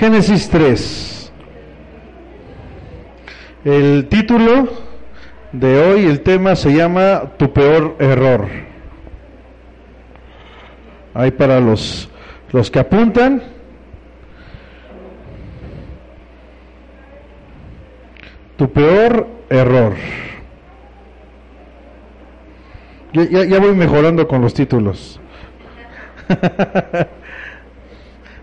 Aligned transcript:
Génesis 0.00 0.48
3. 0.48 1.32
El 3.66 4.08
título 4.08 4.66
de 5.52 5.78
hoy, 5.78 6.06
el 6.06 6.22
tema 6.22 6.56
se 6.56 6.72
llama 6.72 7.32
Tu 7.36 7.52
peor 7.52 7.96
error. 7.98 8.48
Ahí 11.12 11.30
para 11.30 11.60
los, 11.60 12.08
los 12.50 12.70
que 12.70 12.78
apuntan. 12.78 13.42
Tu 18.56 18.72
peor 18.72 19.28
error. 19.50 19.96
Ya, 23.12 23.24
ya, 23.24 23.44
ya 23.44 23.60
voy 23.60 23.74
mejorando 23.74 24.26
con 24.26 24.40
los 24.40 24.54
títulos. 24.54 25.20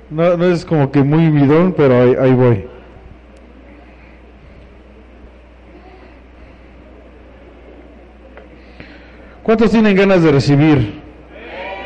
No, 0.10 0.38
no 0.38 0.46
es 0.46 0.66
como 0.66 0.92
que 0.92 1.04
muy 1.04 1.30
bidón, 1.30 1.74
pero 1.76 2.02
ahí, 2.02 2.16
ahí 2.20 2.34
voy. 2.34 2.66
¿Cuántos 9.44 9.72
tienen 9.72 9.96
ganas 9.96 10.24
de 10.24 10.32
recibir 10.32 11.02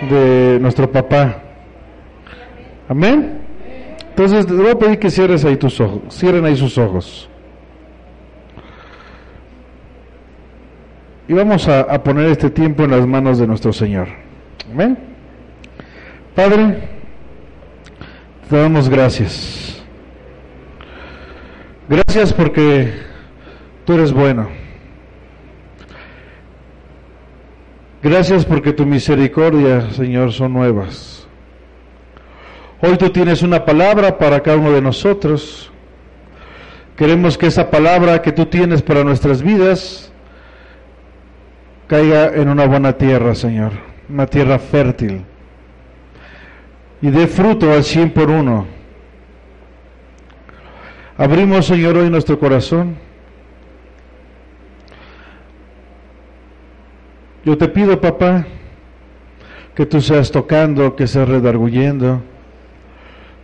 de 0.10 0.58
nuestro 0.60 0.92
papá? 0.92 1.42
Amén. 2.88 3.40
Entonces 4.10 4.50
les 4.50 4.60
voy 4.60 4.72
a 4.72 4.80
pedir 4.80 5.00
que 5.00 5.10
cierres 5.10 5.46
ahí 5.46 5.58
tus 5.58 5.80
ojos, 5.80 6.02
cierren 6.10 6.46
ahí 6.46 6.56
sus 6.56 6.78
ojos. 6.78 7.30
Y 11.28 11.34
vamos 11.34 11.68
a, 11.68 11.82
a 11.82 12.04
poner 12.04 12.28
este 12.28 12.50
tiempo 12.50 12.84
en 12.84 12.92
las 12.92 13.08
manos 13.08 13.38
de 13.38 13.48
nuestro 13.48 13.72
Señor. 13.72 14.08
Amén. 14.72 14.98
Padre, 16.36 17.01
te 18.52 18.58
damos 18.58 18.90
gracias. 18.90 19.82
Gracias 21.88 22.34
porque 22.34 22.92
tú 23.86 23.94
eres 23.94 24.12
bueno. 24.12 24.50
Gracias 28.04 28.44
porque 28.44 28.74
tu 28.74 28.86
misericordia, 28.86 29.90
Señor, 29.92 30.34
son 30.34 30.52
nuevas. 30.52 31.26
Hoy 32.82 32.98
tú 32.98 33.10
tienes 33.10 33.42
una 33.42 33.64
palabra 33.64 34.18
para 34.18 34.42
cada 34.44 34.58
uno 34.58 34.74
de 34.74 34.82
nosotros. 34.82 35.72
Queremos 36.98 37.38
que 37.38 37.48
esa 37.48 37.72
palabra 37.72 38.22
que 38.22 38.34
tú 38.34 38.48
tienes 38.48 38.82
para 38.82 39.06
nuestras 39.06 39.42
vidas 39.42 40.12
caiga 41.88 42.36
en 42.36 42.50
una 42.50 42.66
buena 42.66 42.98
tierra, 42.98 43.34
Señor, 43.34 43.72
una 44.10 44.26
tierra 44.26 44.60
fértil 44.60 45.24
y 47.02 47.10
dé 47.10 47.28
fruto 47.28 47.72
al 47.72 47.84
cien 47.84 48.12
por 48.12 48.30
uno. 48.30 48.68
Abrimos, 51.18 51.66
Señor, 51.66 51.98
hoy 51.98 52.10
nuestro 52.10 52.40
corazón. 52.40 52.96
Yo 57.44 57.58
te 57.58 57.68
pido, 57.68 58.00
papá, 58.00 58.46
que 59.76 59.86
tú 59.86 60.00
seas 60.00 60.32
tocando, 60.32 60.96
que 60.96 61.08
seas 61.08 61.28
redarguyendo, 61.28 62.22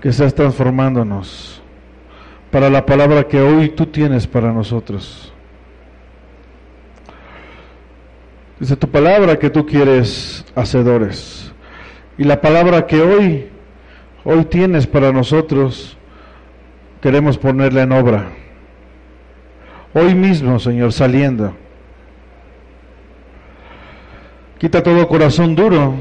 que 0.02 0.12
seas 0.14 0.36
transformándonos 0.36 1.62
para 2.52 2.70
la 2.70 2.86
palabra 2.86 3.28
que 3.28 3.42
hoy 3.42 3.70
tú 3.70 3.88
tienes 3.88 4.28
para 4.28 4.52
nosotros. 4.52 5.34
Dice 8.60 8.76
tu 8.76 8.90
palabra 8.90 9.38
que 9.38 9.50
tú 9.50 9.66
quieres 9.66 10.46
hacedores. 10.56 11.47
Y 12.18 12.24
la 12.24 12.42
palabra 12.42 12.88
que 12.88 13.00
hoy, 13.00 13.48
hoy 14.24 14.46
tienes 14.46 14.88
para 14.88 15.12
nosotros, 15.12 15.96
queremos 17.00 17.38
ponerla 17.38 17.84
en 17.84 17.92
obra. 17.92 18.30
Hoy 19.94 20.16
mismo, 20.16 20.60
Señor, 20.60 20.94
saliendo. 20.94 21.54
Quita 24.58 24.82
todo 24.82 25.08
corazón 25.08 25.56
duro. 25.56 25.94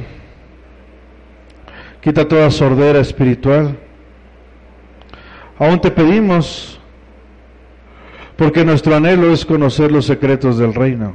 Quita 2.00 2.26
toda 2.26 2.50
sordera 2.50 3.00
espiritual. 3.00 3.76
Aún 5.58 5.80
te 5.80 5.90
pedimos, 5.90 6.80
porque 8.36 8.64
nuestro 8.64 8.94
anhelo 8.96 9.32
es 9.32 9.44
conocer 9.44 9.92
los 9.92 10.06
secretos 10.06 10.56
del 10.56 10.72
reino. 10.72 11.14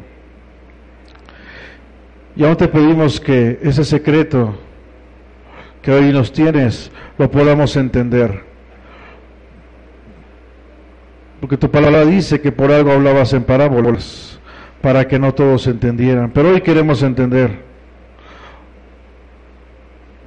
Y 2.36 2.44
aún 2.44 2.56
te 2.56 2.68
pedimos 2.68 3.20
que 3.20 3.60
ese 3.64 3.84
secreto 3.84 4.56
que 5.82 5.92
hoy 5.92 6.12
nos 6.12 6.32
tienes 6.32 6.92
lo 7.18 7.30
podamos 7.30 7.76
entender. 7.76 8.44
Porque 11.40 11.58
tu 11.58 11.72
palabra 11.72 12.06
dice 12.06 12.40
que 12.40 12.52
por 12.52 12.72
algo 12.72 12.92
hablabas 12.92 13.34
en 13.34 13.44
parábolas, 13.44 14.40
para 14.82 15.08
que 15.08 15.18
no 15.18 15.34
todos 15.34 15.66
entendieran. 15.68 16.32
Pero 16.32 16.50
hoy 16.50 16.62
queremos 16.62 17.02
entender. 17.02 17.60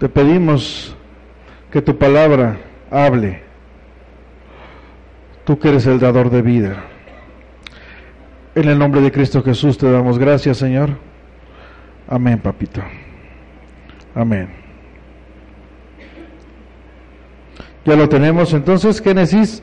Te 0.01 0.09
pedimos 0.09 0.97
que 1.71 1.81
tu 1.81 1.97
palabra 1.97 2.59
hable. 2.91 3.43
Tú 5.45 5.59
que 5.59 5.69
eres 5.69 5.87
el 5.87 6.01
dador 6.01 6.31
de 6.31 6.43
vida. 6.43 6.85
En 8.57 8.69
el 8.69 8.79
nombre 8.79 9.01
de 9.01 9.13
Cristo 9.13 9.43
Jesús 9.43 9.79
te 9.79 9.91
damos 9.91 10.19
gracias, 10.19 10.59
Señor. 10.59 10.91
Amén, 12.09 12.39
papito. 12.39 12.83
Amén. 14.15 14.64
Ya 17.85 17.97
lo 17.97 18.09
tenemos 18.09 18.53
entonces, 18.55 19.01
Génesis 19.01 19.63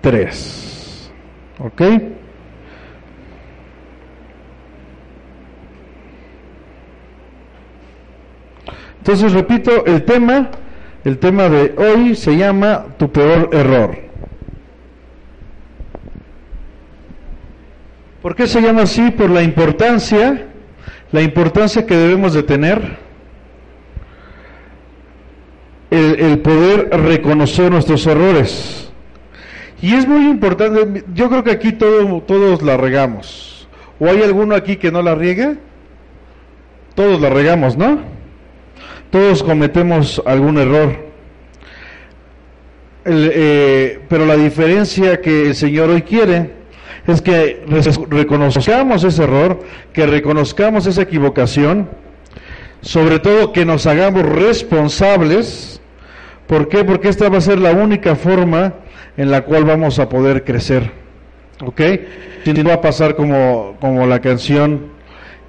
3. 0.00 1.12
¿Ok? 1.60 1.82
Entonces, 8.98 9.32
repito, 9.32 9.84
el 9.86 10.04
tema, 10.04 10.50
el 11.04 11.18
tema 11.18 11.48
de 11.48 11.74
hoy 11.76 12.14
se 12.16 12.36
llama 12.36 12.86
tu 12.98 13.10
peor 13.10 13.50
error. 13.52 13.98
¿Por 18.22 18.36
qué 18.36 18.46
se 18.46 18.60
llama 18.60 18.82
así? 18.82 19.10
Por 19.10 19.30
la 19.30 19.42
importancia, 19.42 20.46
la 21.10 21.22
importancia 21.22 21.84
que 21.84 21.96
debemos 21.96 22.34
de 22.34 22.44
tener 22.44 23.01
el, 25.92 26.38
poder 26.38 26.88
reconocer 26.90 27.70
nuestros 27.70 28.06
errores. 28.06 28.90
Y 29.80 29.94
es 29.94 30.06
muy 30.06 30.28
importante, 30.28 31.04
yo 31.14 31.28
creo 31.28 31.44
que 31.44 31.50
aquí 31.50 31.72
todo, 31.72 32.20
todos 32.22 32.62
la 32.62 32.76
regamos. 32.76 33.68
¿O 33.98 34.06
hay 34.06 34.22
alguno 34.22 34.54
aquí 34.54 34.76
que 34.76 34.90
no 34.90 35.02
la 35.02 35.14
riegue? 35.14 35.56
Todos 36.94 37.20
la 37.20 37.30
regamos, 37.30 37.76
¿no? 37.76 38.00
Todos 39.10 39.42
cometemos 39.42 40.22
algún 40.24 40.58
error. 40.58 41.12
Eh, 43.04 44.00
pero 44.08 44.26
la 44.26 44.36
diferencia 44.36 45.20
que 45.20 45.48
el 45.48 45.54
Señor 45.54 45.90
hoy 45.90 46.02
quiere 46.02 46.62
es 47.06 47.20
que 47.20 47.64
reconozcamos 48.08 49.02
ese 49.02 49.24
error, 49.24 49.60
que 49.92 50.06
reconozcamos 50.06 50.86
esa 50.86 51.02
equivocación, 51.02 51.88
sobre 52.80 53.18
todo 53.18 53.52
que 53.52 53.64
nos 53.64 53.86
hagamos 53.86 54.24
responsables. 54.24 55.80
¿Por 56.46 56.68
qué? 56.68 56.84
Porque 56.84 57.08
esta 57.08 57.28
va 57.28 57.38
a 57.38 57.40
ser 57.40 57.58
la 57.58 57.72
única 57.72 58.16
forma 58.16 58.74
en 59.16 59.30
la 59.30 59.42
cual 59.42 59.64
vamos 59.64 59.98
a 59.98 60.08
poder 60.08 60.44
crecer. 60.44 60.90
¿Ok? 61.64 61.80
Si 62.44 62.52
no 62.52 62.68
va 62.68 62.74
a 62.74 62.80
pasar 62.80 63.14
como, 63.14 63.76
como 63.80 64.06
la 64.06 64.20
canción 64.20 64.92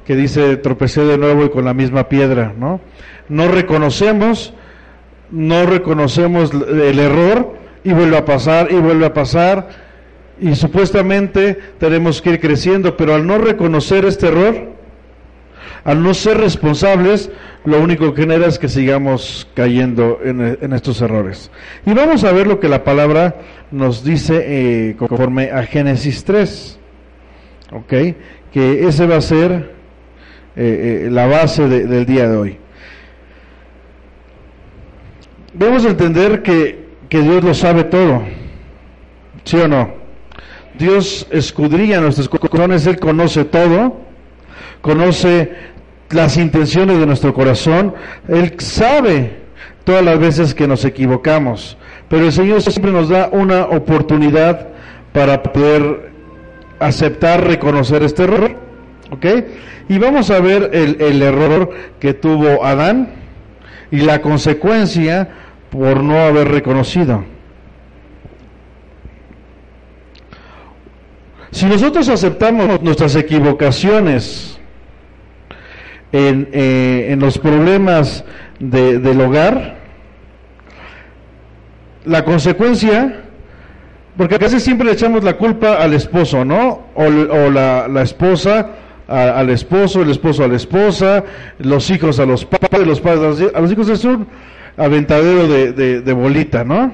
que 0.05 0.15
dice 0.15 0.57
tropecé 0.57 1.05
de 1.05 1.17
nuevo 1.17 1.45
y 1.45 1.49
con 1.49 1.65
la 1.65 1.73
misma 1.73 2.09
piedra, 2.09 2.53
¿no? 2.57 2.81
No 3.29 3.47
reconocemos, 3.47 4.53
no 5.31 5.65
reconocemos 5.65 6.51
el 6.53 6.99
error 6.99 7.55
y 7.83 7.93
vuelve 7.93 8.17
a 8.17 8.25
pasar 8.25 8.71
y 8.71 8.75
vuelve 8.75 9.05
a 9.05 9.13
pasar 9.13 9.69
y 10.39 10.55
supuestamente 10.55 11.57
tenemos 11.79 12.21
que 12.21 12.31
ir 12.31 12.39
creciendo, 12.39 12.97
pero 12.97 13.15
al 13.15 13.25
no 13.25 13.37
reconocer 13.37 14.05
este 14.05 14.27
error, 14.27 14.72
al 15.83 16.01
no 16.01 16.13
ser 16.13 16.37
responsables, 16.37 17.29
lo 17.65 17.81
único 17.81 18.13
que 18.13 18.21
genera 18.21 18.47
es 18.47 18.59
que 18.59 18.69
sigamos 18.69 19.47
cayendo 19.53 20.19
en, 20.23 20.73
estos 20.73 21.01
errores. 21.01 21.51
Y 21.85 21.93
vamos 21.93 22.23
a 22.23 22.31
ver 22.31 22.47
lo 22.47 22.59
que 22.59 22.69
la 22.69 22.83
palabra 22.83 23.35
nos 23.71 24.03
dice 24.03 24.43
eh, 24.45 24.95
conforme 24.97 25.51
a 25.51 25.63
Génesis 25.63 26.23
3, 26.23 26.79
¿ok? 27.71 27.93
Que 28.51 28.87
ese 28.87 29.07
va 29.07 29.17
a 29.17 29.21
ser 29.21 29.73
eh, 30.55 31.05
eh, 31.05 31.09
la 31.11 31.25
base 31.25 31.67
de, 31.67 31.85
del 31.85 32.05
día 32.05 32.29
de 32.29 32.37
hoy. 32.37 32.57
Debemos 35.53 35.85
entender 35.85 36.41
que, 36.43 36.87
que 37.09 37.21
Dios 37.21 37.43
lo 37.43 37.53
sabe 37.53 37.83
todo, 37.83 38.23
¿sí 39.43 39.57
o 39.57 39.67
no? 39.67 40.03
Dios 40.77 41.27
escudriña 41.29 42.01
nuestros 42.01 42.27
corazones, 42.27 42.87
Él 42.87 42.99
conoce 42.99 43.45
todo, 43.45 44.01
conoce 44.81 45.72
las 46.13 46.37
intenciones 46.37 46.99
de 46.99 47.05
nuestro 47.05 47.33
corazón, 47.33 47.93
Él 48.27 48.55
sabe 48.59 49.43
todas 49.83 50.03
las 50.03 50.19
veces 50.19 50.53
que 50.53 50.67
nos 50.67 50.85
equivocamos, 50.85 51.77
pero 52.09 52.25
el 52.25 52.31
Señor 52.31 52.61
siempre 52.61 52.91
nos 52.91 53.09
da 53.09 53.29
una 53.31 53.65
oportunidad 53.65 54.67
para 55.11 55.43
poder 55.43 56.11
aceptar, 56.79 57.45
reconocer 57.45 58.03
este 58.03 58.23
error. 58.23 58.55
¿Ok? 59.11 59.25
Y 59.89 59.97
vamos 59.97 60.31
a 60.31 60.39
ver 60.39 60.71
el, 60.73 60.99
el 61.01 61.21
error 61.21 61.69
que 61.99 62.13
tuvo 62.13 62.63
Adán 62.65 63.09
y 63.91 63.97
la 63.97 64.21
consecuencia 64.21 65.29
por 65.69 66.03
no 66.03 66.17
haber 66.19 66.47
reconocido. 66.49 67.23
Si 71.51 71.65
nosotros 71.67 72.09
aceptamos 72.09 72.81
nuestras 72.81 73.15
equivocaciones 73.15 74.59
en, 76.13 76.47
eh, 76.53 77.07
en 77.09 77.19
los 77.19 77.37
problemas 77.39 78.23
de, 78.59 78.99
del 78.99 79.19
hogar, 79.19 79.75
la 82.05 82.23
consecuencia, 82.23 83.23
porque 84.15 84.37
casi 84.37 84.59
siempre 84.59 84.85
le 84.85 84.93
echamos 84.93 85.23
la 85.23 85.37
culpa 85.37 85.77
al 85.77 85.93
esposo, 85.93 86.45
¿no? 86.45 86.83
O, 86.93 87.03
o 87.03 87.49
la, 87.49 87.87
la, 87.87 88.03
esposa 88.03 88.69
al 89.07 89.49
esposo, 89.49 90.03
el 90.03 90.11
esposo 90.11 90.43
a 90.43 90.47
la 90.47 90.55
esposa, 90.55 91.23
los 91.57 91.89
hijos 91.89 92.19
a 92.19 92.25
los 92.25 92.45
padres, 92.45 92.87
los 92.87 93.01
padres 93.01 93.51
a 93.53 93.59
los 93.59 93.71
hijos, 93.71 93.89
es 93.89 94.05
un 94.05 94.27
aventadero 94.77 95.47
de, 95.47 95.73
de, 95.73 96.01
de 96.01 96.13
bolita, 96.13 96.63
¿no? 96.63 96.93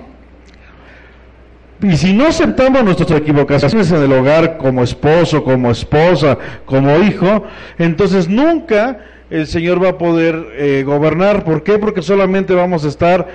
Y 1.82 1.96
si 1.96 2.12
no 2.12 2.28
aceptamos 2.28 2.84
nuestras 2.84 3.12
equivocaciones 3.12 3.90
en 3.92 4.04
el 4.04 4.12
hogar 4.12 4.58
como 4.58 4.84
esposo, 4.84 5.44
como 5.44 5.72
esposa, 5.72 6.38
como 6.66 6.98
hijo, 7.00 7.46
entonces 7.78 8.28
nunca 8.28 9.00
el 9.30 9.48
Señor 9.48 9.82
va 9.82 9.90
a 9.90 9.98
poder 9.98 10.46
eh, 10.58 10.84
gobernar. 10.86 11.46
¿Por 11.46 11.64
qué? 11.64 11.78
Porque 11.78 12.02
solamente 12.02 12.54
vamos 12.54 12.84
a 12.84 12.90
estar 12.90 13.28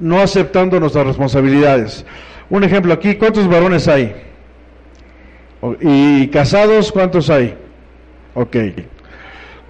no 0.00 0.20
aceptando 0.20 0.80
nuestras 0.80 1.06
responsabilidades. 1.06 2.04
Un 2.50 2.64
ejemplo 2.64 2.92
aquí, 2.92 3.14
¿cuántos 3.14 3.46
varones 3.48 3.86
hay? 3.86 4.12
¿Y 5.80 6.26
casados 6.28 6.90
cuántos 6.90 7.30
hay? 7.30 7.54
Ok. 8.34 8.56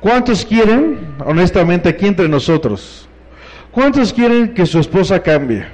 ¿Cuántos 0.01 0.47
quieren, 0.47 0.99
honestamente, 1.27 1.91
aquí 1.91 2.07
entre 2.07 2.29
nosotros? 2.29 3.07
¿Cuántos 3.71 4.15
quieren 4.15 4.55
que 4.55 4.65
su 4.65 4.79
esposa 4.79 5.23
cambie? 5.23 5.67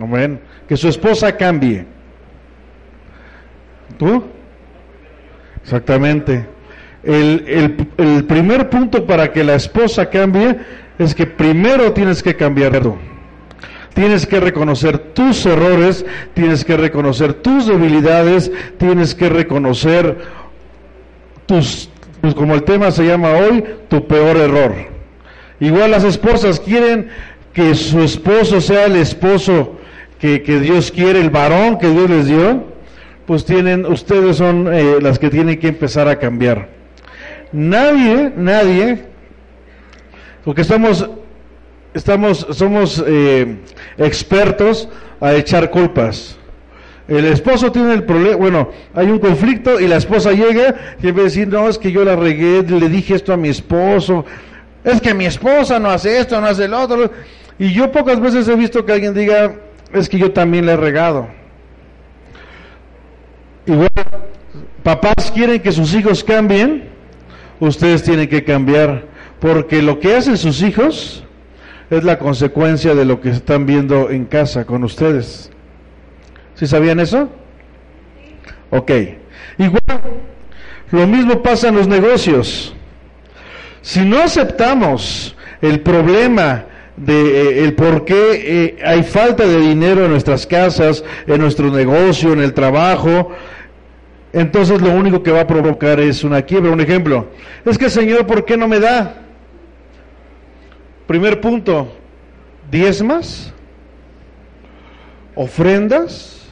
Amén 0.00 0.49
que 0.70 0.76
su 0.76 0.86
esposa 0.86 1.36
cambie. 1.36 1.84
¿Tú? 3.98 4.22
Exactamente. 5.64 6.46
El, 7.02 7.44
el, 7.48 7.88
el, 7.98 8.24
primer 8.24 8.70
punto 8.70 9.04
para 9.04 9.32
que 9.32 9.42
la 9.42 9.56
esposa 9.56 10.08
cambie 10.08 10.58
es 10.96 11.12
que 11.12 11.26
primero 11.26 11.92
tienes 11.92 12.22
que 12.22 12.36
cambiar. 12.36 12.80
Tienes 13.94 14.28
que 14.28 14.38
reconocer 14.38 14.96
tus 15.12 15.44
errores, 15.44 16.06
tienes 16.34 16.64
que 16.64 16.76
reconocer 16.76 17.34
tus 17.34 17.66
debilidades, 17.66 18.52
tienes 18.78 19.16
que 19.16 19.28
reconocer 19.28 20.18
tus, 21.46 21.90
pues 22.20 22.32
como 22.32 22.54
el 22.54 22.62
tema 22.62 22.92
se 22.92 23.06
llama 23.06 23.30
hoy, 23.32 23.64
tu 23.88 24.06
peor 24.06 24.36
error. 24.36 24.72
Igual 25.58 25.90
las 25.90 26.04
esposas 26.04 26.60
quieren 26.60 27.08
que 27.52 27.74
su 27.74 28.00
esposo 28.02 28.60
sea 28.60 28.84
el 28.84 28.94
esposo 28.94 29.79
que, 30.20 30.60
Dios 30.60 30.92
quiere, 30.92 31.20
el 31.20 31.30
varón 31.30 31.78
que 31.78 31.88
Dios 31.88 32.10
les 32.10 32.26
dio, 32.26 32.64
pues 33.26 33.44
tienen, 33.44 33.86
ustedes 33.86 34.36
son 34.36 34.72
eh, 34.72 34.98
las 35.00 35.18
que 35.18 35.30
tienen 35.30 35.58
que 35.58 35.68
empezar 35.68 36.08
a 36.08 36.18
cambiar. 36.18 36.68
Nadie, 37.52 38.32
nadie, 38.36 39.04
porque 40.44 40.60
estamos, 40.60 41.08
estamos, 41.94 42.46
somos 42.50 43.02
eh, 43.06 43.56
expertos 43.96 44.88
a 45.20 45.34
echar 45.34 45.70
culpas. 45.70 46.36
El 47.08 47.24
esposo 47.24 47.72
tiene 47.72 47.94
el 47.94 48.04
problema, 48.04 48.36
bueno, 48.36 48.70
hay 48.94 49.10
un 49.10 49.18
conflicto 49.18 49.80
y 49.80 49.88
la 49.88 49.96
esposa 49.96 50.32
llega 50.32 50.96
y 51.02 51.08
en 51.08 51.14
vez 51.14 51.16
de 51.16 51.22
decir, 51.22 51.48
no, 51.48 51.68
es 51.68 51.78
que 51.78 51.90
yo 51.90 52.04
la 52.04 52.14
regué, 52.14 52.62
le 52.62 52.88
dije 52.88 53.14
esto 53.14 53.32
a 53.32 53.36
mi 53.36 53.48
esposo, 53.48 54.24
es 54.84 55.00
que 55.00 55.14
mi 55.14 55.26
esposa 55.26 55.78
no 55.78 55.90
hace 55.90 56.18
esto, 56.18 56.40
no 56.40 56.46
hace 56.46 56.68
lo 56.68 56.80
otro. 56.80 57.10
Y 57.58 57.72
yo 57.72 57.90
pocas 57.90 58.20
veces 58.20 58.46
he 58.48 58.54
visto 58.54 58.84
que 58.84 58.92
alguien 58.92 59.12
diga, 59.12 59.54
es 59.92 60.08
que 60.08 60.18
yo 60.18 60.32
también 60.32 60.66
le 60.66 60.72
he 60.72 60.76
regado. 60.76 61.28
Igual, 63.66 63.88
papás 64.82 65.30
quieren 65.34 65.60
que 65.60 65.72
sus 65.72 65.94
hijos 65.94 66.24
cambien, 66.24 66.88
ustedes 67.60 68.02
tienen 68.02 68.28
que 68.28 68.44
cambiar, 68.44 69.04
porque 69.38 69.82
lo 69.82 70.00
que 70.00 70.14
hacen 70.14 70.36
sus 70.36 70.62
hijos 70.62 71.24
es 71.90 72.04
la 72.04 72.18
consecuencia 72.18 72.94
de 72.94 73.04
lo 73.04 73.20
que 73.20 73.30
están 73.30 73.66
viendo 73.66 74.10
en 74.10 74.24
casa 74.24 74.64
con 74.64 74.84
ustedes. 74.84 75.50
¿Sí 76.54 76.66
sabían 76.66 77.00
eso? 77.00 77.28
Ok. 78.70 78.90
Igual, 79.58 79.80
lo 80.90 81.06
mismo 81.06 81.42
pasa 81.42 81.68
en 81.68 81.76
los 81.76 81.88
negocios. 81.88 82.74
Si 83.82 84.04
no 84.04 84.20
aceptamos 84.20 85.36
el 85.62 85.80
problema 85.80 86.66
de 87.00 87.14
eh, 87.14 87.64
el 87.64 87.74
por 87.74 88.04
qué 88.04 88.16
eh, 88.32 88.78
hay 88.84 89.02
falta 89.02 89.46
de 89.46 89.58
dinero 89.58 90.04
en 90.04 90.10
nuestras 90.10 90.46
casas, 90.46 91.02
en 91.26 91.40
nuestro 91.40 91.70
negocio, 91.70 92.32
en 92.32 92.40
el 92.40 92.52
trabajo, 92.52 93.32
entonces 94.32 94.80
lo 94.80 94.92
único 94.92 95.22
que 95.22 95.32
va 95.32 95.40
a 95.40 95.46
provocar 95.46 95.98
es 95.98 96.22
una 96.22 96.42
quiebra. 96.42 96.70
Un 96.70 96.80
ejemplo, 96.80 97.28
es 97.64 97.78
que 97.78 97.90
Señor, 97.90 98.26
¿por 98.26 98.44
qué 98.44 98.56
no 98.56 98.68
me 98.68 98.78
da? 98.78 99.22
Primer 101.06 101.40
punto, 101.40 101.92
diezmas, 102.70 103.52
ofrendas, 105.34 106.48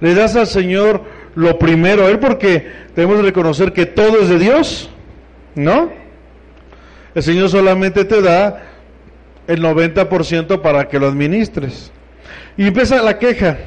le 0.00 0.14
das 0.14 0.36
al 0.36 0.46
Señor 0.46 1.02
lo 1.34 1.58
primero 1.58 2.04
a 2.04 2.10
Él 2.10 2.18
porque 2.18 2.70
debemos 2.94 3.22
reconocer 3.22 3.72
que 3.72 3.86
todo 3.86 4.20
es 4.20 4.28
de 4.28 4.38
Dios, 4.38 4.90
¿no? 5.54 5.90
El 7.14 7.22
Señor 7.22 7.48
solamente 7.48 8.04
te 8.04 8.20
da 8.20 8.75
el 9.46 9.62
90% 9.62 10.60
para 10.60 10.88
que 10.88 10.98
lo 10.98 11.08
administres. 11.08 11.92
Y 12.56 12.66
empieza 12.66 13.02
la 13.02 13.18
queja. 13.18 13.58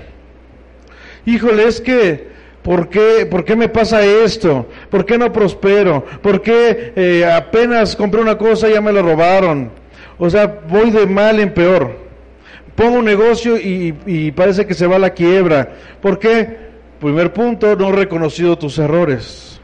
Híjole, 1.25 1.67
es 1.67 1.79
que, 1.81 2.27
¿por 2.61 2.89
qué, 2.89 3.27
¿por 3.29 3.45
qué 3.45 3.55
me 3.55 3.69
pasa 3.69 4.03
esto? 4.03 4.67
¿Por 4.89 5.05
qué 5.05 5.17
no 5.17 5.31
prospero? 5.31 6.05
¿Por 6.21 6.41
qué 6.41 6.93
eh, 6.95 7.25
apenas 7.25 7.95
compré 7.95 8.21
una 8.21 8.37
cosa 8.37 8.69
y 8.69 8.73
ya 8.73 8.81
me 8.81 8.91
lo 8.91 9.01
robaron? 9.01 9.71
O 10.17 10.29
sea, 10.29 10.61
voy 10.67 10.91
de 10.91 11.05
mal 11.05 11.39
en 11.39 11.53
peor. 11.53 11.97
Pongo 12.75 12.99
un 12.99 13.05
negocio 13.05 13.57
y, 13.57 13.93
y 14.05 14.31
parece 14.31 14.65
que 14.65 14.73
se 14.73 14.87
va 14.87 14.95
a 14.95 14.99
la 14.99 15.13
quiebra. 15.13 15.69
¿Por 16.01 16.17
qué? 16.17 16.69
Primer 16.99 17.31
punto, 17.33 17.75
no 17.75 17.89
he 17.89 17.91
reconocido 17.93 18.57
tus 18.57 18.77
errores 18.77 19.58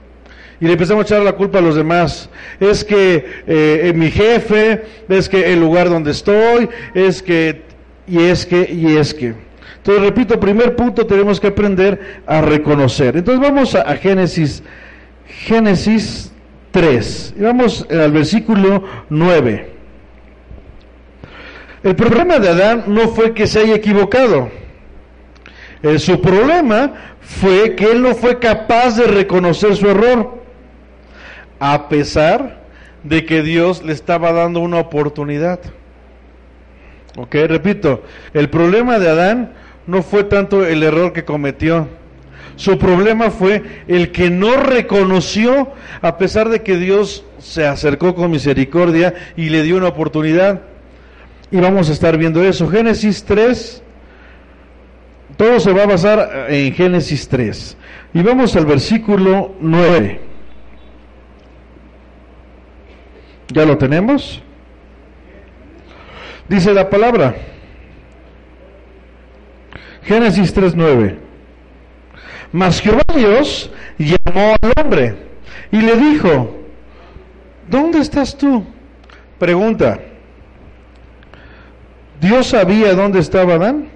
y 0.60 0.66
le 0.66 0.74
empezamos 0.74 1.04
a 1.04 1.06
echar 1.06 1.22
la 1.22 1.34
culpa 1.34 1.60
a 1.60 1.62
los 1.62 1.76
demás. 1.76 2.30
Es 2.60 2.84
que 2.84 3.26
eh, 3.48 3.94
mi 3.96 4.10
jefe, 4.10 4.84
es 5.10 5.28
que 5.28 5.52
el 5.52 5.60
lugar 5.60 5.90
donde 5.90 6.12
estoy, 6.12 6.70
es 6.94 7.22
que, 7.22 7.64
y 8.08 8.20
es 8.20 8.46
que, 8.46 8.70
y 8.72 8.98
es 8.98 9.14
que. 9.14 9.34
Entonces, 9.78 10.04
repito, 10.04 10.40
primer 10.40 10.76
punto 10.76 11.06
tenemos 11.06 11.40
que 11.40 11.48
aprender 11.48 12.22
a 12.26 12.42
reconocer. 12.42 13.18
Entonces 13.18 13.40
vamos 13.40 13.76
a, 13.76 13.96
Génesis, 13.98 14.64
Génesis 15.28 16.32
3, 16.72 17.36
y 17.38 17.42
vamos 17.44 17.86
al 17.92 18.12
versículo 18.12 18.84
9. 19.10 19.74
El 21.84 21.96
problema 21.96 22.40
de 22.40 22.50
Adán 22.50 22.86
no 22.88 23.10
fue 23.10 23.34
que 23.34 23.46
se 23.46 23.60
haya 23.60 23.76
equivocado. 23.76 24.50
Eh, 25.84 26.00
su 26.00 26.20
problema 26.20 26.94
fue 27.22 27.76
que 27.76 27.92
él 27.92 28.02
no 28.02 28.16
fue 28.16 28.40
capaz 28.40 28.98
de 28.98 29.06
reconocer 29.06 29.76
su 29.76 29.88
error 29.88 30.45
a 31.60 31.90
pesar 31.90 32.64
de 33.04 33.26
que 33.26 33.42
Dios 33.42 33.84
le 33.84 33.94
estaba 33.94 34.32
dando 34.32 34.60
una 34.60 34.80
oportunidad. 34.80 35.60
Ok, 37.18 37.36
repito, 37.48 38.04
el 38.34 38.50
problema 38.50 39.00
de 39.00 39.10
Adán 39.10 39.54
no 39.88 40.04
fue 40.04 40.24
tanto 40.24 40.66
el 40.66 40.84
error 40.84 41.14
que 41.14 41.24
cometió, 41.24 41.88
su 42.56 42.78
problema 42.78 43.32
fue 43.32 43.64
el 43.88 44.12
que 44.12 44.30
no 44.30 44.56
reconoció, 44.58 45.74
a 46.02 46.18
pesar 46.18 46.50
de 46.50 46.62
que 46.62 46.78
Dios 46.78 47.26
se 47.38 47.66
acercó 47.66 48.16
con 48.16 48.32
misericordia 48.32 49.14
y 49.36 49.50
le 49.50 49.64
dio 49.64 49.78
una 49.78 49.90
oportunidad. 49.90 50.62
Y 51.52 51.58
vamos 51.58 51.90
a 51.90 51.94
estar 51.94 52.18
viendo 52.18 52.44
eso. 52.44 52.70
Génesis 52.70 53.24
3, 53.26 53.84
todo 55.36 55.60
se 55.60 55.74
va 55.74 55.84
a 55.84 55.88
basar 55.88 56.48
en 56.50 56.74
Génesis 56.74 57.28
3. 57.28 57.78
Y 58.14 58.22
vamos 58.22 58.56
al 58.56 58.66
versículo 58.66 59.54
9. 59.60 60.22
¿Ya 63.56 63.64
lo 63.64 63.78
tenemos? 63.78 64.42
Dice 66.50 66.74
la 66.74 66.90
palabra. 66.90 67.34
Génesis 70.04 70.54
3.9. 70.54 71.16
Mas 72.52 72.82
Jehová 72.82 73.02
Dios 73.16 73.72
llamó 73.98 74.56
al 74.62 74.74
hombre 74.78 75.16
y 75.72 75.82
le 75.82 75.96
dijo, 75.96 76.54
¿dónde 77.70 78.00
estás 78.00 78.38
tú? 78.38 78.66
Pregunta, 79.40 80.00
¿Dios 82.20 82.48
sabía 82.48 82.94
dónde 82.94 83.20
estaba 83.20 83.54
Adán? 83.54 83.88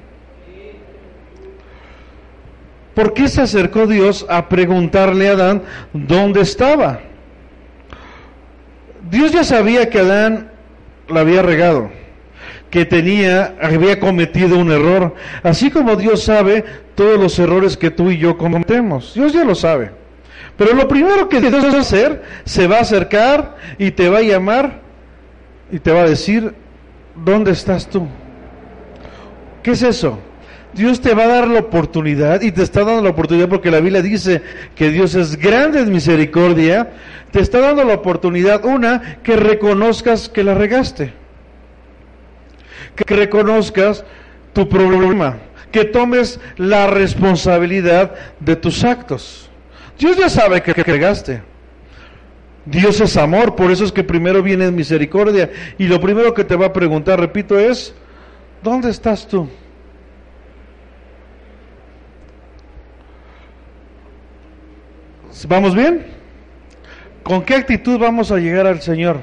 ¿Por 2.96 3.14
qué 3.14 3.28
se 3.28 3.42
acercó 3.42 3.88
Dios 3.88 4.26
a 4.30 4.48
preguntarle 4.48 5.28
a 5.28 5.34
Adán 5.34 5.64
dónde 5.92 6.42
estaba? 6.42 7.09
Dios 9.10 9.32
ya 9.32 9.44
sabía 9.44 9.90
que 9.90 10.00
Adán 10.00 10.52
la 11.08 11.22
había 11.22 11.42
regado, 11.42 11.90
que 12.70 12.86
tenía, 12.86 13.56
había 13.62 14.00
cometido 14.00 14.58
un 14.58 14.72
error, 14.72 15.16
así 15.44 15.72
como 15.72 15.96
Dios 15.96 16.24
sabe 16.24 16.64
todos 16.96 17.20
los 17.20 17.40
errores 17.40 17.78
que 17.78 17.92
tú 17.92 18.12
y 18.12 18.18
yo 18.18 18.38
cometemos. 18.38 19.14
Dios 19.14 19.34
ya 19.34 19.44
lo 19.44 19.56
sabe. 19.56 19.92
Pero 20.58 20.74
lo 20.74 20.88
primero 20.88 21.30
que 21.30 21.40
Dios 21.40 21.54
va 21.54 21.78
a 21.78 21.80
hacer, 21.80 22.22
se 22.44 22.68
va 22.68 22.78
a 22.78 22.82
acercar 22.82 23.56
y 23.78 23.92
te 23.92 24.10
va 24.10 24.20
a 24.20 24.22
llamar 24.22 24.82
y 25.72 25.80
te 25.80 25.92
va 25.92 26.02
a 26.02 26.10
decir, 26.10 26.54
¿dónde 27.16 27.52
estás 27.52 27.88
tú? 27.88 28.08
¿Qué 29.64 29.72
es 29.72 29.82
eso? 29.82 30.20
Dios 30.80 31.02
te 31.02 31.14
va 31.14 31.26
a 31.26 31.28
dar 31.28 31.48
la 31.50 31.60
oportunidad 31.60 32.40
y 32.40 32.54
te 32.54 32.64
está 32.64 32.86
dando 32.86 33.02
la 33.02 33.10
oportunidad 33.10 33.50
porque 33.50 33.70
la 33.70 33.82
Biblia 33.82 34.02
dice 34.02 34.42
que 34.76 34.90
Dios 34.90 35.14
es 35.14 35.36
grande 35.36 35.82
en 35.82 35.92
misericordia. 35.92 36.94
Te 37.32 37.42
está 37.42 37.60
dando 37.60 37.84
la 37.84 37.96
oportunidad, 37.96 38.64
una, 38.64 39.18
que 39.22 39.36
reconozcas 39.36 40.30
que 40.30 40.42
la 40.42 40.54
regaste. 40.54 41.12
Que 42.96 43.14
reconozcas 43.14 44.06
tu 44.54 44.70
problema. 44.70 45.40
Que 45.70 45.84
tomes 45.84 46.40
la 46.56 46.88
responsabilidad 46.88 48.16
de 48.40 48.56
tus 48.56 48.86
actos. 48.86 49.50
Dios 50.00 50.16
ya 50.16 50.30
sabe 50.30 50.64
que 50.64 50.72
regaste. 50.72 51.42
Dios 52.64 53.02
es 53.02 53.18
amor, 53.18 53.54
por 53.54 53.70
eso 53.70 53.84
es 53.84 53.92
que 53.92 54.06
primero 54.06 54.42
viene 54.42 54.72
misericordia. 54.72 55.52
Y 55.78 55.88
lo 55.88 56.00
primero 56.00 56.34
que 56.34 56.46
te 56.46 56.56
va 56.56 56.68
a 56.68 56.74
preguntar, 56.74 57.20
repito, 57.20 57.60
es, 57.60 57.94
¿dónde 58.64 58.92
estás 58.92 59.28
tú? 59.28 59.50
¿Vamos 65.48 65.76
bien? 65.76 66.06
¿Con 67.24 67.44
qué 67.44 67.56
actitud 67.56 68.00
vamos 68.00 68.32
a 68.32 68.38
llegar 68.38 68.68
al 68.68 68.82
Señor? 68.82 69.22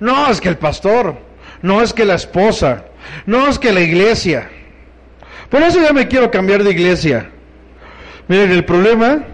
No 0.00 0.30
es 0.30 0.40
que 0.40 0.48
el 0.48 0.58
pastor, 0.58 1.16
no 1.62 1.82
es 1.82 1.92
que 1.92 2.04
la 2.04 2.14
esposa, 2.14 2.84
no 3.26 3.48
es 3.48 3.58
que 3.58 3.72
la 3.72 3.80
iglesia. 3.80 4.50
Por 5.48 5.62
eso 5.62 5.80
ya 5.80 5.92
me 5.92 6.08
quiero 6.08 6.30
cambiar 6.30 6.62
de 6.62 6.70
iglesia. 6.70 7.30
Miren, 8.28 8.50
el 8.50 8.64
problema, 8.64 9.24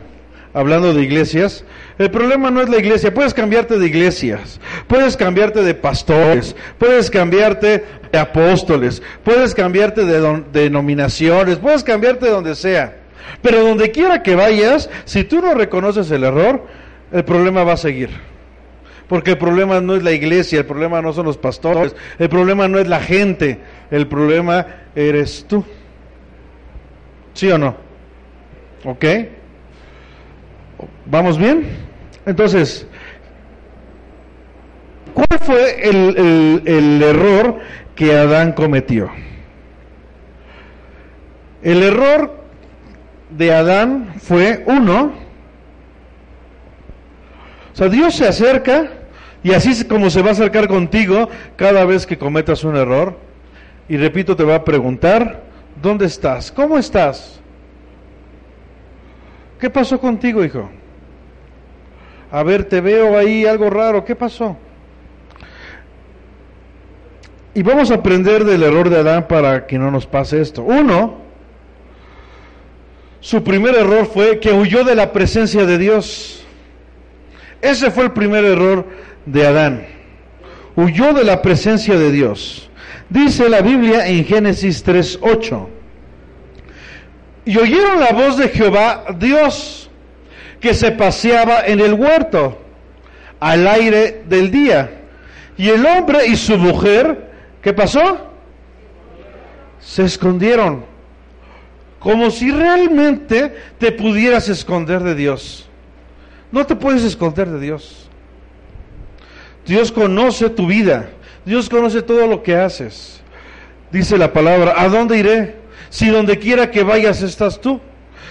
hablando 0.52 0.92
de 0.92 1.02
iglesias, 1.02 1.64
el 1.98 2.10
problema 2.10 2.50
no 2.50 2.60
es 2.62 2.68
la 2.68 2.78
iglesia. 2.78 3.12
Puedes 3.12 3.34
cambiarte 3.34 3.78
de 3.78 3.86
iglesias, 3.86 4.60
puedes 4.86 5.16
cambiarte 5.16 5.62
de 5.62 5.74
pastores, 5.74 6.54
puedes 6.78 7.10
cambiarte 7.10 7.84
de 8.12 8.18
apóstoles, 8.18 9.02
puedes 9.24 9.54
cambiarte 9.54 10.04
de 10.04 10.42
denominaciones, 10.52 11.58
puedes 11.58 11.84
cambiarte 11.84 12.26
de 12.26 12.32
donde 12.32 12.54
sea. 12.54 12.99
Pero 13.42 13.62
donde 13.62 13.90
quiera 13.90 14.22
que 14.22 14.34
vayas, 14.34 14.90
si 15.04 15.24
tú 15.24 15.40
no 15.40 15.54
reconoces 15.54 16.10
el 16.10 16.24
error, 16.24 16.66
el 17.12 17.24
problema 17.24 17.64
va 17.64 17.74
a 17.74 17.76
seguir. 17.76 18.10
Porque 19.08 19.32
el 19.32 19.38
problema 19.38 19.80
no 19.80 19.96
es 19.96 20.04
la 20.04 20.12
iglesia, 20.12 20.60
el 20.60 20.66
problema 20.66 21.02
no 21.02 21.12
son 21.12 21.26
los 21.26 21.36
pastores, 21.36 21.96
el 22.18 22.28
problema 22.28 22.68
no 22.68 22.78
es 22.78 22.86
la 22.86 23.00
gente, 23.00 23.58
el 23.90 24.06
problema 24.06 24.66
eres 24.94 25.46
tú. 25.48 25.64
¿Sí 27.34 27.50
o 27.50 27.58
no? 27.58 27.74
¿Ok? 28.84 29.04
¿Vamos 31.06 31.38
bien? 31.38 31.66
Entonces, 32.24 32.86
¿cuál 35.12 35.40
fue 35.40 35.88
el, 35.88 36.62
el 36.64 37.02
error 37.02 37.58
que 37.96 38.16
Adán 38.16 38.52
cometió? 38.52 39.10
El 41.62 41.82
error 41.82 42.39
de 43.30 43.54
Adán 43.54 44.14
fue 44.18 44.64
uno. 44.66 45.12
O 47.72 47.76
sea, 47.76 47.88
Dios 47.88 48.14
se 48.14 48.26
acerca 48.26 48.90
y 49.42 49.52
así 49.52 49.70
es 49.70 49.84
como 49.84 50.10
se 50.10 50.22
va 50.22 50.30
a 50.30 50.32
acercar 50.32 50.68
contigo 50.68 51.28
cada 51.56 51.84
vez 51.84 52.06
que 52.06 52.18
cometas 52.18 52.64
un 52.64 52.76
error. 52.76 53.16
Y 53.88 53.96
repito, 53.96 54.36
te 54.36 54.44
va 54.44 54.56
a 54.56 54.64
preguntar, 54.64 55.42
¿dónde 55.80 56.06
estás? 56.06 56.52
¿Cómo 56.52 56.78
estás? 56.78 57.40
¿Qué 59.58 59.68
pasó 59.70 60.00
contigo, 60.00 60.44
hijo? 60.44 60.70
A 62.30 62.42
ver, 62.42 62.64
te 62.64 62.80
veo 62.80 63.18
ahí 63.18 63.44
algo 63.44 63.68
raro. 63.68 64.04
¿Qué 64.04 64.14
pasó? 64.14 64.56
Y 67.52 67.62
vamos 67.62 67.90
a 67.90 67.96
aprender 67.96 68.44
del 68.44 68.62
error 68.62 68.88
de 68.88 68.98
Adán 68.98 69.26
para 69.26 69.66
que 69.66 69.78
no 69.78 69.90
nos 69.90 70.06
pase 70.06 70.40
esto. 70.40 70.62
Uno, 70.62 71.29
su 73.20 73.44
primer 73.44 73.74
error 73.74 74.06
fue 74.06 74.40
que 74.40 74.52
huyó 74.52 74.82
de 74.82 74.94
la 74.94 75.12
presencia 75.12 75.66
de 75.66 75.76
Dios. 75.76 76.42
Ese 77.60 77.90
fue 77.90 78.04
el 78.04 78.12
primer 78.12 78.44
error 78.44 78.86
de 79.26 79.46
Adán. 79.46 79.86
Huyó 80.74 81.12
de 81.12 81.24
la 81.24 81.42
presencia 81.42 81.98
de 81.98 82.10
Dios. 82.10 82.70
Dice 83.10 83.48
la 83.48 83.60
Biblia 83.60 84.06
en 84.06 84.24
Génesis 84.24 84.82
3:8. 84.84 85.68
Y 87.44 87.58
oyeron 87.58 88.00
la 88.00 88.12
voz 88.12 88.38
de 88.38 88.48
Jehová 88.48 89.04
Dios 89.18 89.90
que 90.60 90.72
se 90.72 90.92
paseaba 90.92 91.66
en 91.66 91.80
el 91.80 91.94
huerto 91.94 92.58
al 93.38 93.66
aire 93.66 94.22
del 94.28 94.50
día. 94.50 94.90
Y 95.58 95.68
el 95.68 95.84
hombre 95.84 96.26
y 96.26 96.36
su 96.36 96.56
mujer, 96.56 97.30
¿qué 97.60 97.72
pasó? 97.72 98.30
Se 99.80 100.04
escondieron 100.04 100.84
como 102.00 102.30
si 102.30 102.50
realmente 102.50 103.54
te 103.78 103.92
pudieras 103.92 104.48
esconder 104.48 105.02
de 105.02 105.14
Dios. 105.14 105.68
No 106.50 106.66
te 106.66 106.74
puedes 106.74 107.04
esconder 107.04 107.48
de 107.48 107.60
Dios. 107.60 108.08
Dios 109.66 109.92
conoce 109.92 110.48
tu 110.50 110.66
vida. 110.66 111.10
Dios 111.44 111.68
conoce 111.68 112.02
todo 112.02 112.26
lo 112.26 112.42
que 112.42 112.56
haces. 112.56 113.20
Dice 113.92 114.16
la 114.16 114.32
palabra, 114.32 114.74
¿a 114.76 114.88
dónde 114.88 115.18
iré? 115.18 115.56
Si 115.90 116.08
donde 116.08 116.38
quiera 116.38 116.70
que 116.70 116.82
vayas 116.82 117.22
estás 117.22 117.60
tú. 117.60 117.80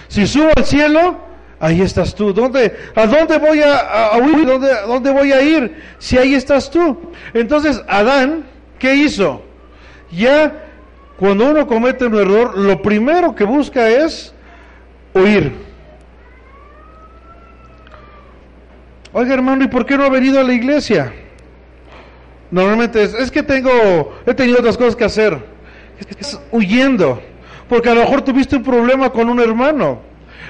Si 0.08 0.26
subo 0.26 0.50
al 0.56 0.64
cielo, 0.64 1.18
ahí 1.60 1.80
estás 1.80 2.14
tú. 2.14 2.32
¿Dónde, 2.32 2.76
¿A 2.96 3.06
dónde 3.06 3.38
voy 3.38 3.60
a, 3.62 4.18
huir? 4.20 4.46
¿Dónde, 4.46 4.68
¿Dónde 4.86 5.10
voy 5.12 5.32
a 5.32 5.40
ir? 5.42 5.80
Si 5.98 6.18
ahí 6.18 6.34
estás 6.34 6.70
tú. 6.70 7.12
Entonces, 7.32 7.80
Adán, 7.86 8.44
¿qué 8.80 8.96
hizo? 8.96 9.44
Ya 10.10 10.69
cuando 11.20 11.50
uno 11.50 11.66
comete 11.66 12.06
un 12.06 12.14
error, 12.14 12.56
lo 12.56 12.80
primero 12.80 13.34
que 13.34 13.44
busca 13.44 13.90
es 13.90 14.32
huir. 15.12 15.52
Oiga 19.12 19.34
hermano, 19.34 19.62
¿y 19.62 19.68
por 19.68 19.84
qué 19.84 19.98
no 19.98 20.04
ha 20.04 20.08
venido 20.08 20.40
a 20.40 20.42
la 20.42 20.54
iglesia? 20.54 21.12
Normalmente 22.50 23.02
es, 23.02 23.12
es 23.12 23.30
que 23.30 23.42
tengo, 23.42 24.14
he 24.24 24.32
tenido 24.32 24.60
otras 24.60 24.78
cosas 24.78 24.96
que 24.96 25.04
hacer. 25.04 25.38
Es, 26.18 26.40
huyendo. 26.52 27.20
Porque 27.68 27.90
a 27.90 27.94
lo 27.94 28.00
mejor 28.00 28.22
tuviste 28.22 28.56
un 28.56 28.62
problema 28.62 29.10
con 29.10 29.28
un 29.28 29.40
hermano. 29.40 30.00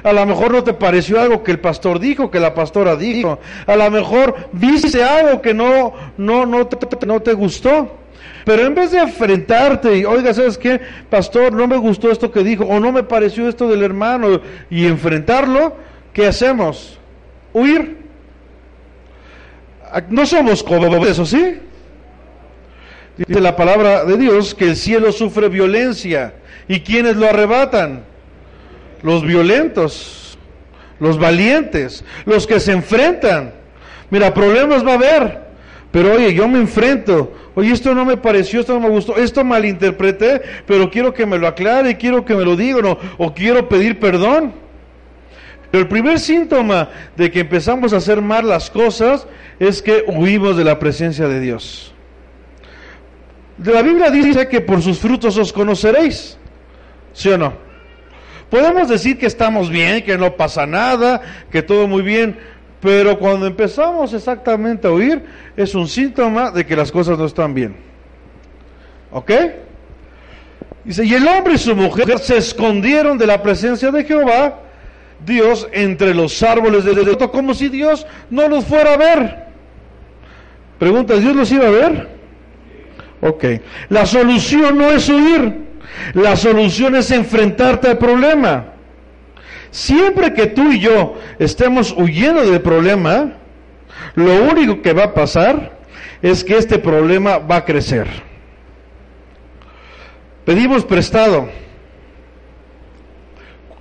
A 0.05 0.13
lo 0.13 0.25
mejor 0.25 0.53
no 0.53 0.63
te 0.63 0.73
pareció 0.73 1.21
algo 1.21 1.43
que 1.43 1.51
el 1.51 1.59
pastor 1.59 1.99
dijo, 1.99 2.31
que 2.31 2.39
la 2.39 2.55
pastora 2.55 2.95
dijo. 2.95 3.41
A 3.67 3.75
lo 3.75 3.91
mejor 3.91 4.37
viste 4.53 5.03
algo 5.03 5.43
que 5.43 5.53
no, 5.53 5.95
no, 6.17 6.47
no, 6.47 6.69
no 7.07 7.23
te 7.23 7.33
gustó. 7.33 8.00
Pero 8.45 8.67
en 8.67 8.75
vez 8.75 8.91
de 8.91 8.99
enfrentarte 8.99 9.99
y, 9.99 10.05
oiga, 10.05 10.33
¿sabes 10.33 10.57
qué? 10.59 10.81
Pastor, 11.09 11.53
no 11.53 11.67
me 11.67 11.77
gustó 11.77 12.11
esto 12.11 12.31
que 12.31 12.43
dijo, 12.43 12.65
o 12.65 12.81
no 12.81 12.93
me 12.93 13.03
pareció 13.03 13.49
esto 13.49 13.69
del 13.69 13.83
hermano, 13.83 14.41
y 14.71 14.87
enfrentarlo, 14.87 15.77
¿qué 16.13 16.27
hacemos? 16.27 16.99
Huir. 17.53 17.99
No 20.09 20.25
somos 20.25 20.63
como 20.63 21.05
eso, 21.05 21.27
¿sí? 21.27 21.59
Dice 23.17 23.41
la 23.41 23.57
palabra 23.57 24.05
de 24.05 24.17
Dios 24.17 24.55
que 24.55 24.67
el 24.67 24.77
cielo 24.77 25.13
sufre 25.13 25.49
violencia. 25.49 26.35
¿Y 26.69 26.81
quiénes 26.81 27.17
lo 27.17 27.29
arrebatan? 27.29 28.05
Los 29.03 29.27
violentos, 29.27 30.39
los 31.01 31.19
valientes, 31.19 32.05
los 32.25 32.47
que 32.47 32.61
se 32.61 32.73
enfrentan. 32.73 33.53
Mira, 34.11 34.33
problemas 34.33 34.87
va 34.87 34.93
a 34.93 34.95
haber, 34.95 35.50
pero 35.91 36.15
oye, 36.15 36.33
yo 36.35 36.47
me 36.49 36.59
enfrento, 36.59 37.33
Oye, 37.55 37.73
esto 37.73 37.95
no 37.95 38.05
me 38.05 38.17
pareció, 38.17 38.61
esto 38.61 38.75
no 38.75 38.81
me 38.81 38.89
gustó, 38.89 39.17
esto 39.17 39.45
malinterpreté, 39.45 40.41
pero 40.67 40.91
quiero 40.91 41.13
que 41.13 41.27
me 41.27 41.37
lo 41.37 41.49
aclare, 41.49 41.97
quiero 41.97 42.25
que 42.25 42.35
me 42.35 42.45
lo 42.45 42.57
diga, 42.57 42.97
o 43.19 43.35
quiero 43.35 43.69
pedir 43.69 43.99
perdón. 43.99 44.55
Pero 45.71 45.83
el 45.83 45.89
primer 45.89 46.19
síntoma 46.19 46.89
de 47.17 47.31
que 47.31 47.41
empezamos 47.41 47.93
a 47.93 47.99
hacer 47.99 48.23
mal 48.23 48.49
las 48.49 48.71
cosas 48.71 49.27
es 49.59 49.83
que 49.83 50.05
huimos 50.07 50.57
de 50.57 50.65
la 50.65 50.79
presencia 50.79 51.29
de 51.29 51.41
Dios. 51.41 51.93
La 53.65 53.83
Biblia 53.83 54.11
dice 54.11 54.49
que 54.49 54.61
por 54.61 54.81
sus 54.81 54.99
frutos 54.99 55.37
os 55.37 55.53
conoceréis. 55.53 56.39
¿Sí 57.13 57.29
o 57.29 57.39
no? 57.39 57.53
Podemos 58.49 58.89
decir 58.89 59.19
que 59.19 59.27
estamos 59.27 59.71
bien, 59.71 60.03
que 60.03 60.17
no 60.19 60.35
pasa 60.35 60.67
nada, 60.67 61.21
que 61.53 61.63
todo 61.63 61.87
muy 61.87 62.03
bien, 62.03 62.39
pero 62.81 63.19
cuando 63.19 63.47
empezamos 63.47 64.13
exactamente 64.13 64.89
a 64.89 64.91
huir, 64.91 65.23
es 65.57 65.75
un 65.75 65.87
síntoma 65.87 66.51
de 66.51 66.65
que 66.65 66.75
las 66.75 66.91
cosas 66.91 67.19
no 67.19 67.27
están 67.27 67.53
bien. 67.53 67.77
¿Ok? 69.13 69.31
Dice, 70.85 71.05
y 71.05 71.15
el 71.15 71.27
hombre 71.29 71.55
y 71.55 71.59
su 71.59 71.77
mujer 71.77 72.19
se 72.19 72.39
escondieron 72.39 73.19
de 73.19 73.27
la 73.27 73.43
presencia 73.43 73.91
de 73.91 74.05
Jehová, 74.05 74.61
Dios, 75.25 75.69
entre 75.73 76.15
los 76.15 76.43
árboles 76.43 76.85
del 76.85 76.95
desierto, 76.95 77.31
como 77.31 77.53
si 77.53 77.69
Dios 77.69 78.07
no 78.31 78.49
los 78.49 78.65
fuera 78.65 78.95
a 78.95 78.97
ver. 78.97 79.47
Pregunta, 80.79 81.17
¿Dios 81.17 81.37
los 81.37 81.53
iba 81.53 81.67
a 81.67 81.71
ver? 81.71 82.09
Ok. 83.21 83.45
La 83.91 84.07
solución 84.07 84.79
no 84.79 84.91
es 84.91 85.07
huir. 85.11 85.69
La 86.15 86.37
solución 86.37 86.97
es 86.97 87.11
enfrentarte 87.11 87.89
al 87.89 87.99
problema. 87.99 88.73
Siempre 89.71 90.35
que 90.35 90.47
tú 90.47 90.73
y 90.73 90.81
yo 90.81 91.15
estemos 91.39 91.95
huyendo 91.97 92.43
del 92.43 92.61
problema, 92.61 93.35
lo 94.15 94.45
único 94.45 94.83
que 94.83 94.93
va 94.93 95.05
a 95.05 95.15
pasar 95.15 95.79
es 96.23 96.43
que 96.45 96.57
este 96.57 96.79
problema 96.79 97.39
va 97.39 97.57
a 97.57 97.65
crecer. 97.65 98.09
Pedimos 100.45 100.85
prestado, 100.85 101.49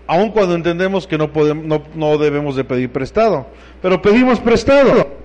aun 0.05 0.29
cuando 0.29 0.55
entendemos 0.55 1.07
que 1.07 1.17
no, 1.17 1.31
podemos, 1.31 1.81
no, 1.95 2.17
debemos 2.17 2.55
de 2.55 2.63
pedir 2.63 2.91
prestado, 2.91 3.47
pero 3.81 4.01
pedimos 4.01 4.39
prestado. 4.39 5.17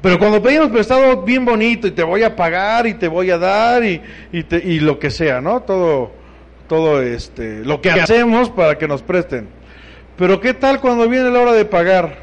Pero 0.00 0.18
cuando 0.18 0.42
pedimos 0.42 0.68
prestado, 0.70 1.22
bien 1.22 1.44
bonito, 1.44 1.86
y 1.86 1.92
te 1.92 2.02
voy 2.02 2.24
a 2.24 2.34
pagar, 2.34 2.86
y 2.86 2.94
te 2.94 3.06
voy 3.06 3.30
a 3.30 3.38
dar, 3.38 3.84
y, 3.84 4.02
y 4.32 4.80
lo 4.80 4.98
que 4.98 5.10
sea, 5.10 5.40
¿no? 5.40 5.62
Todo, 5.62 6.10
todo 6.72 7.02
este, 7.02 7.62
lo 7.66 7.82
que 7.82 7.90
hacemos 7.90 8.48
para 8.48 8.78
que 8.78 8.88
nos 8.88 9.02
presten. 9.02 9.46
Pero 10.16 10.40
¿qué 10.40 10.54
tal 10.54 10.80
cuando 10.80 11.06
viene 11.06 11.30
la 11.30 11.40
hora 11.40 11.52
de 11.52 11.66
pagar? 11.66 12.16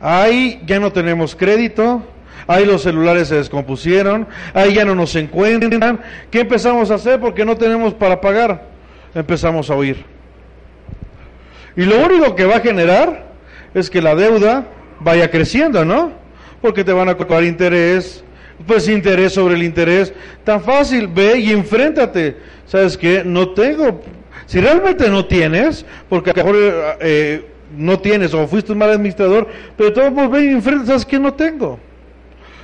Ahí 0.00 0.60
ya 0.66 0.80
no 0.80 0.90
tenemos 0.90 1.36
crédito, 1.36 2.02
ahí 2.48 2.66
los 2.66 2.82
celulares 2.82 3.28
se 3.28 3.36
descompusieron, 3.36 4.26
ahí 4.52 4.74
ya 4.74 4.84
no 4.84 4.96
nos 4.96 5.14
encuentran. 5.14 6.00
¿Qué 6.32 6.40
empezamos 6.40 6.90
a 6.90 6.96
hacer? 6.96 7.20
Porque 7.20 7.44
no 7.44 7.56
tenemos 7.56 7.94
para 7.94 8.20
pagar. 8.20 8.64
Empezamos 9.14 9.70
a 9.70 9.76
huir. 9.76 10.04
Y 11.76 11.84
lo 11.84 12.04
único 12.04 12.34
que 12.34 12.46
va 12.46 12.56
a 12.56 12.60
generar 12.60 13.28
es 13.74 13.90
que 13.90 14.02
la 14.02 14.16
deuda 14.16 14.66
vaya 14.98 15.30
creciendo, 15.30 15.84
¿no? 15.84 16.14
Porque 16.60 16.82
te 16.82 16.92
van 16.92 17.08
a 17.08 17.16
cobrar 17.16 17.44
interés, 17.44 18.24
pues 18.66 18.88
interés 18.88 19.32
sobre 19.32 19.54
el 19.54 19.62
interés. 19.62 20.12
Tan 20.44 20.62
fácil, 20.62 21.08
ve 21.08 21.38
y 21.38 21.52
enfréntate. 21.52 22.36
¿Sabes 22.66 22.96
qué? 22.96 23.22
No 23.24 23.50
tengo. 23.50 24.00
Si 24.46 24.60
realmente 24.60 25.08
no 25.08 25.26
tienes, 25.26 25.84
porque 26.08 26.30
a 26.30 26.34
lo 26.34 26.44
mejor 26.44 26.56
eh, 27.00 27.44
no 27.76 27.98
tienes 27.98 28.32
o 28.34 28.46
fuiste 28.46 28.72
un 28.72 28.78
mal 28.78 28.90
administrador, 28.90 29.46
pero 29.76 29.92
todos 29.92 30.30
ve 30.30 30.44
y 30.46 30.48
enfréntate, 30.48 30.88
¿sabes 30.88 31.04
qué? 31.04 31.18
No 31.18 31.34
tengo. 31.34 31.78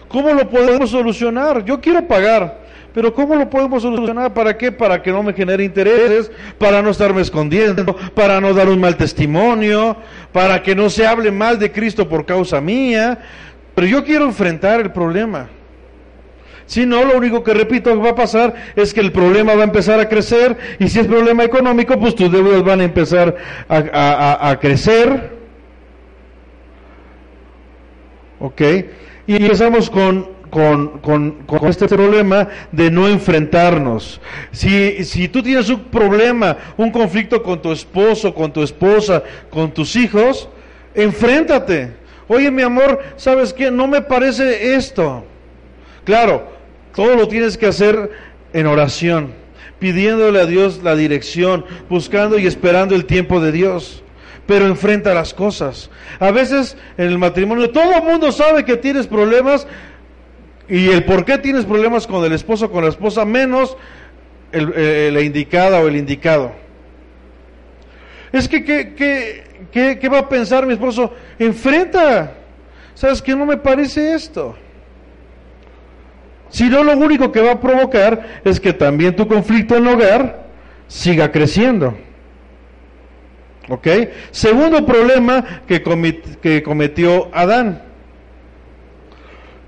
¿Cómo 0.08 0.32
lo 0.32 0.48
podemos 0.48 0.90
solucionar? 0.90 1.64
Yo 1.64 1.80
quiero 1.80 2.06
pagar, 2.06 2.60
pero 2.94 3.12
¿cómo 3.12 3.34
lo 3.34 3.50
podemos 3.50 3.82
solucionar? 3.82 4.32
¿Para 4.32 4.56
qué? 4.56 4.70
Para 4.70 5.02
que 5.02 5.10
no 5.10 5.22
me 5.22 5.32
genere 5.32 5.64
intereses, 5.64 6.30
para 6.58 6.80
no 6.80 6.90
estarme 6.90 7.20
escondiendo, 7.20 7.96
para 8.14 8.40
no 8.40 8.54
dar 8.54 8.68
un 8.68 8.80
mal 8.80 8.96
testimonio, 8.96 9.96
para 10.32 10.62
que 10.62 10.74
no 10.74 10.88
se 10.88 11.06
hable 11.06 11.30
mal 11.30 11.58
de 11.58 11.72
Cristo 11.72 12.08
por 12.08 12.24
causa 12.24 12.60
mía. 12.60 13.18
Pero 13.74 13.86
yo 13.88 14.04
quiero 14.04 14.24
enfrentar 14.26 14.80
el 14.80 14.92
problema. 14.92 15.48
Si 16.66 16.86
no, 16.86 17.04
lo 17.04 17.16
único 17.16 17.44
que 17.44 17.52
repito 17.52 17.98
va 18.00 18.10
a 18.10 18.14
pasar 18.14 18.54
es 18.74 18.94
que 18.94 19.00
el 19.00 19.12
problema 19.12 19.54
va 19.54 19.62
a 19.62 19.64
empezar 19.64 20.00
a 20.00 20.08
crecer 20.08 20.56
y 20.78 20.88
si 20.88 20.98
es 20.98 21.06
problema 21.06 21.44
económico, 21.44 21.98
pues 21.98 22.14
tus 22.14 22.32
deudas 22.32 22.62
van 22.64 22.80
a 22.80 22.84
empezar 22.84 23.36
a, 23.68 24.58
crecer. 24.60 25.34
¿Ok? 28.40 28.60
Y 29.26 29.36
empezamos 29.36 29.90
con, 29.90 30.30
con, 30.50 30.98
con, 31.46 31.68
este 31.68 31.86
problema 31.86 32.48
de 32.72 32.90
no 32.90 33.08
enfrentarnos. 33.08 34.20
Si, 34.50 35.04
si 35.04 35.28
tú 35.28 35.42
tienes 35.42 35.68
un 35.68 35.84
problema, 35.84 36.56
un 36.76 36.90
conflicto 36.90 37.42
con 37.42 37.60
tu 37.60 37.72
esposo, 37.72 38.34
con 38.34 38.52
tu 38.52 38.62
esposa, 38.62 39.22
con 39.50 39.72
tus 39.72 39.96
hijos, 39.96 40.48
enfréntate. 40.94 41.92
Oye, 42.26 42.50
mi 42.50 42.62
amor, 42.62 43.02
¿sabes 43.16 43.52
qué? 43.52 43.70
No 43.70 43.86
me 43.86 44.00
parece 44.00 44.74
esto. 44.74 45.24
Claro, 46.04 46.53
todo 46.94 47.16
lo 47.16 47.28
tienes 47.28 47.58
que 47.58 47.66
hacer 47.66 48.10
en 48.52 48.66
oración, 48.66 49.32
pidiéndole 49.78 50.40
a 50.40 50.46
Dios 50.46 50.82
la 50.82 50.94
dirección, 50.94 51.64
buscando 51.88 52.38
y 52.38 52.46
esperando 52.46 52.94
el 52.94 53.04
tiempo 53.04 53.40
de 53.40 53.52
Dios. 53.52 54.02
Pero 54.46 54.66
enfrenta 54.66 55.14
las 55.14 55.32
cosas. 55.32 55.90
A 56.20 56.30
veces 56.30 56.76
en 56.98 57.06
el 57.06 57.18
matrimonio 57.18 57.70
todo 57.70 57.94
el 57.96 58.02
mundo 58.02 58.30
sabe 58.30 58.64
que 58.64 58.76
tienes 58.76 59.06
problemas 59.06 59.66
y 60.68 60.88
el 60.88 61.04
por 61.04 61.24
qué 61.24 61.38
tienes 61.38 61.64
problemas 61.64 62.06
con 62.06 62.24
el 62.24 62.32
esposo 62.32 62.70
con 62.70 62.84
la 62.84 62.90
esposa, 62.90 63.24
menos 63.24 63.76
el, 64.52 64.72
eh, 64.76 65.10
la 65.12 65.20
indicada 65.22 65.80
o 65.80 65.88
el 65.88 65.96
indicado. 65.96 66.52
Es 68.32 68.48
que, 68.48 68.64
¿qué, 68.64 69.44
qué 69.72 70.08
va 70.08 70.18
a 70.18 70.28
pensar 70.28 70.66
mi 70.66 70.74
esposo? 70.74 71.12
Enfrenta. 71.38 72.34
¿Sabes 72.94 73.22
qué? 73.22 73.34
No 73.34 73.46
me 73.46 73.56
parece 73.56 74.14
esto. 74.14 74.56
Si 76.50 76.68
no, 76.68 76.84
lo 76.84 76.96
único 76.96 77.32
que 77.32 77.40
va 77.40 77.52
a 77.52 77.60
provocar 77.60 78.40
es 78.44 78.60
que 78.60 78.72
también 78.72 79.16
tu 79.16 79.26
conflicto 79.26 79.76
en 79.76 79.86
hogar 79.86 80.44
siga 80.86 81.32
creciendo. 81.32 81.96
¿Ok? 83.68 83.88
Segundo 84.30 84.84
problema 84.84 85.62
que, 85.66 85.82
que 86.40 86.62
cometió 86.62 87.30
Adán. 87.34 87.82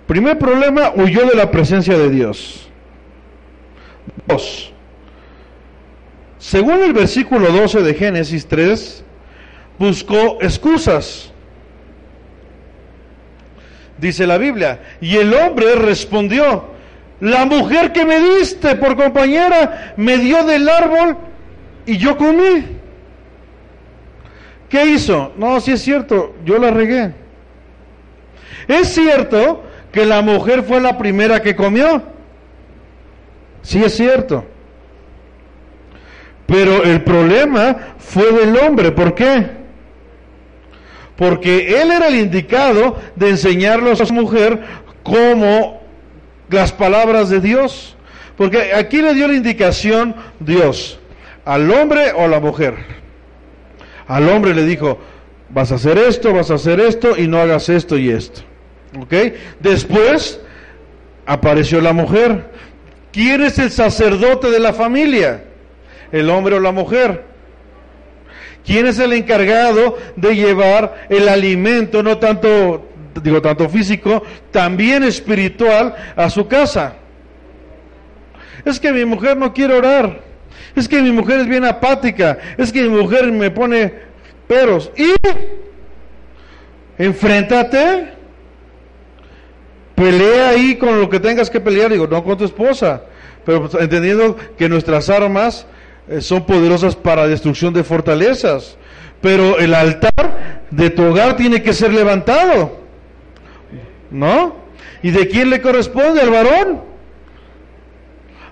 Primer 0.06 0.38
problema, 0.38 0.92
huyó 0.94 1.26
de 1.26 1.34
la 1.34 1.50
presencia 1.50 1.98
de 1.98 2.10
Dios. 2.10 2.68
Dos. 4.26 4.72
Según 6.38 6.82
el 6.82 6.92
versículo 6.92 7.50
12 7.50 7.82
de 7.82 7.94
Génesis 7.94 8.46
3, 8.46 9.04
buscó 9.78 10.38
excusas. 10.40 11.32
Dice 13.98 14.26
la 14.26 14.36
Biblia, 14.36 14.80
y 15.00 15.16
el 15.16 15.32
hombre 15.32 15.74
respondió, 15.74 16.76
la 17.20 17.46
mujer 17.46 17.92
que 17.92 18.04
me 18.04 18.20
diste 18.20 18.76
por 18.76 18.94
compañera 18.94 19.94
me 19.96 20.18
dio 20.18 20.44
del 20.44 20.68
árbol 20.68 21.16
y 21.86 21.96
yo 21.96 22.16
comí. 22.16 22.66
¿Qué 24.68 24.84
hizo? 24.84 25.32
No, 25.36 25.60
sí 25.60 25.72
es 25.72 25.80
cierto, 25.80 26.34
yo 26.44 26.58
la 26.58 26.70
regué. 26.70 27.14
Es 28.68 28.88
cierto 28.88 29.62
que 29.92 30.04
la 30.04 30.20
mujer 30.20 30.62
fue 30.62 30.80
la 30.80 30.98
primera 30.98 31.40
que 31.40 31.56
comió. 31.56 32.02
Sí 33.62 33.82
es 33.82 33.96
cierto. 33.96 34.44
Pero 36.46 36.84
el 36.84 37.02
problema 37.02 37.94
fue 37.98 38.30
del 38.32 38.56
hombre. 38.58 38.92
¿Por 38.92 39.14
qué? 39.14 39.55
Porque 41.16 41.80
él 41.80 41.90
era 41.90 42.08
el 42.08 42.16
indicado 42.16 42.96
de 43.14 43.30
enseñarle 43.30 43.90
a 43.90 43.96
su 43.96 44.12
mujer 44.12 44.60
cómo 45.02 45.80
las 46.50 46.72
palabras 46.72 47.30
de 47.30 47.40
Dios. 47.40 47.96
Porque 48.36 48.74
aquí 48.74 49.00
le 49.00 49.14
dio 49.14 49.26
la 49.28 49.34
indicación 49.34 50.14
Dios, 50.40 50.98
al 51.44 51.70
hombre 51.70 52.12
o 52.12 52.24
a 52.24 52.28
la 52.28 52.40
mujer. 52.40 52.74
Al 54.06 54.28
hombre 54.28 54.54
le 54.54 54.64
dijo, 54.64 54.98
vas 55.48 55.72
a 55.72 55.76
hacer 55.76 55.98
esto, 55.98 56.32
vas 56.32 56.50
a 56.50 56.54
hacer 56.54 56.80
esto 56.80 57.16
y 57.16 57.26
no 57.26 57.40
hagas 57.40 57.68
esto 57.68 57.96
y 57.96 58.10
esto. 58.10 58.42
¿Ok? 59.00 59.12
Después 59.60 60.40
apareció 61.24 61.80
la 61.80 61.92
mujer. 61.92 62.50
¿Quién 63.12 63.42
es 63.42 63.58
el 63.58 63.70
sacerdote 63.70 64.50
de 64.50 64.60
la 64.60 64.74
familia? 64.74 65.44
¿El 66.12 66.28
hombre 66.28 66.56
o 66.56 66.60
la 66.60 66.72
mujer? 66.72 67.24
¿Quién 68.66 68.86
es 68.86 68.98
el 68.98 69.12
encargado 69.12 69.96
de 70.16 70.34
llevar 70.34 71.06
el 71.08 71.28
alimento, 71.28 72.02
no 72.02 72.18
tanto 72.18 72.86
digo, 73.22 73.40
tanto 73.42 73.68
físico, 73.68 74.22
también 74.50 75.02
espiritual 75.02 75.94
a 76.16 76.30
su 76.30 76.46
casa. 76.46 76.94
Es 78.64 78.80
que 78.80 78.92
mi 78.92 79.04
mujer 79.04 79.36
no 79.36 79.52
quiere 79.52 79.74
orar. 79.74 80.20
Es 80.74 80.88
que 80.88 81.00
mi 81.00 81.12
mujer 81.12 81.40
es 81.40 81.46
bien 81.46 81.64
apática. 81.64 82.38
Es 82.58 82.72
que 82.72 82.82
mi 82.82 82.88
mujer 82.88 83.30
me 83.30 83.50
pone 83.50 83.94
peros. 84.46 84.90
Y 84.96 85.14
enfréntate. 86.98 88.14
Pelea 89.94 90.50
ahí 90.50 90.76
con 90.76 91.00
lo 91.00 91.08
que 91.08 91.20
tengas 91.20 91.48
que 91.48 91.60
pelear. 91.60 91.92
Digo, 91.92 92.06
no 92.06 92.22
con 92.22 92.36
tu 92.36 92.44
esposa. 92.44 93.02
Pero 93.44 93.62
pues, 93.68 93.82
entendiendo 93.82 94.36
que 94.58 94.68
nuestras 94.68 95.08
armas 95.08 95.66
son 96.20 96.44
poderosas 96.44 96.96
para 96.96 97.26
destrucción 97.26 97.74
de 97.74 97.84
fortalezas. 97.84 98.76
Pero 99.20 99.58
el 99.58 99.74
altar 99.74 100.62
de 100.70 100.90
tu 100.90 101.04
hogar 101.04 101.36
tiene 101.36 101.62
que 101.62 101.72
ser 101.72 101.92
levantado. 101.92 102.80
¿No? 104.10 104.56
¿Y 105.02 105.10
de 105.10 105.28
quién 105.28 105.50
le 105.50 105.60
corresponde? 105.60 106.20
¿Al 106.20 106.30
varón? 106.30 106.82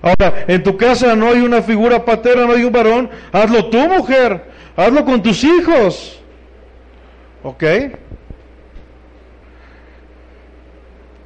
Ahora, 0.01 0.45
en 0.47 0.61
tu 0.61 0.77
casa 0.77 1.15
no 1.15 1.29
hay 1.29 1.39
una 1.39 1.61
figura 1.61 2.05
paterna, 2.05 2.45
no 2.45 2.53
hay 2.53 2.63
un 2.63 2.71
varón. 2.71 3.09
Hazlo 3.31 3.69
tú, 3.69 3.79
mujer. 3.87 4.43
Hazlo 4.75 5.03
con 5.05 5.23
tus 5.23 5.43
hijos. 5.43 6.19
¿Ok? 7.43 7.63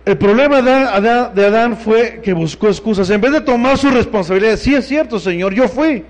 El 0.10 0.18
problema 0.18 0.60
de 0.64 1.46
Adán, 1.46 1.78
fue 1.78 2.20
que 2.24 2.34
buscó 2.34 2.68
excusas. 2.68 3.12
En 3.12 3.22
vez 3.22 3.32
de 3.32 3.42
tomar 3.42 3.78
su 3.78 3.92
responsabilidad, 3.92 4.58
sí 4.58 4.74
es 4.74 4.88
cierto, 4.88 5.20
Señor, 5.20 5.54
yo 5.54 5.68
fui. 5.68 6.04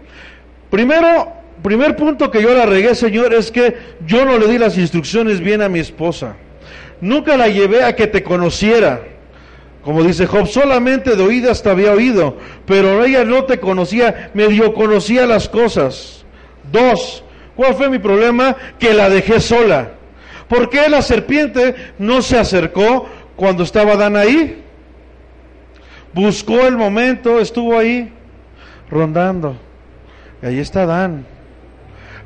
Primero, 0.69 1.33
primer 1.61 1.97
punto 1.97 2.31
que 2.31 2.41
yo 2.41 2.53
la 2.53 2.65
regué, 2.65 2.95
Señor, 2.95 3.33
es 3.33 3.51
que 3.51 3.75
yo 4.07 4.23
no 4.23 4.37
le 4.37 4.47
di 4.47 4.57
las 4.57 4.77
instrucciones 4.77 5.41
bien 5.41 5.61
a 5.61 5.67
mi 5.67 5.79
esposa. 5.79 6.37
Nunca 7.01 7.35
la 7.35 7.49
llevé 7.49 7.83
a 7.83 7.93
que 7.93 8.07
te 8.07 8.23
conociera. 8.23 9.01
Como 9.83 10.01
dice 10.01 10.27
Job, 10.27 10.47
solamente 10.47 11.17
de 11.17 11.23
oídas 11.23 11.61
te 11.61 11.69
había 11.69 11.91
oído, 11.91 12.37
pero 12.65 13.03
ella 13.03 13.25
no 13.25 13.43
te 13.43 13.59
conocía, 13.59 14.31
medio 14.33 14.73
conocía 14.73 15.25
las 15.25 15.49
cosas. 15.49 16.23
Dos, 16.71 17.21
¿cuál 17.53 17.75
fue 17.75 17.89
mi 17.89 17.99
problema? 17.99 18.55
Que 18.79 18.93
la 18.93 19.09
dejé 19.09 19.41
sola. 19.41 19.91
¿Por 20.47 20.69
qué 20.69 20.89
la 20.89 21.01
serpiente 21.01 21.75
no 21.99 22.21
se 22.21 22.37
acercó 22.37 23.07
cuando 23.39 23.63
estaba 23.63 23.95
Dan 23.95 24.17
ahí? 24.17 24.61
Buscó 26.13 26.67
el 26.67 26.75
momento, 26.75 27.39
estuvo 27.39 27.79
ahí, 27.79 28.11
rondando. 28.91 29.55
Y 30.43 30.47
ahí 30.47 30.59
está 30.59 30.85
Dan. 30.85 31.25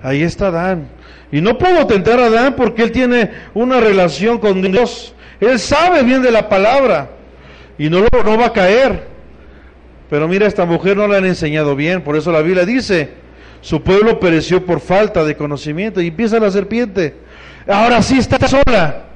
Ahí 0.02 0.24
está 0.24 0.50
Dan. 0.50 0.88
Y 1.32 1.40
no 1.40 1.60
puedo 1.60 1.86
tentar 1.86 2.20
a 2.20 2.32
Dan 2.32 2.56
porque 2.56 2.82
él 2.82 2.92
tiene 2.92 3.30
una 3.54 3.80
relación 3.80 4.40
con 4.40 4.60
Dios. 4.64 5.14
Él 5.40 5.60
sabe 5.60 6.02
bien 6.02 6.24
de 6.24 6.32
la 6.32 6.50
palabra 6.50 7.12
y 7.78 7.92
no, 7.92 8.08
no 8.26 8.38
va 8.38 8.48
a 8.48 8.54
caer. 8.54 9.08
Pero 10.10 10.28
mira, 10.28 10.48
esta 10.48 10.66
mujer 10.66 10.98
no 10.98 11.08
la 11.08 11.18
han 11.18 11.26
enseñado 11.26 11.76
bien, 11.76 12.02
por 12.02 12.16
eso 12.16 12.32
la 12.32 12.42
Biblia 12.42 12.66
dice, 12.66 13.12
su 13.62 13.84
pueblo 13.84 14.20
pereció 14.20 14.66
por 14.66 14.80
falta 14.80 15.24
de 15.24 15.38
conocimiento 15.38 16.02
y 16.02 16.08
empieza 16.08 16.40
la 16.40 16.50
serpiente. 16.50 17.16
Ahora 17.68 18.02
sí 18.02 18.18
está 18.18 18.48
sola. 18.48 19.13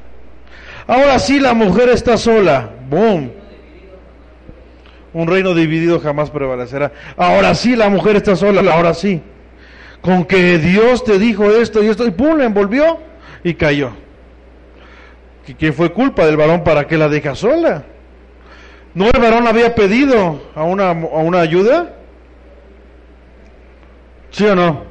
Ahora 0.87 1.19
sí 1.19 1.39
la 1.39 1.53
mujer 1.53 1.89
está 1.89 2.17
sola. 2.17 2.69
Boom. 2.89 3.31
Un 5.13 5.27
reino 5.27 5.53
dividido 5.53 5.99
jamás 5.99 6.29
prevalecerá. 6.29 6.91
Ahora 7.17 7.53
sí 7.55 7.75
la 7.75 7.89
mujer 7.89 8.15
está 8.15 8.35
sola, 8.35 8.73
ahora 8.73 8.93
sí. 8.93 9.21
Con 10.01 10.25
que 10.25 10.57
Dios 10.57 11.03
te 11.03 11.19
dijo 11.19 11.49
esto 11.51 11.83
y 11.83 11.87
esto, 11.87 12.05
y 12.07 12.11
pum, 12.11 12.37
la 12.37 12.45
envolvió 12.45 12.99
y 13.43 13.53
cayó. 13.55 13.91
¿Qué 15.57 15.71
fue 15.71 15.91
culpa 15.91 16.25
del 16.25 16.37
varón 16.37 16.63
para 16.63 16.87
que 16.87 16.97
la 16.97 17.09
deja 17.09 17.35
sola? 17.35 17.83
¿No 18.93 19.05
el 19.07 19.21
varón 19.21 19.47
había 19.47 19.75
pedido 19.75 20.41
a 20.55 20.63
una, 20.63 20.89
a 20.89 20.93
una 20.93 21.39
ayuda? 21.39 21.93
¿Sí 24.31 24.45
o 24.45 24.55
no? 24.55 24.83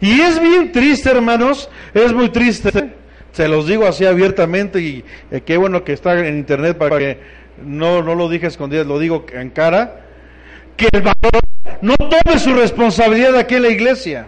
Y 0.00 0.20
es 0.20 0.40
bien 0.40 0.72
triste, 0.72 1.10
hermanos, 1.10 1.68
es 1.94 2.12
muy 2.12 2.28
triste. 2.28 2.92
Se 3.36 3.48
los 3.48 3.66
digo 3.66 3.86
así 3.86 4.06
abiertamente 4.06 4.80
y 4.80 5.04
eh, 5.30 5.42
qué 5.44 5.58
bueno 5.58 5.84
que 5.84 5.92
está 5.92 6.18
en 6.26 6.38
internet 6.38 6.78
para 6.78 6.96
que 6.96 7.18
no, 7.62 8.02
no 8.02 8.14
lo 8.14 8.30
dije 8.30 8.46
escondidas, 8.46 8.86
lo 8.86 8.98
digo 8.98 9.26
en 9.30 9.50
cara. 9.50 10.06
Que 10.74 10.88
el 10.90 11.02
varón 11.02 11.42
no 11.82 11.96
tome 11.98 12.38
su 12.38 12.54
responsabilidad 12.54 13.36
aquí 13.36 13.56
en 13.56 13.62
la 13.64 13.68
iglesia. 13.68 14.26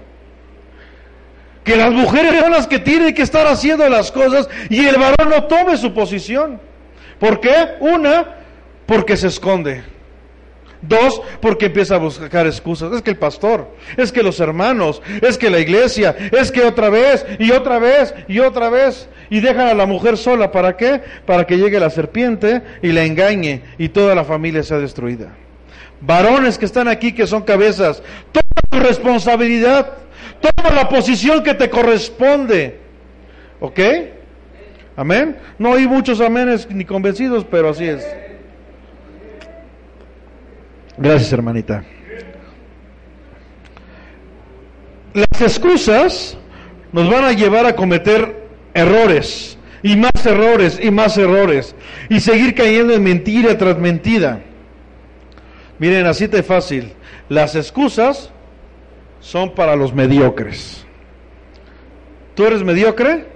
Que 1.65 1.75
las 1.75 1.91
mujeres 1.91 2.39
son 2.39 2.53
las 2.53 2.67
que 2.67 2.81
tienen 2.81 3.15
que 3.15 3.23
estar 3.23 3.47
haciendo 3.47 3.89
las 3.89 4.13
cosas 4.13 4.47
y 4.69 4.85
el 4.85 4.97
varón 4.97 5.31
no 5.31 5.45
tome 5.45 5.79
su 5.79 5.95
posición. 5.95 6.61
¿Por 7.19 7.41
qué? 7.41 7.77
Una, 7.81 8.27
porque 8.85 9.17
se 9.17 9.29
esconde. 9.29 9.85
Dos, 10.81 11.21
porque 11.41 11.67
empieza 11.67 11.97
a 11.97 11.99
buscar 11.99 12.47
excusas. 12.47 12.93
Es 12.93 13.03
que 13.03 13.11
el 13.11 13.17
pastor, 13.17 13.69
es 13.97 14.13
que 14.13 14.23
los 14.23 14.39
hermanos, 14.39 15.03
es 15.23 15.37
que 15.37 15.51
la 15.51 15.59
iglesia, 15.59 16.15
es 16.33 16.53
que 16.53 16.63
otra 16.63 16.89
vez 16.89 17.27
y 17.39 17.51
otra 17.51 17.79
vez 17.79 18.15
y 18.29 18.39
otra 18.39 18.71
vez. 18.71 19.09
Y 19.31 19.41
dejan 19.41 19.69
a 19.69 19.75
la 19.75 19.87
mujer 19.87 20.17
sola. 20.17 20.53
¿Para 20.53 20.77
qué? 20.77 21.03
Para 21.27 21.47
que 21.47 21.59
llegue 21.59 21.81
la 21.81 21.91
serpiente 21.91 22.63
y 22.83 22.93
la 22.93 23.05
engañe 23.05 23.63
y 23.77 23.89
toda 23.89 24.15
la 24.15 24.25
familia 24.25 24.63
sea 24.63 24.79
destruida. 24.79 25.35
Varones 26.01 26.59
que 26.59 26.65
están 26.65 26.87
aquí, 26.87 27.13
que 27.13 27.27
son 27.27 27.43
cabezas, 27.43 28.03
toma 28.31 28.45
tu 28.71 28.79
responsabilidad, 28.79 29.95
toma 30.41 30.71
la 30.75 30.89
posición 30.89 31.43
que 31.43 31.55
te 31.55 31.69
corresponde. 31.69 32.79
¿Ok? 33.61 33.81
Amén. 34.97 35.37
No 35.59 35.75
hay 35.75 35.89
muchos 35.89 36.21
amenes 36.21 36.71
ni 36.71 36.85
convencidos, 36.85 37.45
pero 37.51 37.71
así 37.71 37.85
es. 37.85 38.07
Gracias, 40.99 41.33
hermanita. 41.33 41.85
Las 45.15 45.41
excusas 45.41 46.37
nos 46.93 47.09
van 47.09 47.25
a 47.25 47.33
llevar 47.33 47.67
a 47.67 47.77
cometer 47.77 48.49
errores 48.75 49.57
y 49.83 49.97
más 49.97 50.27
errores 50.27 50.79
y 50.83 50.91
más 50.91 51.17
errores 51.17 51.77
y 52.09 52.19
seguir 52.19 52.55
cayendo 52.55 52.95
en 52.95 53.05
mentira 53.05 53.57
tras 53.57 53.79
mentira. 53.79 54.41
Miren, 55.79 56.07
así 56.07 56.27
de 56.27 56.43
fácil. 56.43 56.93
Las 57.29 57.55
excusas 57.55 58.31
son 59.21 59.55
para 59.55 59.77
los 59.77 59.95
mediocres. 59.95 60.85
¿Tú 62.35 62.45
eres 62.45 62.65
mediocre? 62.65 63.27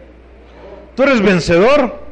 ¿Tú 0.96 1.04
eres 1.04 1.22
vencedor? 1.22 2.02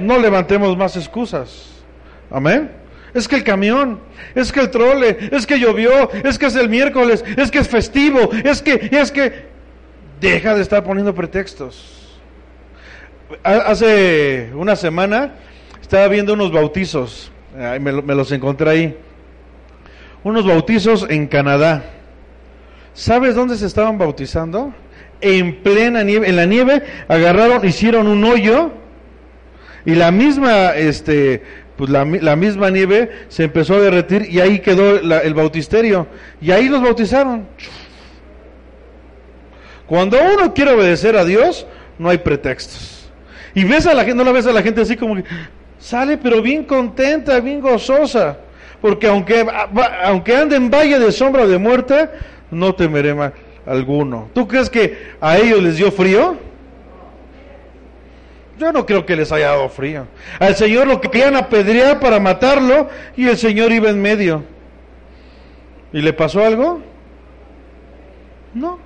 No 0.00 0.18
levantemos 0.18 0.76
más 0.76 0.96
excusas. 0.96 1.84
Amén. 2.30 2.81
Es 3.14 3.28
que 3.28 3.36
el 3.36 3.44
camión, 3.44 4.00
es 4.34 4.52
que 4.52 4.60
el 4.60 4.70
trole, 4.70 5.28
es 5.30 5.46
que 5.46 5.58
llovió, 5.58 6.10
es 6.24 6.38
que 6.38 6.46
es 6.46 6.56
el 6.56 6.68
miércoles, 6.68 7.24
es 7.36 7.50
que 7.50 7.58
es 7.58 7.68
festivo, 7.68 8.30
es 8.44 8.62
que, 8.62 8.88
es 8.90 9.12
que... 9.12 9.52
Deja 10.20 10.54
de 10.54 10.62
estar 10.62 10.84
poniendo 10.84 11.14
pretextos. 11.14 12.20
Hace 13.42 14.50
una 14.54 14.76
semana 14.76 15.32
estaba 15.80 16.06
viendo 16.08 16.32
unos 16.32 16.52
bautizos, 16.52 17.32
me, 17.80 17.92
los 17.92 18.30
encontré 18.30 18.70
ahí. 18.70 18.96
Unos 20.22 20.46
bautizos 20.46 21.06
en 21.10 21.26
Canadá. 21.26 21.84
¿Sabes 22.94 23.34
dónde 23.34 23.56
se 23.56 23.66
estaban 23.66 23.98
bautizando? 23.98 24.72
En 25.20 25.62
plena 25.62 26.04
nieve, 26.04 26.28
en 26.28 26.36
la 26.36 26.46
nieve 26.46 26.82
agarraron, 27.08 27.66
hicieron 27.66 28.06
un 28.06 28.24
hoyo 28.24 28.70
y 29.84 29.94
la 29.96 30.10
misma 30.12 30.76
este 30.76 31.42
pues 31.82 31.90
la, 31.90 32.36
misma 32.36 32.70
nieve 32.70 33.10
se 33.26 33.42
empezó 33.42 33.74
a 33.74 33.80
derretir 33.80 34.28
y 34.30 34.38
ahí 34.38 34.60
quedó 34.60 34.98
el 34.98 35.34
bautisterio. 35.34 36.06
Y 36.40 36.52
ahí 36.52 36.68
los 36.68 36.80
bautizaron. 36.80 37.44
Cuando 39.88 40.16
uno 40.32 40.54
quiere 40.54 40.70
obedecer 40.70 41.16
a 41.16 41.24
Dios, 41.24 41.66
no 41.98 42.08
hay 42.08 42.18
pretextos. 42.18 43.10
Y 43.52 43.64
ves 43.64 43.88
a 43.88 43.94
la 43.94 44.04
gente, 44.04 44.14
no 44.14 44.22
la 44.22 44.30
ves 44.30 44.46
a 44.46 44.52
la 44.52 44.62
gente 44.62 44.82
así 44.82 44.96
como 44.96 45.16
que 45.16 45.24
sale 45.80 46.18
pero 46.18 46.40
bien 46.40 46.62
contenta, 46.62 47.40
bien 47.40 47.60
gozosa. 47.60 48.38
Porque 48.80 49.08
aunque, 49.08 49.44
aunque 50.04 50.36
ande 50.36 50.54
en 50.54 50.70
valle 50.70 51.00
de 51.00 51.10
sombra 51.10 51.48
de 51.48 51.58
muerte, 51.58 52.08
no 52.52 52.76
temeré 52.76 53.12
mal 53.12 53.32
alguno. 53.66 54.30
¿Tú 54.32 54.46
crees 54.46 54.70
que 54.70 55.14
a 55.20 55.36
ellos 55.36 55.60
les 55.60 55.78
dio 55.78 55.90
frío? 55.90 56.36
Yo 58.58 58.72
no 58.72 58.86
creo 58.86 59.06
que 59.06 59.16
les 59.16 59.32
haya 59.32 59.48
dado 59.48 59.68
frío. 59.68 60.06
Al 60.38 60.54
Señor 60.54 60.86
lo 60.86 61.00
que 61.00 61.10
querían 61.10 61.36
apedrear 61.36 62.00
para 62.00 62.20
matarlo 62.20 62.88
y 63.16 63.26
el 63.28 63.36
Señor 63.36 63.72
iba 63.72 63.90
en 63.90 64.00
medio. 64.00 64.44
¿Y 65.92 66.00
le 66.00 66.12
pasó 66.12 66.44
algo? 66.44 66.80
No. 68.54 68.78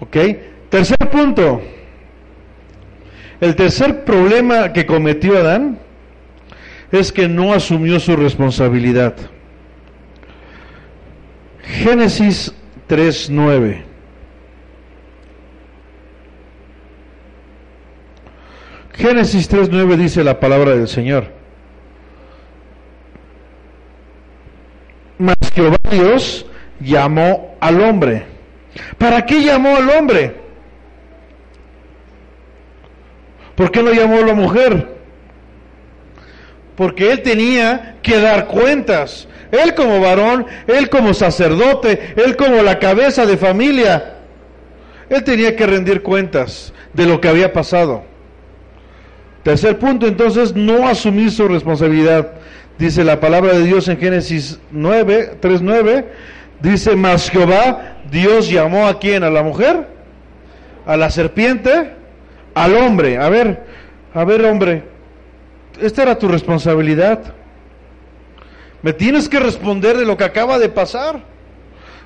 ¿Ok? 0.00 0.16
Tercer 0.70 0.98
punto. 1.10 1.60
El 3.40 3.54
tercer 3.56 4.04
problema 4.04 4.72
que 4.72 4.86
cometió 4.86 5.38
Adán 5.38 5.78
es 6.90 7.12
que 7.12 7.28
no 7.28 7.52
asumió 7.52 8.00
su 8.00 8.16
responsabilidad. 8.16 9.14
Génesis 11.62 12.54
3.9. 12.88 13.87
Génesis 18.98 19.48
3.9 19.48 19.96
dice 19.96 20.24
la 20.24 20.40
palabra 20.40 20.72
del 20.72 20.88
Señor. 20.88 21.28
Mas 25.18 25.36
Jehová 25.54 25.76
Dios 25.88 26.44
llamó 26.80 27.56
al 27.60 27.80
hombre. 27.80 28.26
¿Para 28.98 29.24
qué 29.24 29.40
llamó 29.40 29.76
al 29.76 29.88
hombre? 29.90 30.34
¿Por 33.54 33.70
qué 33.70 33.84
no 33.84 33.92
llamó 33.92 34.18
a 34.18 34.26
la 34.26 34.34
mujer? 34.34 34.88
Porque 36.76 37.12
él 37.12 37.22
tenía 37.22 37.98
que 38.02 38.20
dar 38.20 38.48
cuentas. 38.48 39.28
Él 39.52 39.74
como 39.74 40.00
varón, 40.00 40.44
él 40.66 40.90
como 40.90 41.14
sacerdote, 41.14 42.14
él 42.16 42.36
como 42.36 42.62
la 42.62 42.80
cabeza 42.80 43.26
de 43.26 43.36
familia. 43.36 44.16
Él 45.08 45.22
tenía 45.22 45.54
que 45.54 45.66
rendir 45.66 46.02
cuentas 46.02 46.72
de 46.92 47.06
lo 47.06 47.20
que 47.20 47.28
había 47.28 47.52
pasado. 47.52 48.17
Tercer 49.48 49.78
punto, 49.78 50.06
entonces, 50.06 50.54
no 50.54 50.86
asumir 50.86 51.30
su 51.30 51.48
responsabilidad. 51.48 52.32
Dice 52.78 53.02
la 53.02 53.18
palabra 53.18 53.54
de 53.54 53.64
Dios 53.64 53.88
en 53.88 53.96
Génesis 53.96 54.60
9, 54.72 55.38
3.9, 55.40 56.04
dice, 56.60 56.94
mas 56.94 57.30
Jehová, 57.30 57.96
Dios 58.10 58.50
llamó 58.50 58.86
a 58.86 58.98
quién, 58.98 59.24
a 59.24 59.30
la 59.30 59.42
mujer, 59.42 59.88
a 60.84 60.98
la 60.98 61.10
serpiente, 61.10 61.94
al 62.54 62.76
hombre. 62.76 63.16
A 63.16 63.30
ver, 63.30 63.64
a 64.12 64.22
ver 64.26 64.44
hombre, 64.44 64.82
esta 65.80 66.02
era 66.02 66.18
tu 66.18 66.28
responsabilidad. 66.28 67.32
Me 68.82 68.92
tienes 68.92 69.30
que 69.30 69.40
responder 69.40 69.96
de 69.96 70.04
lo 70.04 70.18
que 70.18 70.24
acaba 70.24 70.58
de 70.58 70.68
pasar. 70.68 71.22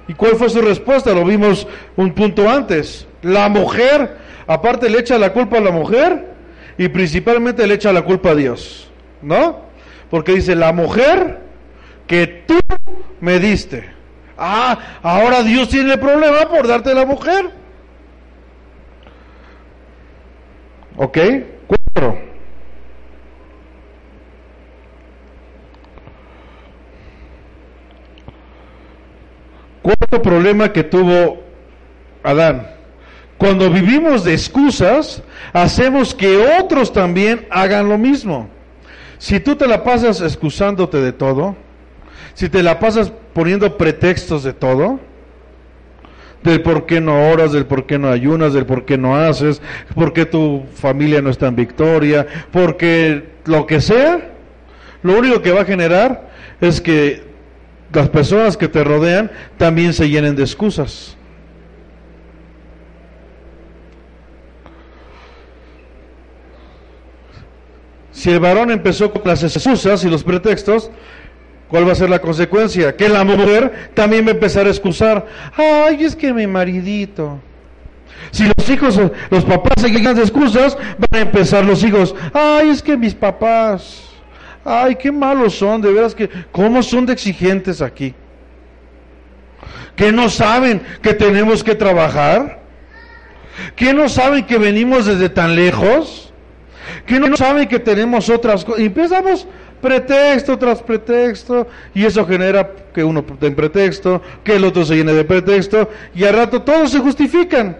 ¿Y 0.06 0.14
cuál 0.14 0.36
fue 0.36 0.48
su 0.48 0.60
respuesta? 0.60 1.12
Lo 1.12 1.24
vimos 1.24 1.66
un 1.96 2.12
punto 2.12 2.48
antes. 2.48 3.04
La 3.20 3.48
mujer, 3.48 4.16
aparte 4.46 4.88
le 4.88 5.00
echa 5.00 5.18
la 5.18 5.32
culpa 5.32 5.58
a 5.58 5.60
la 5.60 5.72
mujer 5.72 6.30
y 6.78 6.88
principalmente 6.88 7.66
le 7.66 7.74
echa 7.74 7.92
la 7.92 8.02
culpa 8.02 8.30
a 8.30 8.34
Dios. 8.34 8.90
¿No? 9.20 9.60
Porque 10.10 10.32
dice, 10.32 10.54
la 10.54 10.72
mujer 10.72 11.40
que 12.06 12.26
tú 12.46 12.58
me 13.20 13.38
diste. 13.38 13.88
Ah, 14.36 14.98
ahora 15.02 15.42
Dios 15.42 15.68
tiene 15.68 15.96
problema 15.96 16.48
por 16.48 16.66
darte 16.66 16.94
la 16.94 17.06
mujer. 17.06 17.50
¿Ok? 20.96 21.18
Cuatro. 21.66 22.18
Cuarto 29.82 30.22
problema 30.22 30.72
que 30.72 30.84
tuvo 30.84 31.42
Adán. 32.22 32.81
Cuando 33.42 33.68
vivimos 33.70 34.22
de 34.22 34.34
excusas, 34.34 35.20
hacemos 35.52 36.14
que 36.14 36.36
otros 36.60 36.92
también 36.92 37.44
hagan 37.50 37.88
lo 37.88 37.98
mismo. 37.98 38.48
Si 39.18 39.40
tú 39.40 39.56
te 39.56 39.66
la 39.66 39.82
pasas 39.82 40.20
excusándote 40.20 40.98
de 40.98 41.12
todo, 41.12 41.56
si 42.34 42.48
te 42.48 42.62
la 42.62 42.78
pasas 42.78 43.12
poniendo 43.32 43.76
pretextos 43.76 44.44
de 44.44 44.52
todo, 44.52 45.00
del 46.44 46.62
por 46.62 46.86
qué 46.86 47.00
no 47.00 47.30
oras, 47.30 47.50
del 47.50 47.66
por 47.66 47.84
qué 47.84 47.98
no 47.98 48.10
ayunas, 48.12 48.52
del 48.52 48.64
por 48.64 48.84
qué 48.84 48.96
no 48.96 49.16
haces, 49.16 49.60
por 49.92 50.12
qué 50.12 50.24
tu 50.24 50.62
familia 50.76 51.20
no 51.20 51.28
está 51.28 51.48
en 51.48 51.56
victoria, 51.56 52.24
porque 52.52 53.24
lo 53.46 53.66
que 53.66 53.80
sea, 53.80 54.20
lo 55.02 55.18
único 55.18 55.42
que 55.42 55.50
va 55.50 55.62
a 55.62 55.64
generar 55.64 56.30
es 56.60 56.80
que 56.80 57.24
las 57.92 58.08
personas 58.08 58.56
que 58.56 58.68
te 58.68 58.84
rodean 58.84 59.32
también 59.56 59.94
se 59.94 60.08
llenen 60.08 60.36
de 60.36 60.44
excusas. 60.44 61.16
Si 68.12 68.30
el 68.30 68.40
varón 68.40 68.70
empezó 68.70 69.10
con 69.10 69.22
las 69.24 69.42
excusas 69.42 70.04
y 70.04 70.08
los 70.08 70.22
pretextos, 70.22 70.90
¿cuál 71.68 71.88
va 71.88 71.92
a 71.92 71.96
ser 71.96 72.10
la 72.10 72.20
consecuencia? 72.20 72.94
Que 72.94 73.08
la 73.08 73.24
mujer 73.24 73.90
también 73.94 74.24
va 74.26 74.28
a 74.28 74.34
empezar 74.34 74.66
a 74.66 74.70
excusar. 74.70 75.26
Ay, 75.56 76.04
es 76.04 76.14
que 76.14 76.32
mi 76.32 76.46
maridito. 76.46 77.40
Si 78.30 78.44
los 78.44 78.68
hijos, 78.68 79.00
los 79.30 79.44
papás 79.44 79.74
se 79.80 79.88
de 79.88 80.20
excusas, 80.20 80.76
van 80.76 81.20
a 81.20 81.24
empezar 81.24 81.64
los 81.64 81.82
hijos. 81.82 82.14
Ay, 82.32 82.68
es 82.68 82.82
que 82.82 82.96
mis 82.96 83.14
papás. 83.14 84.10
Ay, 84.64 84.94
qué 84.96 85.10
malos 85.10 85.54
son, 85.54 85.80
de 85.82 85.92
veras 85.92 86.14
que, 86.14 86.28
¿cómo 86.52 86.82
son 86.82 87.04
de 87.04 87.14
exigentes 87.14 87.82
aquí? 87.82 88.14
¿Que 89.96 90.12
no 90.12 90.28
saben 90.28 90.82
que 91.02 91.14
tenemos 91.14 91.64
que 91.64 91.74
trabajar? 91.74 92.60
¿Que 93.74 93.92
no 93.92 94.08
saben 94.08 94.44
que 94.44 94.58
venimos 94.58 95.06
desde 95.06 95.28
tan 95.28 95.56
lejos? 95.56 96.31
¿Que 97.06 97.18
no 97.18 97.36
saben 97.36 97.68
que 97.68 97.78
tenemos 97.78 98.28
otras 98.28 98.64
cosas? 98.64 98.80
Y 98.80 98.86
empezamos 98.86 99.46
pretexto 99.80 100.58
tras 100.58 100.82
pretexto, 100.82 101.66
y 101.94 102.04
eso 102.04 102.24
genera 102.26 102.70
que 102.94 103.02
uno 103.02 103.24
tenga 103.24 103.56
pretexto, 103.56 104.22
que 104.44 104.56
el 104.56 104.64
otro 104.64 104.84
se 104.84 104.96
llene 104.96 105.12
de 105.12 105.24
pretexto, 105.24 105.88
y 106.14 106.24
al 106.24 106.34
rato 106.34 106.62
todos 106.62 106.90
se 106.90 107.00
justifican. 107.00 107.76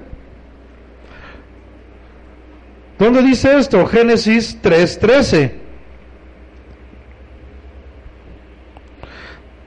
¿Dónde 2.99 3.23
dice 3.23 3.57
esto? 3.57 3.87
Génesis 3.87 4.59
3:13. 4.63 5.63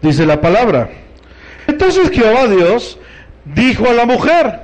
dice 0.06 0.26
la 0.26 0.40
palabra. 0.40 0.90
Entonces 1.68 2.12
Jehová 2.12 2.48
Dios 2.48 3.00
dijo 3.44 3.90
a 3.90 3.94
la 3.94 4.06
mujer, 4.06 4.62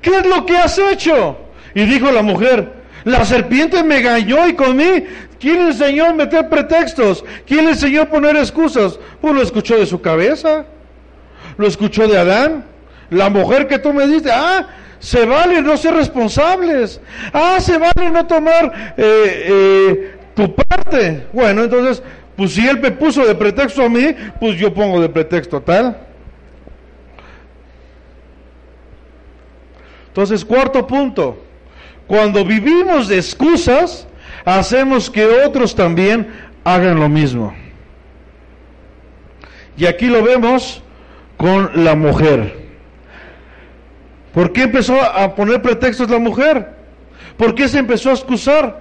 ¿qué 0.00 0.10
es 0.18 0.26
lo 0.26 0.46
que 0.46 0.56
has 0.56 0.78
hecho? 0.78 1.38
Y 1.74 1.84
dijo 1.84 2.10
la 2.10 2.22
mujer, 2.22 2.72
la 3.06 3.24
serpiente 3.24 3.84
me 3.84 3.98
engañó 3.98 4.48
y 4.48 4.54
comí. 4.54 5.04
¿Quién 5.38 5.58
le 5.58 5.70
enseñó 5.70 6.06
a 6.06 6.12
meter 6.12 6.48
pretextos? 6.48 7.24
¿Quién 7.46 7.66
le 7.66 7.70
enseñó 7.70 8.02
a 8.02 8.06
poner 8.06 8.34
excusas? 8.34 8.98
Pues 9.20 9.32
lo 9.32 9.42
escuchó 9.42 9.78
de 9.78 9.86
su 9.86 10.00
cabeza, 10.00 10.64
lo 11.56 11.68
escuchó 11.68 12.08
de 12.08 12.18
Adán. 12.18 12.64
La 13.10 13.30
mujer 13.30 13.68
que 13.68 13.78
tú 13.78 13.92
me 13.92 14.08
diste, 14.08 14.28
ah, 14.32 14.66
se 14.98 15.24
vale 15.24 15.62
no 15.62 15.76
ser 15.76 15.94
responsables. 15.94 17.00
Ah, 17.32 17.58
se 17.60 17.78
vale 17.78 18.10
no 18.10 18.26
tomar 18.26 18.94
eh, 18.96 19.46
eh, 19.46 20.14
tu 20.34 20.52
parte. 20.52 21.28
Bueno, 21.32 21.62
entonces 21.62 22.02
pues 22.36 22.54
si 22.54 22.66
él 22.66 22.80
me 22.80 22.90
puso 22.90 23.24
de 23.24 23.36
pretexto 23.36 23.84
a 23.84 23.88
mí, 23.88 24.16
pues 24.40 24.58
yo 24.58 24.74
pongo 24.74 25.00
de 25.00 25.08
pretexto 25.08 25.60
tal. 25.60 25.96
Entonces, 30.08 30.44
cuarto 30.44 30.84
punto, 30.84 31.45
cuando 32.06 32.44
vivimos 32.44 33.08
de 33.08 33.16
excusas, 33.16 34.06
hacemos 34.44 35.10
que 35.10 35.26
otros 35.26 35.74
también 35.74 36.28
hagan 36.64 37.00
lo 37.00 37.08
mismo. 37.08 37.54
Y 39.76 39.86
aquí 39.86 40.06
lo 40.06 40.22
vemos 40.22 40.82
con 41.36 41.84
la 41.84 41.94
mujer. 41.94 42.66
¿Por 44.32 44.52
qué 44.52 44.62
empezó 44.64 45.00
a 45.00 45.34
poner 45.34 45.62
pretextos 45.62 46.10
la 46.10 46.18
mujer? 46.18 46.68
¿Por 47.36 47.54
qué 47.54 47.68
se 47.68 47.78
empezó 47.78 48.10
a 48.10 48.14
excusar? 48.14 48.80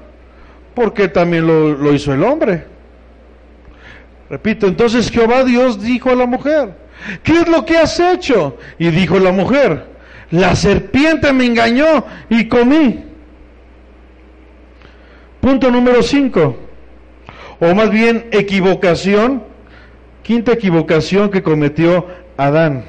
Porque 0.73 1.07
también 1.07 1.47
lo, 1.47 1.69
lo 1.73 1.93
hizo 1.93 2.13
el 2.13 2.23
hombre. 2.23 2.65
Repito, 4.29 4.67
entonces 4.67 5.09
Jehová 5.09 5.43
Dios 5.43 5.81
dijo 5.81 6.09
a 6.09 6.15
la 6.15 6.25
mujer, 6.25 6.75
¿qué 7.23 7.39
es 7.39 7.47
lo 7.47 7.65
que 7.65 7.77
has 7.77 7.99
hecho? 7.99 8.57
Y 8.79 8.89
dijo 8.89 9.19
la 9.19 9.31
mujer, 9.31 9.85
la 10.31 10.55
serpiente 10.55 11.31
me 11.31 11.45
engañó 11.45 12.05
y 12.29 12.47
comí. 12.47 13.03
Punto 15.45 15.69
número 15.69 16.01
5, 16.01 16.55
o 17.59 17.75
más 17.75 17.91
bien 17.91 18.29
equivocación, 18.31 19.43
quinta 20.23 20.53
equivocación 20.53 21.29
que 21.29 21.43
cometió 21.43 22.07
Adán. 22.35 22.85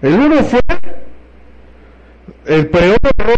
El 0.00 0.14
uno 0.14 0.42
fue 0.42 0.60
el 2.46 2.66
peor 2.68 2.96
error 3.18 3.36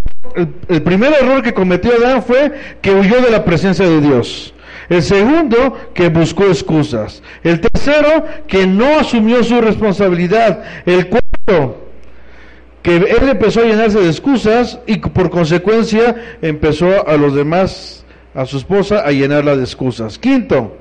el, 0.69 0.83
primer 0.83 1.15
error 1.15 1.43
que 1.43 1.53
cometió 1.53 1.91
Adán 1.93 2.23
fue 2.23 2.53
que 2.81 2.93
huyó 2.93 3.21
de 3.23 3.31
la 3.33 3.45
presencia 3.45 3.89
de 3.89 4.01
Dios. 4.01 4.55
El 4.89 5.03
segundo, 5.03 5.91
que 5.95 6.11
buscó 6.11 6.45
excusas. 6.45 7.25
El 7.43 7.61
tercero, 7.61 8.25
que 8.47 8.69
no 8.69 9.01
asumió 9.01 9.43
su 9.43 9.61
responsabilidad. 9.61 10.63
El 10.87 11.09
cuarto, 11.09 11.83
que 12.83 12.97
él 12.97 13.29
empezó 13.29 13.61
a 13.61 13.65
llenarse 13.65 14.01
de 14.01 14.09
excusas 14.09 14.81
y 14.87 14.99
por 14.99 15.31
consecuencia 15.31 16.39
empezó 16.43 17.09
a 17.09 17.17
los 17.17 17.35
demás, 17.35 18.05
a 18.35 18.45
su 18.45 18.59
esposa, 18.59 19.01
a 19.07 19.13
llenarla 19.13 19.57
de 19.57 19.63
excusas. 19.63 20.19
Quinto, 20.19 20.77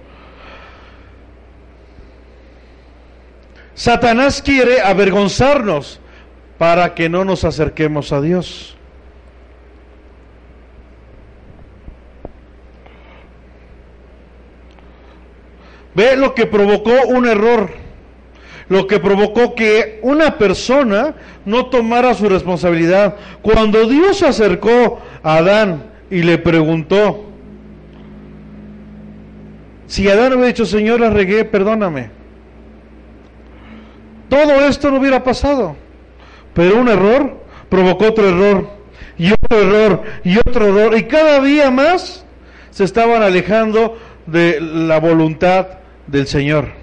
Satanás 3.75 4.41
quiere 4.41 4.81
avergonzarnos 4.81 5.99
para 6.57 6.93
que 6.93 7.09
no 7.09 7.25
nos 7.25 7.43
acerquemos 7.43 8.11
a 8.11 8.21
Dios. 8.21 8.77
Ve 15.93 16.15
lo 16.15 16.33
que 16.35 16.45
provocó 16.45 16.93
un 17.07 17.27
error, 17.27 17.71
lo 18.71 18.87
que 18.87 19.01
provocó 19.01 19.53
que 19.53 19.99
una 20.01 20.37
persona 20.37 21.13
no 21.43 21.65
tomara 21.65 22.13
su 22.13 22.29
responsabilidad. 22.29 23.17
Cuando 23.41 23.85
Dios 23.85 24.19
se 24.19 24.27
acercó 24.27 25.01
a 25.21 25.35
Adán 25.35 25.91
y 26.09 26.23
le 26.23 26.37
preguntó, 26.37 27.25
si 29.87 30.07
Adán 30.07 30.31
hubiera 30.31 30.47
dicho, 30.47 30.65
Señor, 30.65 31.01
la 31.01 31.09
regué, 31.09 31.43
perdóname, 31.43 32.11
todo 34.29 34.65
esto 34.65 34.89
no 34.89 34.99
hubiera 34.99 35.21
pasado. 35.21 35.75
Pero 36.53 36.79
un 36.79 36.87
error 36.87 37.43
provocó 37.67 38.05
otro 38.05 38.29
error, 38.29 38.69
y 39.17 39.33
otro 39.33 39.59
error, 39.59 40.01
y 40.23 40.37
otro 40.37 40.67
error, 40.69 40.97
y 40.97 41.03
cada 41.03 41.41
día 41.41 41.71
más 41.71 42.25
se 42.69 42.85
estaban 42.85 43.21
alejando 43.21 43.97
de 44.27 44.61
la 44.61 44.97
voluntad 45.01 45.67
del 46.07 46.25
Señor. 46.25 46.80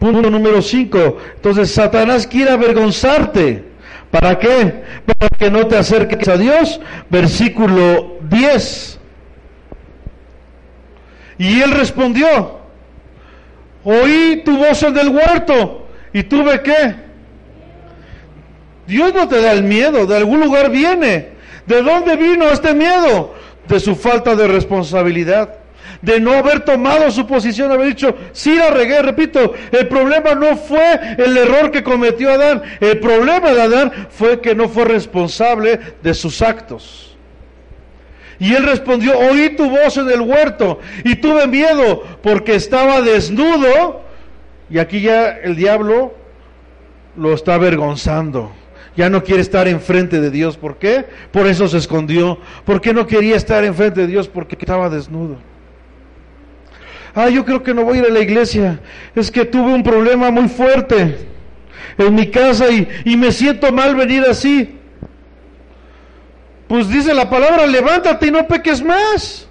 Punto 0.00 0.30
número 0.30 0.62
5. 0.62 1.18
Entonces 1.36 1.70
Satanás 1.70 2.26
quiere 2.26 2.50
avergonzarte. 2.50 3.64
¿Para 4.10 4.38
qué? 4.38 4.82
Para 5.04 5.28
que 5.38 5.50
no 5.50 5.66
te 5.66 5.76
acerques 5.76 6.26
a 6.26 6.38
Dios. 6.38 6.80
Versículo 7.10 8.16
10. 8.22 8.98
Y 11.36 11.60
él 11.60 11.70
respondió, 11.72 12.58
oí 13.84 14.42
tu 14.44 14.56
voz 14.56 14.82
en 14.82 14.98
el 14.98 15.08
huerto 15.08 15.86
y 16.12 16.22
tuve 16.22 16.62
qué. 16.62 16.94
Dios 18.86 19.14
no 19.14 19.28
te 19.28 19.40
da 19.40 19.52
el 19.52 19.62
miedo, 19.62 20.06
de 20.06 20.16
algún 20.16 20.40
lugar 20.40 20.70
viene. 20.70 21.28
¿De 21.66 21.82
dónde 21.82 22.16
vino 22.16 22.48
este 22.48 22.74
miedo? 22.74 23.34
De 23.68 23.78
su 23.80 23.94
falta 23.94 24.34
de 24.34 24.48
responsabilidad 24.48 25.59
de 26.02 26.20
no 26.20 26.32
haber 26.32 26.60
tomado 26.60 27.10
su 27.10 27.26
posición, 27.26 27.70
haber 27.70 27.88
dicho, 27.88 28.16
sí 28.32 28.54
la 28.54 28.70
regué, 28.70 29.02
repito, 29.02 29.54
el 29.70 29.88
problema 29.88 30.34
no 30.34 30.56
fue 30.56 30.98
el 31.18 31.36
error 31.36 31.70
que 31.70 31.82
cometió 31.82 32.32
Adán, 32.32 32.62
el 32.80 32.98
problema 33.00 33.52
de 33.52 33.62
Adán 33.62 33.92
fue 34.10 34.40
que 34.40 34.54
no 34.54 34.68
fue 34.68 34.84
responsable 34.84 35.78
de 36.02 36.14
sus 36.14 36.42
actos. 36.42 37.10
Y 38.38 38.54
él 38.54 38.64
respondió, 38.64 39.18
oí 39.18 39.50
tu 39.50 39.68
voz 39.68 39.98
en 39.98 40.10
el 40.10 40.22
huerto 40.22 40.80
y 41.04 41.16
tuve 41.16 41.46
miedo 41.46 42.02
porque 42.22 42.54
estaba 42.54 43.02
desnudo. 43.02 44.00
Y 44.70 44.78
aquí 44.78 45.02
ya 45.02 45.28
el 45.28 45.56
diablo 45.56 46.14
lo 47.16 47.34
está 47.34 47.54
avergonzando. 47.54 48.50
Ya 48.96 49.10
no 49.10 49.22
quiere 49.22 49.42
estar 49.42 49.68
enfrente 49.68 50.22
de 50.22 50.30
Dios. 50.30 50.56
¿Por 50.56 50.78
qué? 50.78 51.04
Por 51.30 51.46
eso 51.46 51.68
se 51.68 51.76
escondió. 51.76 52.38
¿Por 52.64 52.80
qué 52.80 52.94
no 52.94 53.06
quería 53.06 53.36
estar 53.36 53.62
enfrente 53.62 54.00
de 54.00 54.06
Dios? 54.06 54.26
Porque 54.26 54.56
estaba 54.58 54.88
desnudo. 54.88 55.49
Ah, 57.14 57.28
yo 57.28 57.44
creo 57.44 57.62
que 57.62 57.74
no 57.74 57.84
voy 57.84 57.98
a 57.98 58.00
ir 58.02 58.06
a 58.06 58.10
la 58.10 58.20
iglesia. 58.20 58.80
Es 59.14 59.30
que 59.30 59.44
tuve 59.44 59.72
un 59.72 59.82
problema 59.82 60.30
muy 60.30 60.48
fuerte 60.48 61.18
en 61.98 62.14
mi 62.14 62.30
casa 62.30 62.70
y, 62.70 62.88
y 63.04 63.16
me 63.16 63.32
siento 63.32 63.72
mal 63.72 63.94
venir 63.94 64.24
así. 64.28 64.76
Pues 66.68 66.88
dice 66.88 67.12
la 67.12 67.28
palabra, 67.28 67.66
levántate 67.66 68.28
y 68.28 68.30
no 68.30 68.46
peques 68.46 68.82
más. 68.82 69.48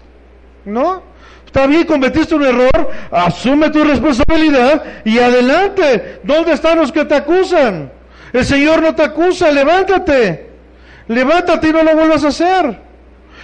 ¿No? 0.64 1.04
Está 1.46 1.66
bien, 1.66 1.84
cometiste 1.86 2.36
un 2.36 2.46
error, 2.46 2.92
asume 3.10 3.72
tu 3.72 3.84
responsabilidad 3.84 4.84
y 5.04 5.18
adelante. 5.18 6.20
¿Dónde 6.24 6.54
están 6.54 6.78
los 6.78 6.92
que 6.92 7.06
te 7.06 7.16
acusan? 7.16 7.92
El 8.32 8.46
Señor 8.46 8.82
no 8.82 8.94
te 8.94 9.02
acusa, 9.02 9.52
levántate. 9.52 10.48
Levántate 11.08 11.70
y 11.70 11.72
no 11.74 11.82
lo 11.82 11.96
vuelvas 11.96 12.24
a 12.24 12.28
hacer. 12.28 12.89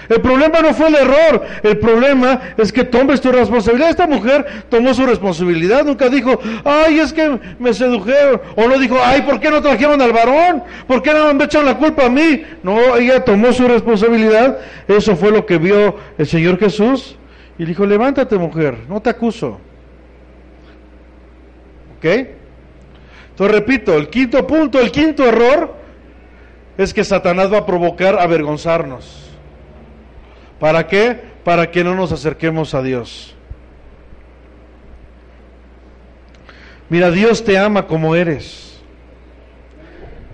El 0.09 0.21
problema 0.21 0.61
no 0.61 0.73
fue 0.73 0.87
el 0.87 0.95
error, 0.95 1.41
el 1.63 1.77
problema 1.77 2.41
es 2.57 2.71
que 2.71 2.83
tomes 2.83 3.21
tu 3.21 3.31
responsabilidad. 3.31 3.89
Esta 3.89 4.07
mujer 4.07 4.45
tomó 4.69 4.93
su 4.93 5.05
responsabilidad, 5.05 5.83
nunca 5.85 6.09
dijo, 6.09 6.39
ay, 6.63 6.99
es 6.99 7.11
que 7.11 7.39
me 7.59 7.73
sedujeron, 7.73 8.41
o 8.55 8.67
no 8.67 8.77
dijo, 8.77 8.97
ay, 9.03 9.21
¿por 9.23 9.39
qué 9.39 9.49
no 9.49 9.61
trajeron 9.61 10.01
al 10.01 10.11
varón? 10.11 10.63
¿Por 10.87 11.01
qué 11.01 11.13
no 11.13 11.33
me 11.33 11.45
echan 11.45 11.65
la 11.65 11.77
culpa 11.77 12.05
a 12.05 12.09
mí? 12.09 12.43
No, 12.63 12.95
ella 12.95 13.23
tomó 13.23 13.51
su 13.53 13.67
responsabilidad, 13.67 14.59
eso 14.87 15.15
fue 15.15 15.31
lo 15.31 15.45
que 15.45 15.57
vio 15.57 15.95
el 16.17 16.27
Señor 16.27 16.59
Jesús, 16.59 17.17
y 17.57 17.65
dijo, 17.65 17.85
levántate 17.85 18.37
mujer, 18.37 18.77
no 18.89 19.01
te 19.01 19.09
acuso. 19.09 19.59
¿Ok? 21.97 22.05
Entonces 23.31 23.55
repito, 23.55 23.95
el 23.95 24.09
quinto 24.09 24.45
punto, 24.45 24.79
el 24.79 24.91
quinto 24.91 25.25
error, 25.25 25.73
es 26.77 26.93
que 26.93 27.03
Satanás 27.03 27.51
va 27.51 27.59
a 27.59 27.65
provocar 27.65 28.19
avergonzarnos. 28.19 29.34
¿Para 30.59 30.87
qué? 30.87 31.19
Para 31.43 31.69
que 31.71 31.83
no 31.83 31.95
nos 31.95 32.11
acerquemos 32.11 32.73
a 32.73 32.81
Dios. 32.81 33.35
Mira, 36.89 37.11
Dios 37.11 37.43
te 37.43 37.57
ama 37.57 37.87
como 37.87 38.15
eres. 38.15 38.79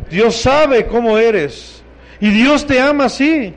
Dios 0.10 0.36
sabe 0.36 0.86
cómo 0.88 1.18
eres. 1.18 1.84
Y 2.20 2.30
Dios 2.30 2.68
te 2.68 2.80
ama 2.80 3.06
así. 3.06 3.54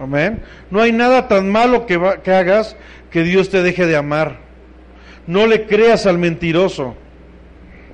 Amén. 0.00 0.42
No 0.70 0.80
hay 0.80 0.92
nada 0.92 1.28
tan 1.28 1.50
malo 1.50 1.86
que, 1.86 2.00
que 2.22 2.32
hagas 2.32 2.76
que 3.10 3.22
Dios 3.22 3.50
te 3.50 3.62
deje 3.62 3.86
de 3.86 3.96
amar. 3.96 4.38
No 5.26 5.46
le 5.46 5.66
creas 5.66 6.06
al 6.06 6.18
mentiroso. 6.18 6.96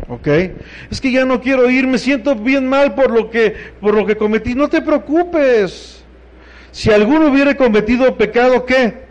¿Ok? 0.09 0.28
Es 0.90 1.00
que 1.00 1.11
ya 1.11 1.24
no 1.24 1.40
quiero 1.40 1.68
ir, 1.68 1.87
me 1.87 1.98
siento 1.98 2.35
bien 2.35 2.66
mal 2.68 2.94
por 2.94 3.11
lo 3.11 3.31
que, 3.31 3.54
por 3.81 3.94
lo 3.94 4.07
que 4.07 4.16
cometí. 4.16 4.54
No 4.54 4.68
te 4.68 4.81
preocupes. 4.81 5.97
Si 6.72 6.90
alguno 6.90 7.28
hubiera 7.28 7.57
cometido 7.57 8.16
pecado, 8.16 8.64
¿qué? 8.64 9.09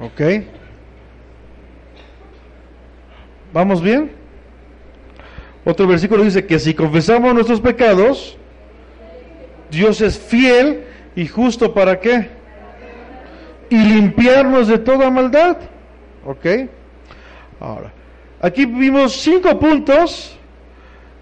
¿Ok? 0.00 0.20
¿Vamos 3.52 3.80
bien? 3.80 4.10
Otro 5.64 5.86
versículo 5.86 6.24
dice 6.24 6.44
que 6.44 6.58
si 6.58 6.74
confesamos 6.74 7.32
nuestros 7.32 7.60
pecados, 7.60 8.36
Dios 9.70 10.00
es 10.00 10.18
fiel 10.18 10.84
y 11.16 11.26
justo 11.26 11.72
para 11.72 12.00
qué? 12.00 12.28
Y 13.70 13.76
limpiarnos 13.76 14.68
de 14.68 14.78
toda 14.78 15.10
maldad. 15.10 15.56
¿Ok? 16.26 16.46
Ahora, 17.60 17.92
aquí 18.40 18.66
vimos 18.66 19.12
cinco 19.12 19.58
puntos 19.58 20.38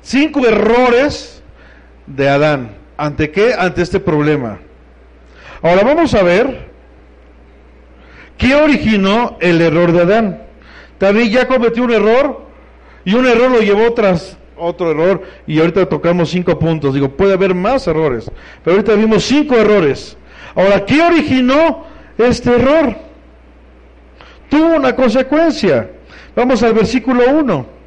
Cinco 0.02 0.46
errores 0.46 1.42
de 2.06 2.28
Adán. 2.28 2.76
¿Ante 2.96 3.30
qué? 3.30 3.54
Ante 3.56 3.82
este 3.82 4.00
problema. 4.00 4.58
Ahora 5.62 5.82
vamos 5.82 6.12
a 6.14 6.22
ver 6.22 6.70
qué 8.36 8.54
originó 8.54 9.36
el 9.40 9.60
error 9.60 9.92
de 9.92 10.02
Adán. 10.02 10.42
David 10.98 11.30
ya 11.30 11.46
cometió 11.46 11.84
un 11.84 11.92
error 11.92 12.42
y 13.04 13.14
un 13.14 13.26
error 13.26 13.50
lo 13.50 13.60
llevó 13.60 13.92
tras 13.92 14.36
otro 14.56 14.90
error 14.90 15.22
y 15.46 15.58
ahorita 15.58 15.88
tocamos 15.88 16.30
cinco 16.30 16.58
puntos. 16.58 16.94
Digo, 16.94 17.08
puede 17.10 17.34
haber 17.34 17.54
más 17.54 17.86
errores, 17.86 18.30
pero 18.62 18.76
ahorita 18.76 18.94
vimos 18.94 19.24
cinco 19.24 19.56
errores. 19.56 20.16
Ahora, 20.54 20.84
¿qué 20.84 21.00
originó 21.00 21.84
este 22.18 22.54
error? 22.54 22.94
Tuvo 24.48 24.76
una 24.76 24.94
consecuencia. 24.94 25.90
Vamos 26.36 26.62
al 26.62 26.74
versículo 26.74 27.24
1. 27.30 27.81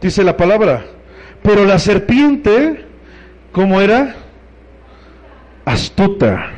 Dice 0.00 0.22
la 0.24 0.36
palabra. 0.36 0.84
Pero 1.42 1.64
la 1.64 1.78
serpiente, 1.78 2.84
¿cómo 3.52 3.80
era? 3.80 4.16
Astuta. 5.64 6.50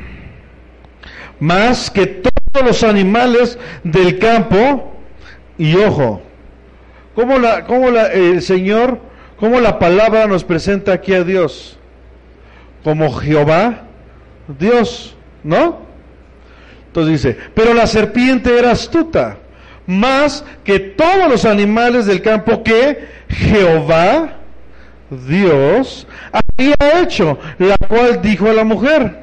Más 1.39 1.89
que 1.89 2.07
todos 2.07 2.65
los 2.65 2.83
animales 2.83 3.57
del 3.83 4.19
campo. 4.19 4.93
Y 5.57 5.75
ojo, 5.75 6.21
¿cómo, 7.15 7.37
la, 7.37 7.65
cómo 7.65 7.91
la, 7.91 8.07
el 8.07 8.41
Señor, 8.41 8.99
cómo 9.37 9.59
la 9.59 9.77
palabra 9.79 10.27
nos 10.27 10.43
presenta 10.43 10.93
aquí 10.93 11.13
a 11.13 11.23
Dios? 11.23 11.77
Como 12.83 13.11
Jehová, 13.13 13.83
Dios, 14.59 15.15
¿no? 15.43 15.79
Entonces 16.87 17.23
dice, 17.23 17.37
pero 17.53 17.73
la 17.73 17.85
serpiente 17.85 18.57
era 18.57 18.71
astuta 18.71 19.37
más 19.91 20.45
que 20.63 20.79
todos 20.79 21.29
los 21.29 21.45
animales 21.45 22.05
del 22.05 22.21
campo 22.21 22.63
que 22.63 23.07
Jehová, 23.29 24.37
Dios, 25.09 26.07
había 26.31 27.01
hecho, 27.01 27.37
la 27.59 27.75
cual 27.87 28.21
dijo 28.21 28.49
a 28.49 28.53
la 28.53 28.63
mujer. 28.63 29.19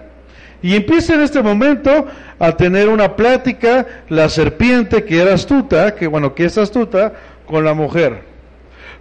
Y 0.61 0.74
empieza 0.76 1.14
en 1.14 1.22
este 1.22 1.42
momento 1.42 2.07
a 2.38 2.52
tener 2.52 2.88
una 2.88 3.16
plática 3.16 3.87
la 4.09 4.28
serpiente 4.28 5.04
que 5.04 5.22
era 5.22 5.35
astuta, 5.35 5.94
que 5.94 6.07
bueno, 6.07 6.35
que 6.35 6.44
es 6.44 6.59
astuta, 6.59 7.14
con 7.46 7.64
la 7.64 7.72
mujer. 7.72 8.22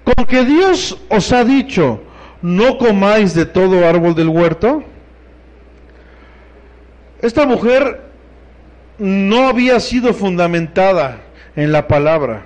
Con 0.04 0.26
que 0.26 0.46
Dios 0.46 0.98
os 1.10 1.34
ha 1.34 1.44
dicho, 1.44 2.02
no 2.42 2.78
comáis 2.78 3.34
de 3.34 3.46
todo 3.46 3.86
árbol 3.86 4.16
del 4.16 4.30
huerto. 4.30 4.84
Esta 7.22 7.46
mujer 7.46 8.02
no 9.00 9.48
había 9.48 9.80
sido 9.80 10.14
fundamentada 10.14 11.27
en 11.58 11.74
la 11.74 11.88
palabra. 11.90 12.44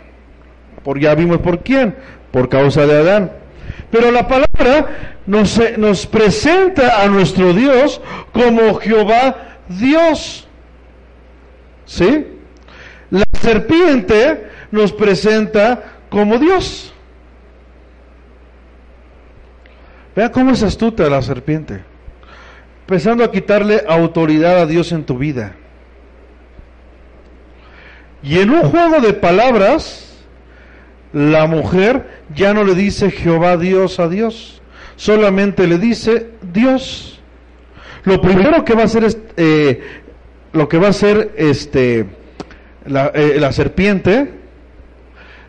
Por 0.84 1.00
ya 1.00 1.14
vimos 1.14 1.38
por 1.40 1.60
quién, 1.60 1.96
por 2.32 2.50
causa 2.50 2.88
de 2.88 2.98
Adán. 2.98 3.32
Pero 3.92 4.10
la 4.10 4.28
palabra 4.28 5.20
nos, 5.28 5.60
eh, 5.60 5.76
nos 5.78 6.08
presenta 6.08 7.04
a 7.04 7.08
nuestro 7.08 7.54
Dios 7.54 8.02
como 8.34 8.74
Jehová 8.76 9.60
Dios. 9.68 10.48
¿Sí? 11.86 12.26
La 13.12 13.26
serpiente 13.40 14.48
nos 14.72 14.94
presenta 14.94 15.84
como 16.10 16.40
Dios. 16.40 16.94
Vea 20.16 20.32
cómo 20.32 20.52
es 20.52 20.64
astuta 20.64 21.10
la 21.10 21.22
serpiente. 21.22 21.84
Empezando 22.82 23.24
a 23.24 23.32
quitarle 23.32 23.84
autoridad 23.88 24.60
a 24.60 24.66
Dios 24.66 24.92
en 24.94 25.06
tu 25.06 25.18
vida. 25.18 25.56
Y 28.24 28.40
en 28.40 28.52
un 28.52 28.62
juego 28.64 29.00
de 29.00 29.14
palabras, 29.14 30.12
la 31.14 31.48
mujer 31.48 32.22
ya 32.36 32.54
no 32.54 32.64
le 32.64 32.76
dice 32.76 33.12
Jehová 33.12 33.58
Dios 33.58 34.00
a 34.00 34.08
Dios, 34.08 34.62
solamente 34.96 35.68
le 35.68 35.78
dice 35.78 36.30
Dios. 36.54 37.20
Lo 38.04 38.22
primero 38.22 38.64
que 38.64 38.74
va 38.74 38.84
a 38.84 38.86
hacer 38.86 39.04
es, 39.04 39.18
eh, 39.38 39.82
lo 40.54 40.70
que 40.70 40.78
va 40.78 40.88
a 40.88 40.92
hacer 40.92 41.32
este, 41.36 42.06
eh, 42.86 43.38
la 43.40 43.52
serpiente 43.52 44.42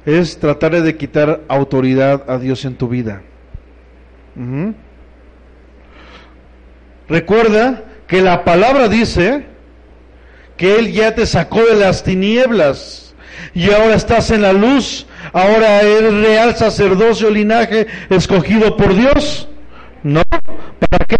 es 0.04 0.38
tratar 0.38 0.80
de 0.80 0.96
quitar 0.96 1.42
autoridad 1.48 2.28
a 2.28 2.38
Dios 2.38 2.64
en 2.64 2.74
tu 2.74 2.88
vida. 2.88 3.22
Recuerda 7.08 7.84
que 8.06 8.22
la 8.22 8.44
palabra 8.44 8.88
dice 8.88 9.46
que 10.62 10.78
Él 10.78 10.92
ya 10.92 11.12
te 11.12 11.26
sacó 11.26 11.60
de 11.64 11.74
las 11.74 12.04
tinieblas 12.04 13.16
y 13.52 13.72
ahora 13.72 13.96
estás 13.96 14.30
en 14.30 14.42
la 14.42 14.52
luz, 14.52 15.08
ahora 15.32 15.80
eres 15.80 16.14
real 16.14 16.54
sacerdocio, 16.54 17.30
linaje 17.30 17.88
escogido 18.10 18.76
por 18.76 18.94
Dios. 18.94 19.48
No, 20.04 20.22
¿para 20.30 21.04
qué? 21.04 21.16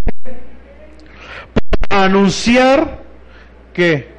Para 1.88 2.04
anunciar 2.04 3.02
que 3.74 4.12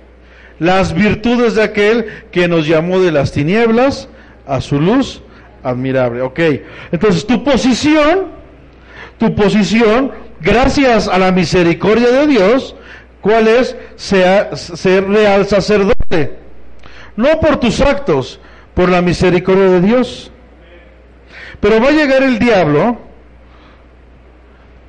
las 0.60 0.94
virtudes 0.94 1.56
de 1.56 1.64
aquel 1.64 2.06
que 2.30 2.50
nos 2.50 2.68
llamó 2.68 3.00
de 3.00 3.14
las 3.14 3.32
tinieblas 3.32 4.10
a 4.46 4.60
su 4.60 4.82
luz 4.82 5.22
admirable. 5.64 6.22
Ok, 6.22 6.40
entonces 6.92 7.26
tu 7.26 7.46
posición, 7.46 8.24
tu 9.18 9.34
posición, 9.36 10.12
gracias 10.42 11.08
a 11.08 11.18
la 11.18 11.32
misericordia 11.32 12.12
de 12.12 12.28
Dios, 12.28 12.76
¿cuál 13.24 13.48
es? 13.48 13.76
Sea, 13.96 14.56
ser 14.56 15.08
real 15.08 15.48
sacerdote. 15.48 16.38
No 17.16 17.40
por 17.40 17.58
tus 17.58 17.80
actos, 17.80 18.40
por 18.76 18.90
la 18.90 19.02
misericordia 19.02 19.70
de 19.70 19.82
Dios. 19.82 20.30
Pero 21.60 21.82
va 21.82 21.88
a 21.88 21.92
llegar 21.92 22.22
el 22.22 22.38
diablo, 22.38 23.00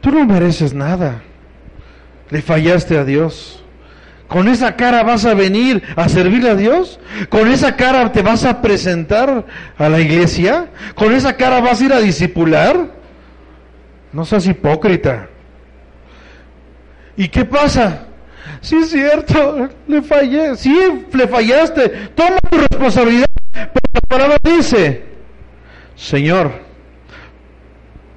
tú 0.01 0.11
no 0.11 0.27
mereces 0.27 0.75
nada, 0.75 1.23
le 2.31 2.43
fallaste 2.43 2.99
a 2.99 3.05
Dios. 3.05 3.63
¿Con 4.27 4.49
esa 4.49 4.75
cara 4.75 5.05
vas 5.05 5.25
a 5.27 5.35
venir 5.35 5.83
a 5.95 6.09
servir 6.09 6.49
a 6.49 6.57
Dios? 6.57 6.99
¿Con 7.29 7.53
esa 7.53 7.77
cara 7.77 8.11
te 8.11 8.23
vas 8.23 8.45
a 8.45 8.61
presentar 8.61 9.45
a 9.79 9.89
la 9.89 10.01
iglesia? 10.01 10.71
¿Con 10.97 11.13
esa 11.13 11.37
cara 11.37 11.61
vas 11.61 11.81
a 11.81 11.85
ir 11.85 11.93
a 11.93 12.01
discipular? 12.01 12.91
No 14.13 14.25
seas 14.25 14.47
hipócrita. 14.49 15.29
¿Y 17.17 17.29
qué 17.29 17.45
pasa? 17.45 18.07
Sí 18.65 18.77
es 18.77 18.89
cierto, 18.89 19.69
le 19.87 20.01
fallé. 20.01 20.57
Sí, 20.57 20.75
le 21.13 21.29
fallaste. 21.29 21.87
Toma 22.15 22.39
tu 22.51 22.57
responsabilidad. 22.57 23.27
Pero 23.53 23.69
la 23.93 24.01
palabra 24.09 24.37
dice, 24.43 25.05
Señor, 25.95 26.51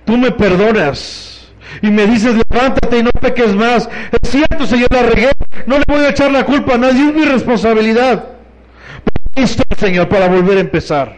tú 0.05 0.17
me 0.17 0.31
perdonas 0.31 1.51
y 1.81 1.91
me 1.91 2.07
dices, 2.07 2.33
levántate 2.49 2.97
y 2.97 3.03
no 3.03 3.09
peques 3.19 3.53
más. 3.53 3.89
Es 4.21 4.29
cierto, 4.29 4.65
Señor, 4.65 4.87
la 4.89 5.03
regué. 5.03 5.31
No 5.65 5.79
le 5.79 5.83
voy 5.85 6.05
a 6.05 6.11
echar 6.11 6.31
la 6.31 6.45
culpa 6.45 6.75
a 6.75 6.77
nadie, 6.77 7.09
es 7.09 7.13
mi 7.13 7.25
responsabilidad. 7.25 8.23
Pero 9.03 9.45
estoy, 9.45 9.77
Señor, 9.77 10.07
para 10.07 10.29
volver 10.29 10.59
a 10.59 10.61
empezar. 10.61 11.17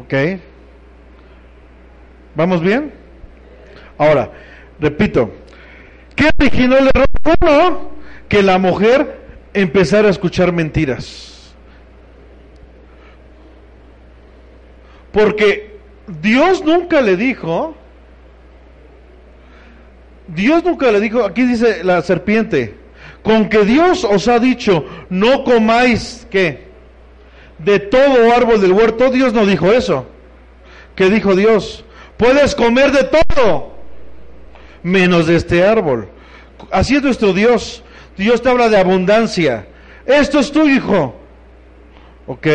¿Ok? 0.00 0.40
¿Vamos 2.34 2.62
bien? 2.62 2.94
Ahora, 3.98 4.30
repito, 4.80 5.30
¿qué 6.18 6.30
originó 6.38 6.76
el 6.76 6.88
error? 6.88 7.06
Uno, 7.40 7.90
que 8.28 8.42
la 8.42 8.58
mujer 8.58 9.20
empezara 9.54 10.08
a 10.08 10.10
escuchar 10.10 10.52
mentiras. 10.52 11.54
Porque 15.12 15.78
Dios 16.20 16.64
nunca 16.64 17.00
le 17.00 17.16
dijo 17.16 17.74
Dios 20.28 20.62
nunca 20.62 20.92
le 20.92 21.00
dijo, 21.00 21.24
aquí 21.24 21.44
dice 21.44 21.82
la 21.82 22.02
serpiente, 22.02 22.76
con 23.22 23.48
que 23.48 23.64
Dios 23.64 24.04
os 24.04 24.28
ha 24.28 24.38
dicho, 24.38 24.84
no 25.08 25.42
comáis, 25.42 26.26
¿qué? 26.30 26.68
De 27.58 27.78
todo 27.78 28.32
árbol 28.32 28.60
del 28.60 28.72
huerto, 28.72 29.10
Dios 29.10 29.32
no 29.32 29.46
dijo 29.46 29.72
eso. 29.72 30.06
¿Qué 30.94 31.08
dijo 31.08 31.34
Dios? 31.34 31.84
Puedes 32.18 32.54
comer 32.54 32.92
de 32.92 33.04
todo, 33.04 33.77
menos 34.88 35.26
de 35.26 35.36
este 35.36 35.64
árbol. 35.64 36.08
Así 36.70 36.96
es 36.96 37.02
nuestro 37.02 37.32
Dios. 37.32 37.82
Dios 38.16 38.42
te 38.42 38.48
habla 38.48 38.68
de 38.68 38.78
abundancia. 38.78 39.66
Esto 40.06 40.40
es 40.40 40.50
tu 40.50 40.68
hijo. 40.68 41.14
¿Ok? 42.26 42.46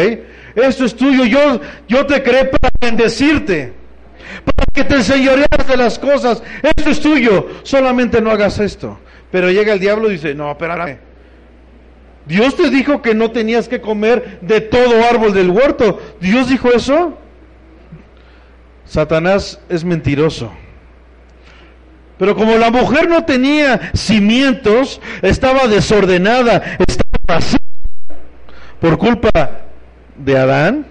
Esto 0.55 0.85
es 0.85 0.95
tuyo. 0.95 1.25
Yo, 1.25 1.61
yo 1.87 2.05
te 2.05 2.21
creé 2.21 2.45
para 2.45 2.69
bendecirte 2.81 3.73
para 4.43 4.65
que 4.73 4.83
te 4.83 4.95
enseñoreas 4.95 5.67
de 5.67 5.77
las 5.77 5.99
cosas. 5.99 6.43
Esto 6.61 6.89
es 6.89 6.99
tuyo, 6.99 7.47
solamente 7.63 8.21
no 8.21 8.31
hagas 8.31 8.59
esto. 8.59 8.99
Pero 9.31 9.49
llega 9.51 9.73
el 9.73 9.79
diablo 9.79 10.09
y 10.09 10.13
dice, 10.13 10.35
no, 10.35 10.51
espérame. 10.51 10.97
Dios 12.25 12.55
te 12.55 12.69
dijo 12.69 13.01
que 13.01 13.13
no 13.13 13.31
tenías 13.31 13.67
que 13.67 13.81
comer 13.81 14.39
de 14.41 14.61
todo 14.61 15.03
árbol 15.03 15.33
del 15.33 15.49
huerto. 15.49 15.99
¿Dios 16.21 16.49
dijo 16.49 16.69
eso? 16.71 17.17
Satanás 18.85 19.59
es 19.69 19.83
mentiroso. 19.83 20.51
Pero 22.17 22.35
como 22.35 22.57
la 22.57 22.69
mujer 22.69 23.09
no 23.09 23.25
tenía 23.25 23.91
cimientos, 23.93 25.01
estaba 25.21 25.67
desordenada, 25.67 26.77
estaba 26.85 27.09
vacía 27.27 27.59
por 28.79 28.97
culpa 28.97 29.29
de 30.15 30.37
Adán, 30.37 30.85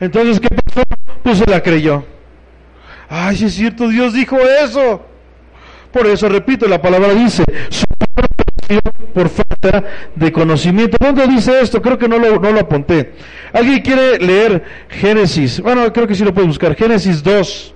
entonces, 0.00 0.40
¿qué 0.40 0.48
pasó? 0.48 0.82
Pues 1.22 1.38
se 1.38 1.46
la 1.46 1.62
creyó. 1.62 2.04
Ay, 3.08 3.36
sí 3.36 3.46
es 3.46 3.54
cierto, 3.54 3.88
Dios 3.88 4.12
dijo 4.12 4.36
eso. 4.38 5.06
Por 5.92 6.06
eso, 6.06 6.28
repito, 6.28 6.66
la 6.66 6.82
palabra 6.82 7.14
dice, 7.14 7.44
por 9.12 9.28
falta 9.28 9.84
de 10.14 10.32
conocimiento. 10.32 10.96
¿Dónde 11.00 11.26
dice 11.26 11.60
esto? 11.60 11.80
Creo 11.80 11.98
que 11.98 12.08
no 12.08 12.18
lo, 12.18 12.40
no 12.40 12.52
lo 12.52 12.60
apunté. 12.60 13.14
¿Alguien 13.52 13.80
quiere 13.80 14.18
leer 14.18 14.64
Génesis? 14.88 15.60
Bueno, 15.60 15.92
creo 15.92 16.06
que 16.06 16.14
sí 16.14 16.24
lo 16.24 16.34
puede 16.34 16.48
buscar. 16.48 16.74
Génesis 16.74 17.22
2, 17.22 17.73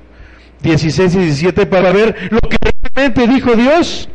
16 0.62 1.14
y 1.14 1.18
17 1.18 1.66
para 1.66 1.92
ver 1.92 2.28
lo 2.30 2.40
que 2.40 2.56
realmente 2.94 3.26
dijo 3.26 3.54
Dios. 3.54 4.08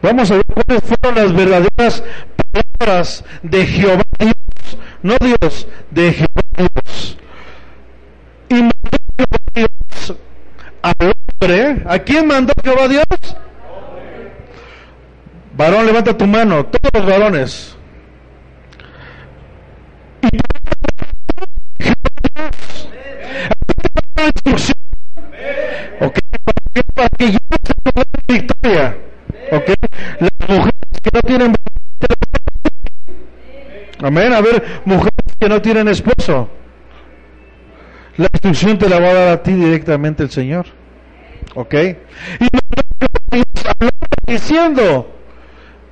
Vamos 0.00 0.30
a 0.30 0.34
ver 0.34 0.44
cuáles 0.46 0.82
fueron 0.84 1.22
las 1.22 1.34
verdaderas 1.34 2.04
palabras 2.78 3.24
de 3.42 3.66
Jehová 3.66 4.02
Dios, 4.18 4.78
no 5.02 5.16
Dios, 5.20 5.66
de 5.90 6.12
Jehová 6.12 6.42
Dios. 6.56 7.18
Y 8.48 8.54
mandó 8.54 8.98
Dios 9.54 10.16
al 10.82 11.12
hombre, 11.12 11.82
¿a 11.86 11.98
quién 11.98 12.26
mandó 12.26 12.52
Jehová 12.62 12.88
Dios? 12.88 13.04
Varón, 15.56 15.86
levanta 15.86 16.16
tu 16.16 16.26
mano, 16.26 16.66
todos 16.66 16.90
los 16.94 17.06
varones. 17.06 17.76
Y 20.22 20.28
Jehová 21.82 21.96
Dios, 22.34 22.87
la 22.87 22.87
instrucción, 24.24 24.74
para 26.94 27.08
que, 27.10 27.32
yo 27.32 27.38
se 27.64 28.32
victoria. 28.32 28.96
¿Ok? 29.52 29.70
Las 30.20 30.48
mujeres 30.48 30.72
que 31.02 31.10
no 31.12 31.20
tienen... 31.22 31.54
Amén. 34.02 34.32
A 34.32 34.40
ver, 34.40 34.62
mujeres 34.84 35.36
que 35.38 35.48
no 35.48 35.62
tienen 35.62 35.88
esposo. 35.88 36.50
La 38.16 38.26
instrucción 38.32 38.78
te 38.78 38.88
la 38.88 38.98
va 38.98 39.08
a 39.08 39.14
dar 39.14 39.28
a 39.28 39.42
ti 39.42 39.52
directamente 39.52 40.22
el 40.22 40.30
Señor. 40.30 40.66
¿Ok? 41.54 41.74
Y 42.40 42.46
diciendo, 44.26 45.14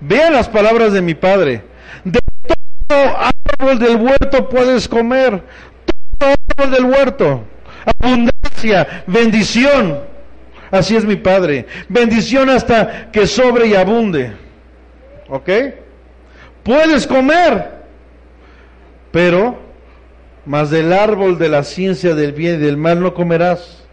vean 0.00 0.32
las 0.32 0.48
palabras 0.48 0.92
de 0.92 1.02
mi 1.02 1.14
Padre. 1.14 1.62
De 2.04 2.18
todo 2.86 3.16
árbol 3.58 3.78
del 3.78 3.96
huerto 3.96 4.48
puedes 4.48 4.88
comer. 4.88 5.42
Árbol 6.20 6.70
del 6.70 6.84
huerto. 6.84 7.44
Abundancia, 8.00 9.04
bendición 9.06 10.06
Así 10.70 10.96
es 10.96 11.04
mi 11.04 11.16
Padre. 11.16 11.66
Bendición 11.88 12.50
hasta 12.50 13.10
que 13.10 13.26
sobre 13.26 13.68
y 13.68 13.74
abunde. 13.74 14.32
¿Ok? 15.28 15.48
Puedes 16.62 17.06
comer, 17.06 17.70
pero 19.12 19.58
más 20.44 20.70
del 20.70 20.92
árbol 20.92 21.38
de 21.38 21.48
la 21.48 21.62
ciencia 21.62 22.14
del 22.14 22.32
bien 22.32 22.56
y 22.56 22.64
del 22.64 22.76
mal 22.76 23.00
no 23.00 23.14
comerás. 23.14 23.84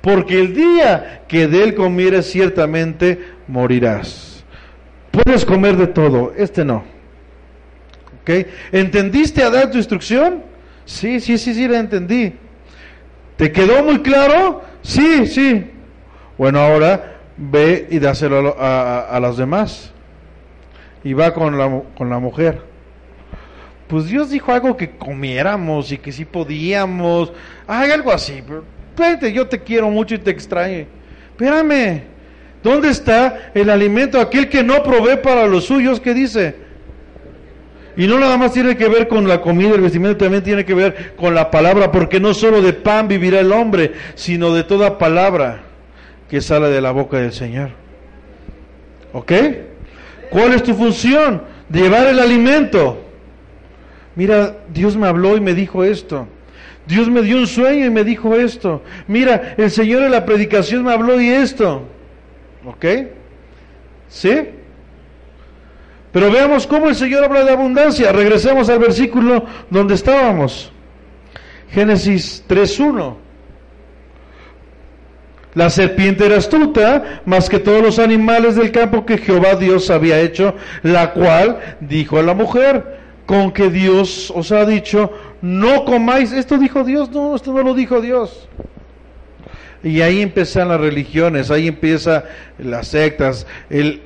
Porque 0.00 0.38
el 0.38 0.54
día 0.54 1.24
que 1.26 1.48
de 1.48 1.64
él 1.64 1.74
comieres 1.74 2.30
ciertamente 2.30 3.18
morirás. 3.48 4.44
Puedes 5.10 5.44
comer 5.44 5.76
de 5.76 5.88
todo, 5.88 6.32
este 6.36 6.64
no. 6.64 6.84
¿Ok? 8.22 8.46
¿Entendiste 8.70 9.42
a 9.42 9.50
dar 9.50 9.70
tu 9.70 9.78
instrucción? 9.78 10.42
Sí, 10.86 11.20
sí, 11.20 11.36
sí, 11.36 11.52
sí, 11.52 11.68
la 11.68 11.80
entendí. 11.80 12.32
¿Te 13.36 13.52
quedó 13.52 13.82
muy 13.82 13.98
claro? 14.00 14.62
Sí, 14.80 15.26
sí. 15.26 15.70
Bueno, 16.38 16.60
ahora 16.60 17.18
ve 17.36 17.88
y 17.90 17.98
dáselo 17.98 18.56
a, 18.58 19.00
a, 19.00 19.20
las 19.20 19.36
demás. 19.36 19.92
Y 21.04 21.12
va 21.12 21.34
con 21.34 21.58
la, 21.58 21.82
con 21.96 22.08
la 22.08 22.18
mujer. 22.18 22.62
Pues 23.88 24.06
Dios 24.06 24.30
dijo 24.30 24.52
algo 24.52 24.76
que 24.76 24.90
comiéramos 24.90 25.92
y 25.92 25.98
que 25.98 26.12
sí 26.12 26.24
podíamos. 26.24 27.32
Hay 27.66 27.90
algo 27.90 28.12
así. 28.12 28.42
Vete, 28.96 29.32
yo 29.32 29.46
te 29.46 29.60
quiero 29.60 29.90
mucho 29.90 30.14
y 30.14 30.18
te 30.18 30.30
extraño. 30.30 30.86
Espérame. 31.30 32.02
¿Dónde 32.62 32.88
está 32.88 33.50
el 33.54 33.70
alimento? 33.70 34.20
Aquel 34.20 34.48
que 34.48 34.62
no 34.62 34.82
provee 34.82 35.18
para 35.22 35.46
los 35.46 35.64
suyos, 35.64 36.00
¿qué 36.00 36.14
dice? 36.14 36.65
Y 37.96 38.06
no 38.06 38.18
nada 38.18 38.36
más 38.36 38.52
tiene 38.52 38.76
que 38.76 38.88
ver 38.88 39.08
con 39.08 39.26
la 39.26 39.40
comida, 39.40 39.74
el 39.74 39.80
vestimiento, 39.80 40.18
también 40.18 40.42
tiene 40.42 40.64
que 40.64 40.74
ver 40.74 41.14
con 41.16 41.34
la 41.34 41.50
palabra, 41.50 41.90
porque 41.90 42.20
no 42.20 42.34
solo 42.34 42.60
de 42.60 42.74
pan 42.74 43.08
vivirá 43.08 43.40
el 43.40 43.52
hombre, 43.52 43.92
sino 44.14 44.52
de 44.52 44.64
toda 44.64 44.98
palabra 44.98 45.62
que 46.28 46.40
sale 46.40 46.68
de 46.68 46.80
la 46.80 46.90
boca 46.90 47.18
del 47.18 47.32
Señor. 47.32 47.70
¿Ok? 49.12 49.32
¿Cuál 50.30 50.52
es 50.52 50.62
tu 50.62 50.74
función? 50.74 51.42
Llevar 51.70 52.06
el 52.08 52.18
alimento. 52.18 53.02
Mira, 54.14 54.56
Dios 54.72 54.96
me 54.96 55.06
habló 55.06 55.36
y 55.36 55.40
me 55.40 55.54
dijo 55.54 55.82
esto. 55.82 56.28
Dios 56.86 57.08
me 57.08 57.22
dio 57.22 57.38
un 57.38 57.46
sueño 57.46 57.86
y 57.86 57.90
me 57.90 58.04
dijo 58.04 58.34
esto. 58.36 58.82
Mira, 59.08 59.54
el 59.56 59.70
Señor 59.70 60.02
en 60.02 60.12
la 60.12 60.24
predicación 60.24 60.84
me 60.84 60.92
habló 60.92 61.20
y 61.20 61.28
esto. 61.28 61.82
¿Ok? 62.64 62.84
¿Sí? 64.08 64.48
Pero 66.16 66.30
veamos 66.30 66.66
cómo 66.66 66.88
el 66.88 66.94
Señor 66.94 67.24
habla 67.24 67.44
de 67.44 67.50
abundancia. 67.50 68.10
Regresemos 68.10 68.70
al 68.70 68.78
versículo 68.78 69.44
donde 69.68 69.92
estábamos. 69.92 70.72
Génesis 71.68 72.42
3.1. 72.48 73.16
La 75.52 75.68
serpiente 75.68 76.24
era 76.24 76.38
astuta 76.38 77.20
más 77.26 77.50
que 77.50 77.58
todos 77.58 77.82
los 77.82 77.98
animales 77.98 78.56
del 78.56 78.72
campo 78.72 79.04
que 79.04 79.18
Jehová 79.18 79.56
Dios 79.56 79.90
había 79.90 80.18
hecho, 80.18 80.54
la 80.82 81.12
cual 81.12 81.76
dijo 81.80 82.18
a 82.18 82.22
la 82.22 82.32
mujer, 82.32 82.98
con 83.26 83.52
que 83.52 83.68
Dios 83.68 84.32
os 84.34 84.52
ha 84.52 84.64
dicho, 84.64 85.12
no 85.42 85.84
comáis, 85.84 86.32
esto 86.32 86.56
dijo 86.56 86.82
Dios, 86.82 87.10
no, 87.10 87.36
esto 87.36 87.52
no 87.52 87.62
lo 87.62 87.74
dijo 87.74 88.00
Dios. 88.00 88.48
Y 89.82 90.00
ahí 90.00 90.22
empiezan 90.22 90.68
las 90.68 90.80
religiones, 90.80 91.50
ahí 91.50 91.68
empiezan 91.68 92.24
las 92.56 92.88
sectas, 92.88 93.46
el 93.68 94.00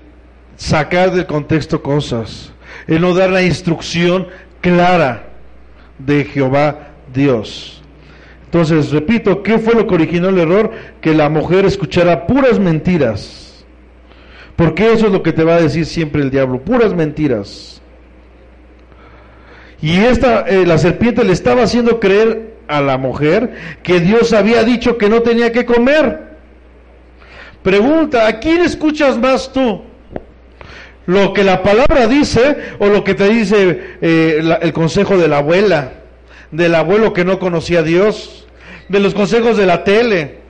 sacar 0.60 1.10
del 1.10 1.24
contexto 1.24 1.82
cosas, 1.82 2.52
el 2.86 3.00
no 3.00 3.14
dar 3.14 3.30
la 3.30 3.42
instrucción 3.42 4.28
clara 4.60 5.30
de 5.98 6.24
Jehová 6.24 6.90
Dios. 7.14 7.82
Entonces, 8.44 8.90
repito, 8.90 9.42
¿qué 9.42 9.58
fue 9.58 9.74
lo 9.74 9.86
que 9.86 9.94
originó 9.94 10.28
el 10.28 10.38
error? 10.38 10.70
Que 11.00 11.14
la 11.14 11.30
mujer 11.30 11.64
escuchara 11.64 12.26
puras 12.26 12.58
mentiras. 12.58 13.64
Porque 14.54 14.92
eso 14.92 15.06
es 15.06 15.12
lo 15.12 15.22
que 15.22 15.32
te 15.32 15.44
va 15.44 15.54
a 15.54 15.62
decir 15.62 15.86
siempre 15.86 16.20
el 16.20 16.30
diablo, 16.30 16.60
puras 16.60 16.92
mentiras. 16.92 17.80
Y 19.80 19.96
esta, 19.96 20.42
eh, 20.42 20.66
la 20.66 20.76
serpiente 20.76 21.24
le 21.24 21.32
estaba 21.32 21.62
haciendo 21.62 22.00
creer 22.00 22.56
a 22.68 22.82
la 22.82 22.98
mujer 22.98 23.54
que 23.82 23.98
Dios 23.98 24.34
había 24.34 24.62
dicho 24.62 24.98
que 24.98 25.08
no 25.08 25.22
tenía 25.22 25.52
que 25.52 25.64
comer. 25.64 26.36
Pregunta, 27.62 28.26
¿a 28.26 28.38
quién 28.40 28.60
escuchas 28.60 29.16
más 29.16 29.50
tú? 29.50 29.84
¿Lo 31.06 31.32
que 31.32 31.44
la 31.44 31.62
palabra 31.62 32.06
dice 32.06 32.74
o 32.78 32.86
lo 32.88 33.02
que 33.02 33.14
te 33.14 33.28
dice 33.28 33.96
eh, 34.00 34.42
el 34.60 34.72
consejo 34.72 35.16
de 35.16 35.28
la 35.28 35.38
abuela? 35.38 35.92
Del 36.50 36.74
abuelo 36.74 37.12
que 37.12 37.24
no 37.24 37.38
conocía 37.38 37.80
a 37.80 37.82
Dios 37.82 38.40
de 38.90 38.98
los 38.98 39.14
consejos 39.14 39.56
de 39.56 39.66
la 39.66 39.84
tele. 39.84 40.40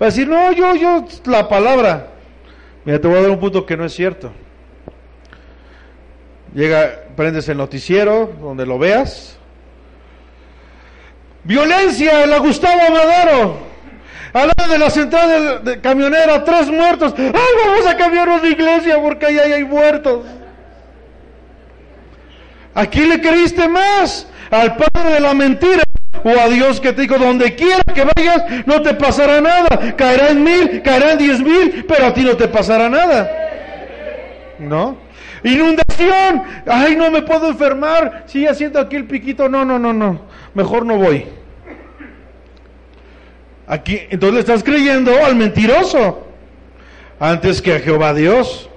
Va 0.00 0.06
a 0.06 0.10
decir, 0.10 0.28
no, 0.28 0.52
yo, 0.52 0.76
yo, 0.76 1.04
la 1.26 1.48
palabra. 1.48 2.12
Mira, 2.84 3.00
te 3.00 3.08
voy 3.08 3.18
a 3.18 3.22
dar 3.22 3.30
un 3.30 3.40
punto 3.40 3.66
que 3.66 3.76
no 3.76 3.84
es 3.84 3.92
cierto. 3.92 4.30
Llega, 6.54 7.02
prendes 7.16 7.48
el 7.48 7.58
noticiero, 7.58 8.32
donde 8.40 8.64
lo 8.64 8.78
veas. 8.78 9.36
Violencia 11.42 12.22
en 12.22 12.30
la 12.30 12.38
Gustavo 12.38 12.80
Madero. 12.92 13.67
Habla 14.38 14.68
de 14.68 14.78
la 14.78 14.90
central 14.90 15.64
de, 15.64 15.80
camionera, 15.80 16.44
tres 16.44 16.70
muertos. 16.70 17.12
¡Ay, 17.18 17.32
vamos 17.66 17.86
a 17.88 17.96
cambiarnos 17.96 18.40
de 18.40 18.50
iglesia 18.50 19.00
porque 19.02 19.26
ahí 19.26 19.38
hay 19.38 19.64
muertos! 19.64 20.24
¿A 22.72 22.86
quién 22.86 23.08
le 23.08 23.20
creíste 23.20 23.68
más? 23.68 24.28
¿Al 24.50 24.76
padre 24.76 25.14
de 25.14 25.20
la 25.20 25.34
mentira 25.34 25.82
o 26.22 26.28
a 26.28 26.48
Dios 26.48 26.80
que 26.80 26.92
te 26.92 27.02
dijo, 27.02 27.18
donde 27.18 27.56
quiera 27.56 27.82
que 27.92 28.06
vayas, 28.14 28.66
no 28.66 28.80
te 28.80 28.94
pasará 28.94 29.40
nada. 29.40 29.96
Caerá 29.96 30.30
en 30.30 30.44
mil, 30.44 30.82
caerá 30.82 31.12
en 31.12 31.18
diez 31.18 31.40
mil, 31.40 31.84
pero 31.88 32.06
a 32.06 32.14
ti 32.14 32.22
no 32.22 32.36
te 32.36 32.46
pasará 32.46 32.88
nada. 32.88 33.28
¿No? 34.60 34.98
Inundación. 35.42 36.44
Ay, 36.64 36.94
no 36.94 37.10
me 37.10 37.22
puedo 37.22 37.48
enfermar. 37.48 38.22
Si 38.26 38.42
ya 38.42 38.54
siento 38.54 38.78
aquí 38.78 38.94
el 38.94 39.06
piquito. 39.06 39.48
No, 39.48 39.64
no, 39.64 39.80
no, 39.80 39.92
no. 39.92 40.20
Mejor 40.54 40.86
no 40.86 40.96
voy. 40.96 41.26
Aquí, 43.68 44.00
entonces 44.08 44.34
le 44.34 44.40
estás 44.40 44.64
creyendo 44.64 45.12
al 45.22 45.36
mentiroso 45.36 46.26
antes 47.20 47.60
que 47.60 47.74
a 47.74 47.80
Jehová 47.80 48.14
Dios. 48.14 48.70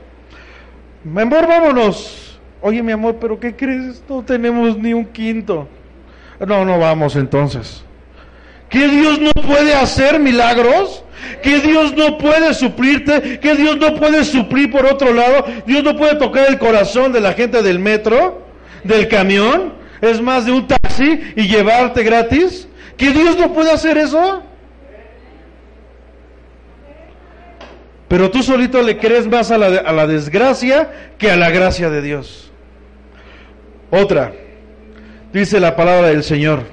Mi 1.06 1.22
amor, 1.22 1.48
vámonos. 1.48 2.40
Oye, 2.62 2.84
mi 2.84 2.92
amor, 2.92 3.16
pero 3.20 3.40
¿qué 3.40 3.56
crees? 3.56 4.04
No 4.10 4.22
tenemos 4.22 4.78
ni 4.78 4.94
un 4.94 5.06
quinto. 5.06 5.70
No, 6.46 6.66
no 6.66 6.78
vamos 6.78 7.16
entonces. 7.16 7.84
¿Que 8.70 8.90
Dios 8.90 9.20
no 9.22 9.32
puede 9.32 9.74
hacer 9.74 10.20
milagros? 10.20 11.06
¿Que 11.42 11.60
Dios 11.60 11.96
no 11.96 12.18
puede 12.18 12.54
suplirte? 12.54 13.40
¿Que 13.40 13.56
Dios 13.56 13.78
no 13.78 13.96
puede 13.96 14.26
suplir 14.26 14.72
por 14.72 14.86
otro 14.86 15.14
lado? 15.14 15.46
¿Dios 15.66 15.84
no 15.84 15.96
puede 15.96 16.16
tocar 16.16 16.48
el 16.50 16.58
corazón 16.58 17.14
de 17.14 17.22
la 17.22 17.32
gente 17.32 17.62
del 17.64 17.80
metro? 17.80 18.46
¿Del 18.84 19.08
camión? 19.08 19.74
¿Es 20.02 20.22
más 20.22 20.46
de 20.46 20.52
un 20.52 20.68
taxi 20.68 21.20
y 21.36 21.48
llevarte 21.48 22.04
gratis? 22.04 22.68
¿Que 22.98 23.12
Dios 23.12 23.38
no 23.38 23.54
puede 23.54 23.72
hacer 23.72 23.98
eso? 23.98 24.44
Pero 28.12 28.30
tú 28.30 28.44
solito 28.44 28.82
le 28.82 28.98
crees 28.98 29.26
más 29.26 29.52
a 29.52 29.58
la, 29.58 29.68
a 29.68 29.94
la 29.94 30.06
desgracia 30.06 31.14
que 31.18 31.32
a 31.32 31.38
la 31.38 31.50
gracia 31.50 31.90
de 31.90 32.02
Dios. 32.02 32.52
Otra. 33.90 34.34
Dice 35.32 35.62
la 35.62 35.78
palabra 35.78 36.10
del 36.10 36.22
Señor. 36.22 36.64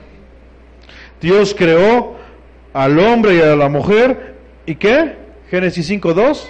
Dios 1.21 1.55
creó 1.57 2.17
al 2.73 2.99
hombre 2.99 3.37
y 3.37 3.41
a 3.41 3.55
la 3.55 3.69
mujer. 3.69 4.35
¿Y 4.67 4.75
qué? 4.75 5.15
Génesis 5.49 5.89
5.2. 5.89 6.43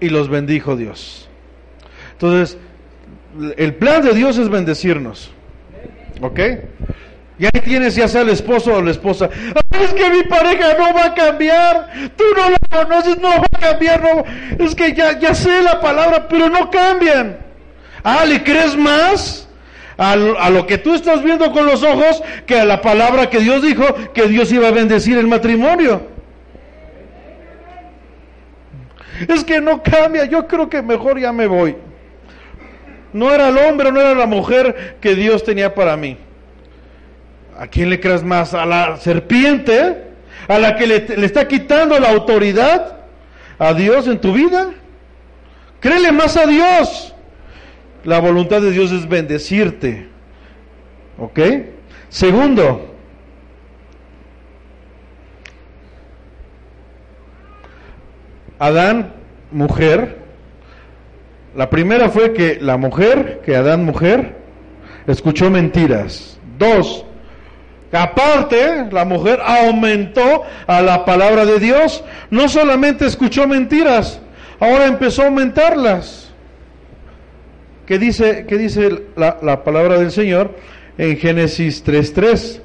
Y 0.00 0.08
los 0.08 0.28
bendijo 0.28 0.74
Dios. 0.74 1.28
Entonces, 2.10 2.58
el 3.56 3.74
plan 3.76 4.02
de 4.02 4.12
Dios 4.12 4.38
es 4.38 4.48
bendecirnos. 4.48 5.30
¿Ok? 6.20 6.40
Y 7.38 7.44
ahí 7.44 7.60
tienes 7.62 7.94
ya 7.94 8.08
sea 8.08 8.22
el 8.22 8.30
esposo 8.30 8.74
o 8.74 8.82
la 8.82 8.90
esposa. 8.90 9.28
es 9.70 9.92
que 9.92 10.10
mi 10.10 10.22
pareja 10.22 10.74
no 10.78 10.94
va 10.94 11.06
a 11.06 11.14
cambiar. 11.14 11.88
Tú 12.16 12.24
no 12.36 12.50
la 12.50 12.58
conoces, 12.70 13.18
no 13.18 13.28
va 13.28 13.46
a 13.52 13.58
cambiar. 13.58 14.02
No. 14.02 14.64
Es 14.64 14.74
que 14.74 14.94
ya, 14.94 15.18
ya 15.18 15.34
sé 15.34 15.62
la 15.62 15.80
palabra, 15.80 16.26
pero 16.28 16.48
no 16.48 16.70
cambian. 16.70 17.38
Ah, 18.02 18.24
¿le 18.24 18.42
crees 18.42 18.76
más? 18.76 19.46
a, 19.98 20.50
lo 20.50 20.66
que 20.66 20.78
tú 20.78 20.94
estás 20.94 21.22
viendo 21.22 21.50
con 21.52 21.66
los 21.66 21.82
ojos 21.82 22.22
que 22.46 22.60
a 22.60 22.64
la 22.64 22.82
palabra 22.82 23.30
que 23.30 23.38
Dios 23.38 23.62
dijo 23.62 23.84
que 24.12 24.28
Dios 24.28 24.52
iba 24.52 24.68
a 24.68 24.72
bendecir 24.72 25.16
el 25.16 25.26
matrimonio. 25.26 26.02
Es 29.28 29.44
que 29.44 29.60
no 29.60 29.82
cambia, 29.82 30.26
yo 30.26 30.46
creo 30.46 30.68
que 30.68 30.82
mejor 30.82 31.18
ya 31.18 31.32
me 31.32 31.46
voy. 31.46 31.76
No 33.12 33.32
era 33.32 33.48
el 33.48 33.56
hombre, 33.56 33.90
no 33.90 34.00
era 34.00 34.14
la 34.14 34.26
mujer 34.26 34.98
que 35.00 35.14
Dios 35.14 35.42
tenía 35.42 35.74
para 35.74 35.96
mí. 35.96 36.18
¿A 37.58 37.66
quién 37.68 37.90
le 37.90 38.00
crees 38.00 38.22
más? 38.22 38.54
¿A 38.54 38.66
la 38.66 38.96
serpiente? 38.96 40.04
¿A 40.48 40.58
la 40.58 40.76
que 40.76 40.86
le, 40.86 41.16
le 41.16 41.26
está 41.26 41.48
quitando 41.48 41.98
la 41.98 42.10
autoridad 42.10 42.98
a 43.58 43.72
Dios 43.72 44.06
en 44.06 44.20
tu 44.20 44.32
vida? 44.32 44.70
Créele 45.80 46.12
más 46.12 46.36
a 46.36 46.46
Dios. 46.46 47.14
La 48.04 48.20
voluntad 48.20 48.60
de 48.60 48.70
Dios 48.70 48.92
es 48.92 49.08
bendecirte. 49.08 50.08
¿Ok? 51.18 51.40
Segundo, 52.08 52.96
Adán, 58.58 59.12
mujer. 59.50 60.18
La 61.54 61.70
primera 61.70 62.08
fue 62.10 62.32
que 62.32 62.58
la 62.60 62.76
mujer, 62.76 63.42
que 63.44 63.56
Adán, 63.56 63.84
mujer, 63.84 64.36
escuchó 65.06 65.50
mentiras. 65.50 66.38
Dos, 66.58 67.04
aparte, 67.92 68.86
la 68.90 69.04
mujer 69.04 69.40
aumentó 69.44 70.42
a 70.66 70.82
la 70.82 71.04
palabra 71.04 71.44
de 71.44 71.58
Dios. 71.58 72.02
No 72.30 72.48
solamente 72.48 73.06
escuchó 73.06 73.46
mentiras, 73.46 74.20
ahora 74.60 74.86
empezó 74.86 75.22
a 75.22 75.26
aumentarlas. 75.26 76.32
¿Qué 77.86 77.98
dice, 77.98 78.46
qué 78.48 78.58
dice 78.58 79.04
la, 79.16 79.38
la 79.42 79.62
palabra 79.62 79.98
del 79.98 80.10
Señor 80.10 80.56
en 80.98 81.16
Génesis 81.16 81.84
3.3? 81.84 82.60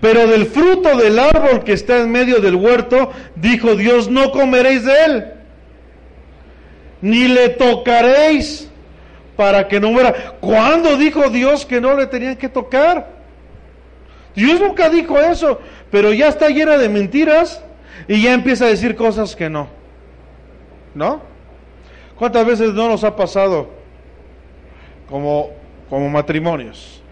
Pero 0.00 0.28
del 0.28 0.46
fruto 0.46 0.96
del 0.96 1.18
árbol 1.18 1.64
que 1.64 1.72
está 1.72 1.98
en 1.98 2.12
medio 2.12 2.40
del 2.40 2.54
huerto, 2.54 3.10
dijo 3.34 3.74
Dios, 3.74 4.08
no 4.08 4.30
comeréis 4.30 4.84
de 4.84 5.04
él, 5.04 5.24
ni 7.00 7.26
le 7.26 7.48
tocaréis 7.48 8.68
para 9.36 9.66
que 9.66 9.80
no 9.80 9.90
muera. 9.90 10.34
¿Cuándo 10.40 10.96
dijo 10.96 11.30
Dios 11.30 11.66
que 11.66 11.80
no 11.80 11.96
le 11.96 12.06
tenían 12.06 12.36
que 12.36 12.48
tocar? 12.48 13.17
Dios 14.44 14.60
nunca 14.60 14.88
dijo 14.88 15.18
eso, 15.18 15.60
pero 15.90 16.12
ya 16.12 16.28
está 16.28 16.48
llena 16.48 16.78
de 16.78 16.88
mentiras 16.88 17.62
y 18.06 18.22
ya 18.22 18.34
empieza 18.34 18.64
a 18.64 18.68
decir 18.68 18.94
cosas 18.96 19.36
que 19.36 19.48
no. 19.48 19.68
¿No? 20.94 21.22
¿Cuántas 22.16 22.46
veces 22.46 22.72
no 22.74 22.88
nos 22.88 23.04
ha 23.04 23.14
pasado? 23.14 23.78
como 25.08 25.50
como 25.88 26.08
matrimonios. 26.08 27.02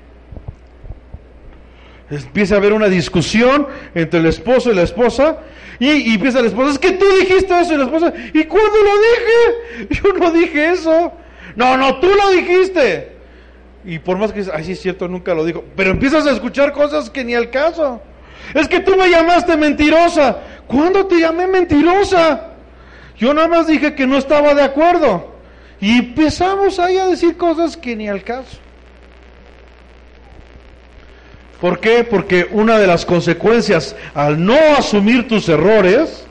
Empieza 2.11 2.55
a 2.55 2.59
haber 2.59 2.73
una 2.73 2.89
discusión 2.89 3.67
entre 3.95 4.21
el 4.21 4.27
esposo 4.27 4.71
y 4.71 4.75
la 4.75 4.83
esposa 4.83 5.39
y, 5.79 6.15
empieza 6.15 6.41
la 6.41 6.49
esposa, 6.49 6.71
es 6.71 6.79
que 6.79 6.93
tú 6.93 7.05
dijiste 7.19 7.59
eso 7.59 7.75
y 7.75 7.77
la 7.77 7.85
esposa, 7.85 8.13
¿y 8.33 8.45
cuándo 8.45 8.77
lo 8.79 8.93
dije? 8.99 9.95
Yo 10.03 10.13
no 10.13 10.31
dije 10.31 10.71
eso. 10.71 11.13
No, 11.57 11.77
no, 11.77 11.99
tú 11.99 12.09
lo 12.09 12.31
dijiste. 12.31 13.16
Y 13.87 14.01
por 14.01 14.19
más 14.19 14.33
que, 14.33 14.45
ay, 14.53 14.65
sí 14.65 14.73
es 14.73 14.81
cierto, 14.81 15.07
nunca 15.07 15.33
lo 15.33 15.45
dijo. 15.45 15.65
Pero 15.77 15.93
empiezas 15.93 16.27
a 16.27 16.33
escuchar 16.33 16.73
cosas 16.73 17.09
que 17.09 17.23
ni 17.23 17.35
al 17.35 17.51
caso. 17.51 18.03
Es 18.53 18.67
que 18.67 18.81
tú 18.81 18.97
me 18.97 19.09
llamaste 19.09 19.57
mentirosa. 19.57 20.39
¿Cuándo 20.67 21.07
te 21.07 21.21
llamé 21.21 21.47
mentirosa? 21.47 22.49
Yo 23.17 23.33
nada 23.33 23.47
más 23.47 23.69
dije 23.69 23.95
que 23.95 24.05
no 24.05 24.19
estaba 24.19 24.55
de 24.55 24.63
acuerdo. 24.63 25.37
Y 25.81 25.99
empezamos 25.99 26.81
ahí 26.81 26.97
a 26.99 27.07
decir 27.07 27.37
cosas 27.37 27.77
que 27.77 27.95
ni 27.95 28.09
al 28.09 28.25
caso. 28.25 28.59
¿Por 31.61 31.79
qué? 31.79 32.03
Porque 32.03 32.49
una 32.51 32.81
de 32.81 32.89
las 32.89 33.07
consecuencias 33.07 33.95
al 34.15 34.45
no 34.45 34.59
asumir 34.77 35.29
tus 35.29 35.49
errores 35.49 36.27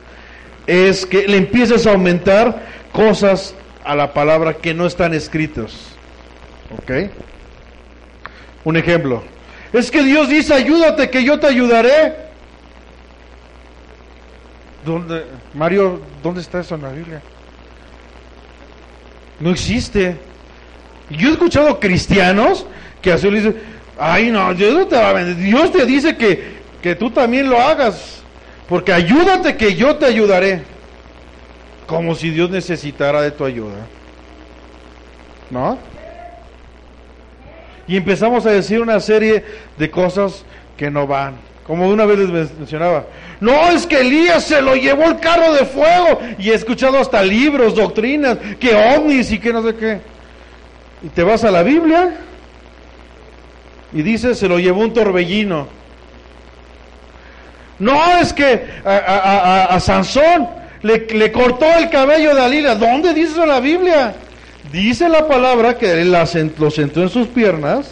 es 0.66 1.06
que 1.06 1.26
le 1.26 1.38
empieces 1.38 1.86
a 1.86 1.92
aumentar 1.92 2.62
cosas 2.92 3.54
a 3.82 3.94
la 3.94 4.12
palabra 4.12 4.54
que 4.54 4.74
no 4.74 4.86
están 4.86 5.14
escritas. 5.14 5.72
¿Ok? 6.78 7.10
Un 8.66 8.76
ejemplo. 8.76 9.22
Es 9.72 9.92
que 9.92 10.02
Dios 10.02 10.28
dice, 10.28 10.52
ayúdate 10.52 11.08
que 11.08 11.22
yo 11.22 11.38
te 11.38 11.46
ayudaré. 11.46 12.16
¿Dónde, 14.84 15.24
Mario, 15.54 16.00
¿dónde 16.20 16.40
está 16.40 16.58
eso 16.58 16.74
en 16.74 16.82
la 16.82 16.90
Biblia? 16.90 17.22
No 19.38 19.52
existe. 19.52 20.16
Yo 21.10 21.28
he 21.28 21.32
escuchado 21.34 21.78
cristianos 21.78 22.66
que 23.00 23.12
así 23.12 23.30
le 23.30 23.36
dicen, 23.36 23.56
ay 24.00 24.32
no, 24.32 24.52
Dios 24.52 24.74
no 24.74 24.86
te 24.88 24.96
va 24.96 25.10
a 25.10 25.12
vender. 25.12 25.36
Dios 25.36 25.70
te 25.70 25.86
dice 25.86 26.16
que, 26.16 26.56
que 26.82 26.96
tú 26.96 27.12
también 27.12 27.48
lo 27.48 27.60
hagas. 27.60 28.20
Porque 28.68 28.92
ayúdate 28.92 29.56
que 29.56 29.76
yo 29.76 29.94
te 29.94 30.06
ayudaré. 30.06 30.64
Como 31.86 32.16
si 32.16 32.30
Dios 32.30 32.50
necesitara 32.50 33.22
de 33.22 33.30
tu 33.30 33.44
ayuda. 33.44 33.86
¿No? 35.50 35.78
Y 37.88 37.96
empezamos 37.96 38.46
a 38.46 38.50
decir 38.50 38.80
una 38.80 39.00
serie 39.00 39.44
de 39.78 39.90
cosas 39.90 40.44
que 40.76 40.90
no 40.90 41.06
van. 41.06 41.34
Como 41.66 41.88
una 41.88 42.04
vez 42.04 42.18
les 42.18 42.52
mencionaba, 42.54 43.06
no 43.40 43.70
es 43.70 43.86
que 43.86 44.00
Elías 44.00 44.44
se 44.44 44.62
lo 44.62 44.76
llevó 44.76 45.04
el 45.04 45.18
carro 45.18 45.52
de 45.52 45.64
fuego. 45.64 46.20
Y 46.38 46.50
he 46.50 46.54
escuchado 46.54 46.98
hasta 46.98 47.22
libros, 47.22 47.74
doctrinas, 47.74 48.38
que 48.60 48.74
ovnis 48.74 49.32
y 49.32 49.38
que 49.38 49.52
no 49.52 49.62
sé 49.62 49.74
qué. 49.74 50.00
Y 51.02 51.08
te 51.08 51.22
vas 51.22 51.44
a 51.44 51.50
la 51.50 51.62
Biblia 51.62 52.14
y 53.92 54.02
dice, 54.02 54.34
se 54.34 54.48
lo 54.48 54.58
llevó 54.58 54.82
un 54.82 54.92
torbellino. 54.92 55.68
No 57.78 58.18
es 58.20 58.32
que 58.32 58.66
a, 58.84 59.78
Sansón 59.80 60.48
le, 60.82 61.06
le, 61.06 61.32
cortó 61.32 61.66
el 61.78 61.90
cabello 61.90 62.34
de 62.34 62.40
Alila. 62.40 62.74
¿Dónde 62.74 63.12
dice 63.12 63.44
la 63.46 63.60
Biblia? 63.60 64.14
Dice 64.72 65.08
la 65.08 65.28
palabra 65.28 65.78
que 65.78 66.00
él 66.00 66.12
lo 66.12 66.70
sentó 66.70 67.02
en 67.02 67.08
sus 67.08 67.28
piernas 67.28 67.90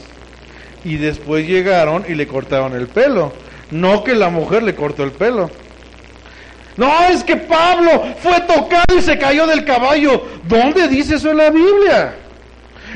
y 0.84 0.96
después 0.96 1.46
llegaron 1.46 2.04
y 2.08 2.14
le 2.14 2.26
cortaron 2.26 2.74
el 2.74 2.88
pelo. 2.88 3.32
No 3.70 4.04
que 4.04 4.14
la 4.14 4.28
mujer 4.28 4.62
le 4.62 4.74
cortó 4.74 5.04
el 5.04 5.12
pelo. 5.12 5.50
No, 6.76 6.90
es 7.08 7.22
que 7.22 7.36
Pablo 7.36 8.02
fue 8.20 8.40
tocado 8.40 8.98
y 8.98 9.00
se 9.00 9.16
cayó 9.18 9.46
del 9.46 9.64
caballo. 9.64 10.24
¿Dónde 10.48 10.88
dice 10.88 11.14
eso 11.16 11.30
en 11.30 11.36
la 11.36 11.50
Biblia? 11.50 12.14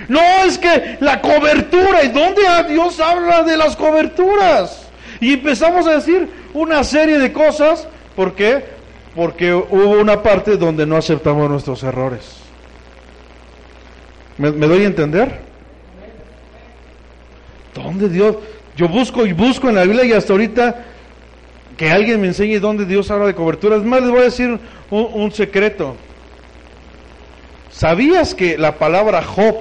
No, 0.08 0.20
es 0.44 0.58
que 0.58 0.96
la 1.00 1.20
cobertura. 1.20 2.02
¿Y 2.02 2.08
dónde 2.08 2.42
Dios 2.68 2.98
habla 2.98 3.44
de 3.44 3.56
las 3.56 3.76
coberturas? 3.76 4.88
Y 5.20 5.34
empezamos 5.34 5.86
a 5.86 5.92
decir 5.92 6.28
una 6.54 6.82
serie 6.82 7.18
de 7.18 7.32
cosas. 7.32 7.86
¿Por 8.16 8.34
qué? 8.34 8.64
Porque 9.14 9.54
hubo 9.54 10.00
una 10.00 10.22
parte 10.22 10.56
donde 10.56 10.84
no 10.84 10.96
aceptamos 10.96 11.48
nuestros 11.48 11.82
errores. 11.84 12.47
¿Me, 14.38 14.50
doy 14.50 14.84
a 14.84 14.86
entender? 14.86 15.40
¿Dónde 17.74 18.08
Dios? 18.08 18.36
Yo 18.76 18.88
busco 18.88 19.26
y 19.26 19.32
busco 19.32 19.68
en 19.68 19.74
la 19.74 19.82
Biblia 19.82 20.04
y 20.04 20.12
hasta 20.12 20.32
ahorita 20.32 20.84
que 21.76 21.90
alguien 21.90 22.20
me 22.20 22.28
enseñe 22.28 22.60
dónde 22.60 22.84
Dios 22.84 23.10
habla 23.10 23.26
de 23.26 23.34
cobertura. 23.34 23.76
Es 23.76 23.82
más, 23.82 24.00
les 24.00 24.10
voy 24.10 24.20
a 24.20 24.24
decir 24.24 24.58
un, 24.90 25.32
secreto. 25.32 25.96
¿Sabías 27.72 28.34
que 28.34 28.56
la 28.56 28.78
palabra 28.78 29.22
Job 29.22 29.56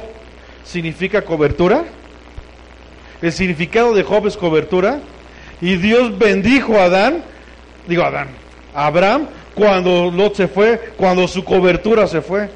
significa 0.64 1.24
cobertura? 1.24 1.84
El 3.22 3.32
significado 3.32 3.96
de 3.96 4.04
Job 4.04 4.28
es 4.28 4.38
cobertura. 4.38 5.00
Y 5.60 5.78
Dios 5.78 6.18
bendijo 6.20 6.78
a 6.78 6.84
Adán, 6.84 7.24
digo 7.88 8.04
Adán, 8.04 8.28
a 8.76 8.86
Abraham, 8.86 9.28
cuando 9.56 10.12
Lot 10.12 10.36
se 10.36 10.48
fue, 10.48 10.94
cuando 10.98 11.28
su 11.28 11.44
cobertura 11.44 12.06
se 12.06 12.22
fue. 12.22 12.50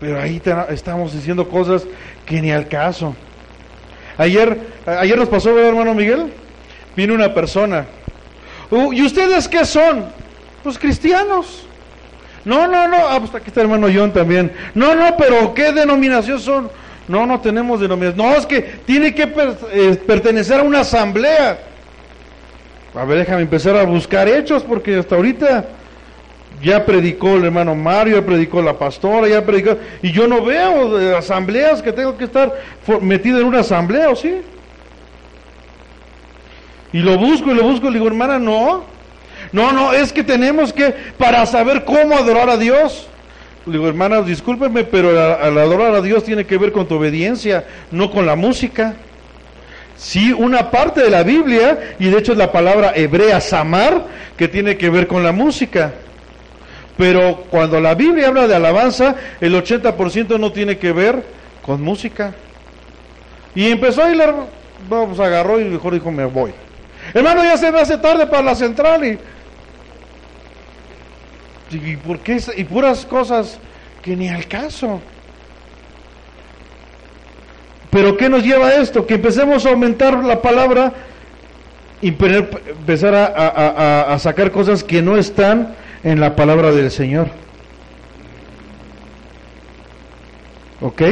Pero 0.00 0.20
ahí 0.20 0.40
estamos 0.70 1.12
diciendo 1.12 1.48
cosas 1.48 1.84
que 2.24 2.40
ni 2.40 2.52
al 2.52 2.68
caso. 2.68 3.14
Ayer, 4.16 4.58
ayer 4.86 5.18
nos 5.18 5.28
pasó, 5.28 5.58
hermano 5.58 5.94
Miguel? 5.94 6.32
Vino 6.96 7.14
una 7.14 7.32
persona. 7.34 7.86
Uh, 8.70 8.92
¿Y 8.92 9.02
ustedes 9.02 9.48
qué 9.48 9.64
son? 9.64 10.06
Pues 10.62 10.78
cristianos. 10.78 11.64
No, 12.44 12.66
no, 12.66 12.88
no. 12.88 12.96
Ah, 12.96 13.18
pues 13.20 13.34
aquí 13.34 13.48
está 13.48 13.60
hermano 13.60 13.88
John 13.92 14.12
también. 14.12 14.52
No, 14.74 14.94
no, 14.94 15.16
pero 15.16 15.54
¿qué 15.54 15.72
denominación 15.72 16.40
son? 16.40 16.70
No, 17.06 17.26
no 17.26 17.40
tenemos 17.40 17.80
denominación. 17.80 18.26
No, 18.26 18.36
es 18.36 18.46
que 18.46 18.60
tiene 18.60 19.14
que 19.14 19.32
eh, 19.72 20.00
pertenecer 20.06 20.60
a 20.60 20.62
una 20.62 20.80
asamblea. 20.80 21.58
A 22.94 23.04
ver, 23.04 23.18
déjame 23.18 23.42
empezar 23.42 23.76
a 23.76 23.84
buscar 23.84 24.28
hechos 24.28 24.62
porque 24.62 24.96
hasta 24.96 25.14
ahorita 25.14 25.64
ya 26.62 26.84
predicó 26.84 27.36
el 27.36 27.44
hermano 27.44 27.74
Mario, 27.74 28.16
ya 28.16 28.26
predicó 28.26 28.62
la 28.62 28.78
pastora, 28.78 29.28
ya 29.28 29.44
predicó, 29.44 29.76
y 30.02 30.12
yo 30.12 30.26
no 30.26 30.42
veo 30.44 31.16
asambleas 31.16 31.82
que 31.82 31.92
tengo 31.92 32.16
que 32.16 32.24
estar 32.24 32.52
metido 33.00 33.40
en 33.40 33.46
una 33.46 33.60
asamblea, 33.60 34.10
¿o 34.10 34.16
sí? 34.16 34.40
Y 36.92 36.98
lo 36.98 37.18
busco 37.18 37.50
y 37.50 37.54
lo 37.54 37.62
busco, 37.64 37.86
y 37.86 37.90
le 37.90 37.98
digo, 37.98 38.06
hermana, 38.06 38.38
no, 38.38 38.84
no, 39.52 39.72
no, 39.72 39.92
es 39.92 40.12
que 40.12 40.24
tenemos 40.24 40.72
que, 40.72 40.94
para 41.16 41.44
saber 41.46 41.84
cómo 41.84 42.16
adorar 42.16 42.50
a 42.50 42.56
Dios, 42.56 43.08
le 43.66 43.72
digo, 43.72 43.88
hermana, 43.88 44.22
discúlpeme, 44.22 44.84
pero 44.84 45.10
al 45.10 45.58
adorar 45.58 45.94
a 45.94 46.00
Dios 46.00 46.24
tiene 46.24 46.46
que 46.46 46.56
ver 46.56 46.72
con 46.72 46.88
tu 46.88 46.94
obediencia, 46.94 47.66
no 47.90 48.10
con 48.10 48.24
la 48.24 48.34
música. 48.34 48.94
Sí, 49.96 50.32
una 50.32 50.70
parte 50.70 51.02
de 51.02 51.10
la 51.10 51.22
Biblia, 51.22 51.94
y 51.98 52.08
de 52.08 52.18
hecho 52.18 52.32
es 52.32 52.38
la 52.38 52.52
palabra 52.52 52.92
hebrea 52.94 53.40
samar, 53.40 54.06
que 54.36 54.48
tiene 54.48 54.76
que 54.78 54.88
ver 54.88 55.06
con 55.06 55.22
la 55.22 55.32
música. 55.32 55.92
Pero 56.98 57.44
cuando 57.48 57.80
la 57.80 57.94
Biblia 57.94 58.26
habla 58.26 58.48
de 58.48 58.56
alabanza, 58.56 59.14
el 59.40 59.54
80% 59.54 60.38
no 60.38 60.50
tiene 60.50 60.78
que 60.78 60.92
ver 60.92 61.22
con 61.64 61.80
música. 61.80 62.34
Y 63.54 63.68
empezó 63.70 64.02
a 64.02 64.10
ir, 64.10 64.20
vamos, 64.88 65.20
agarró 65.20 65.60
y 65.60 65.64
mejor 65.64 65.94
dijo, 65.94 66.10
me 66.10 66.24
voy. 66.24 66.52
Hermano, 67.14 67.44
ya 67.44 67.56
se 67.56 67.70
me 67.70 67.78
hace 67.80 67.98
tarde 67.98 68.26
para 68.26 68.42
la 68.42 68.54
central 68.56 69.06
y... 69.06 69.18
¿Y 71.70 71.96
por 71.98 72.18
qué? 72.18 72.42
Y 72.56 72.64
puras 72.64 73.06
cosas 73.06 73.58
que 74.02 74.16
ni 74.16 74.28
al 74.28 74.48
caso. 74.48 75.00
Pero 77.90 78.16
¿qué 78.16 78.28
nos 78.28 78.42
lleva 78.42 78.68
a 78.68 78.74
esto? 78.74 79.06
Que 79.06 79.14
empecemos 79.14 79.64
a 79.66 79.70
aumentar 79.70 80.24
la 80.24 80.42
palabra 80.42 80.94
y 82.02 82.08
empezar 82.08 83.14
a, 83.14 84.14
a 84.14 84.18
sacar 84.18 84.50
cosas 84.50 84.82
que 84.82 85.00
no 85.00 85.16
están 85.16 85.76
en 86.08 86.20
la 86.20 86.34
palabra 86.34 86.72
del 86.72 86.90
Señor. 86.90 87.28
¿Ok? 90.80 91.02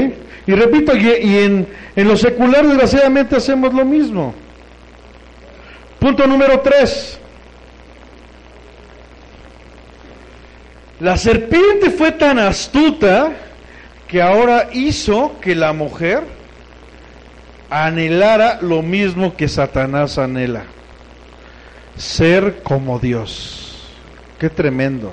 Y 0.47 0.53
repito, 0.53 0.97
y, 0.97 1.39
en, 1.39 1.69
en 1.95 2.09
lo 2.09 2.17
secular 2.17 2.67
desgraciadamente 2.67 3.37
hacemos 3.37 3.75
lo 3.75 3.85
mismo. 3.85 4.35
Punto 5.99 6.27
número 6.27 6.61
tres. 6.61 7.19
La 11.01 11.19
serpiente 11.19 11.91
fue 11.91 12.13
tan 12.13 12.39
astuta 12.39 13.33
que 14.09 14.23
ahora 14.23 14.71
hizo 14.73 15.39
que 15.43 15.55
la 15.55 15.75
mujer 15.75 16.23
anhelara 17.69 18.61
lo 18.63 18.81
mismo 18.81 19.37
que 19.37 19.47
Satanás 19.47 20.17
anhela, 20.17 20.63
ser 21.99 22.63
como 22.63 22.99
Dios. 22.99 23.66
Qué 24.39 24.51
tremendo. 24.51 25.13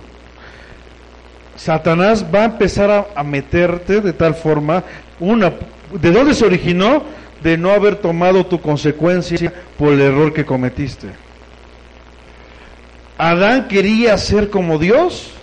Satanás 1.56 2.26
va 2.34 2.42
a 2.42 2.46
empezar 2.46 3.08
a, 3.16 3.24
meterte 3.24 4.02
de 4.02 4.14
tal 4.14 4.36
forma, 4.36 4.84
una, 5.20 5.54
¿de 5.94 6.12
dónde 6.12 6.34
se 6.34 6.46
originó? 6.46 7.04
De 7.42 7.58
no 7.58 7.72
haber 7.72 7.98
tomado 7.98 8.46
tu 8.46 8.60
consecuencia 8.62 9.54
por 9.78 9.94
el 9.94 10.02
error 10.02 10.34
que 10.34 10.46
cometiste. 10.46 11.08
Adán 13.18 13.68
quería 13.68 14.18
ser 14.18 14.50
como 14.50 14.78
Dios 14.80 15.34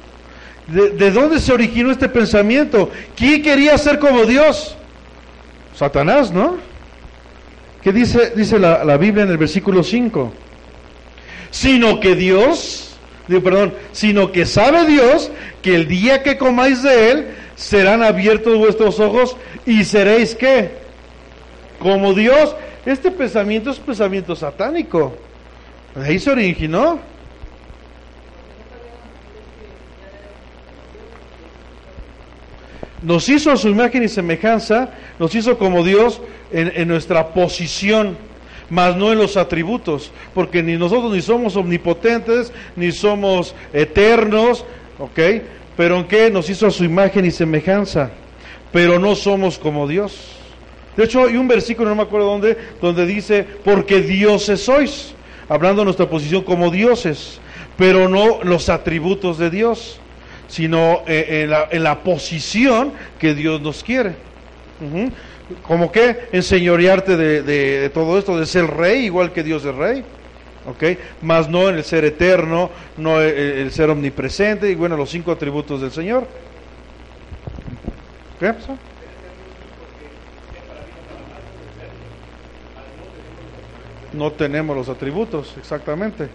¿De, 0.71 0.91
de 0.91 1.11
dónde 1.11 1.41
se 1.41 1.53
originó 1.53 1.91
este 1.91 2.09
pensamiento? 2.09 2.91
¿Quién 3.17 3.43
quería 3.43 3.77
ser 3.77 3.99
como 3.99 4.25
Dios? 4.25 4.77
Satanás, 5.75 6.31
¿no? 6.31 6.59
¿Qué 7.83 7.93
dice, 7.93 8.33
dice 8.37 8.59
la, 8.59 8.85
la 8.85 8.97
Biblia 8.97 9.25
en 9.25 9.31
el 9.31 9.39
versículo 9.39 9.83
5? 9.83 10.33
Sino 11.51 11.99
que 11.99 12.15
Dios, 12.15 12.90
digo, 13.31 13.43
perdón, 13.43 13.73
sino 13.93 14.33
que 14.33 14.45
sabe 14.45 14.87
Dios 14.87 15.31
que 15.63 15.75
el 15.75 15.87
día 15.87 16.23
que 16.23 16.37
comáis 16.37 16.83
de 16.83 17.11
él 17.11 17.27
serán 17.55 18.03
abiertos 18.03 18.59
vuestros 18.59 18.99
ojos 18.99 19.37
y 19.65 19.85
seréis 19.85 20.35
qué? 20.35 20.73
Como 21.79 22.13
Dios. 22.13 22.57
Este 22.85 23.11
pensamiento 23.11 23.71
es 23.71 23.79
pensamiento 23.79 24.35
satánico. 24.35 25.15
De 25.95 26.07
ahí 26.07 26.19
se 26.19 26.31
originó. 26.31 26.99
Nos 33.03 33.29
hizo 33.29 33.57
su 33.57 33.69
imagen 33.69 34.03
y 34.03 34.09
semejanza, 34.09 34.91
nos 35.19 35.35
hizo 35.35 35.57
como 35.57 35.83
Dios 35.85 36.21
en, 36.53 36.71
en 36.75 36.89
nuestra 36.89 37.29
posición, 37.29 38.17
mas 38.71 38.97
no 38.97 39.13
en 39.13 39.19
los 39.19 39.37
atributos, 39.37 40.13
porque 40.33 40.63
ni 40.63 40.77
nosotros 40.77 41.13
ni 41.13 41.21
somos 41.21 41.57
omnipotentes, 41.57 42.53
ni 42.77 42.93
somos 42.93 43.55
eternos, 43.73 44.65
¿ok? 44.99 45.19
Pero 45.77 45.97
en 45.99 46.05
qué 46.05 46.31
nos 46.31 46.49
hizo 46.49 46.67
a 46.67 46.71
su 46.71 46.85
imagen 46.85 47.25
y 47.25 47.31
semejanza, 47.33 48.11
pero 48.73 48.99
no 48.99 49.15
somos 49.17 49.59
como 49.59 49.89
Dios. 49.89 50.37
De 50.97 51.05
hecho, 51.05 51.25
hay 51.25 51.37
un 51.37 51.49
versículo, 51.49 51.89
no 51.89 51.97
me 51.97 52.03
acuerdo 52.03 52.29
dónde, 52.29 52.57
donde 52.81 53.07
dice, 53.07 53.45
porque 53.65 54.01
dioses 54.01 54.61
sois, 54.61 55.15
hablando 55.49 55.83
de 55.83 55.87
nuestra 55.87 56.09
posición 56.09 56.43
como 56.43 56.71
dioses, 56.71 57.41
pero 57.77 58.09
no 58.09 58.43
los 58.43 58.69
atributos 58.69 59.39
de 59.39 59.51
Dios, 59.51 59.99
sino 60.49 61.03
eh, 61.07 61.43
en, 61.45 61.51
la, 61.51 61.69
en, 61.71 61.83
la, 61.83 62.01
posición 62.01 62.93
que 63.19 63.35
Dios 63.35 63.61
nos 63.61 63.83
quiere. 63.83 64.11
Uh 64.81 64.97
-huh. 64.97 65.13
Como 65.67 65.91
que 65.91 66.29
enseñorearte 66.33 67.17
de, 67.17 67.43
de, 67.43 67.81
de, 67.81 67.91
todo 67.91 68.19
esto, 68.19 68.39
de 68.39 68.47
ser 68.47 68.67
rey, 68.67 69.05
igual 69.05 69.33
que 69.33 69.43
Dios 69.43 69.65
es 69.65 69.75
rey. 69.75 70.05
¿ok? 70.67 70.99
Más 71.23 71.49
no 71.49 71.69
en 71.69 71.77
el 71.77 71.85
ser 71.85 72.05
eterno, 72.05 72.71
no 72.97 73.21
el, 73.21 73.35
el 73.35 73.73
ser 73.73 73.91
omnipresente, 73.91 74.71
y 74.71 74.75
bueno, 74.75 74.97
los 74.97 75.11
cinco 75.11 75.33
atributos 75.33 75.81
del 75.81 75.91
Señor. 75.91 76.27
¿Qué 78.39 78.53
pasó? 78.53 78.77
No 84.13 84.33
tenemos 84.33 84.77
los 84.77 84.89
atributos, 84.89 85.55
exactamente. 85.59 86.29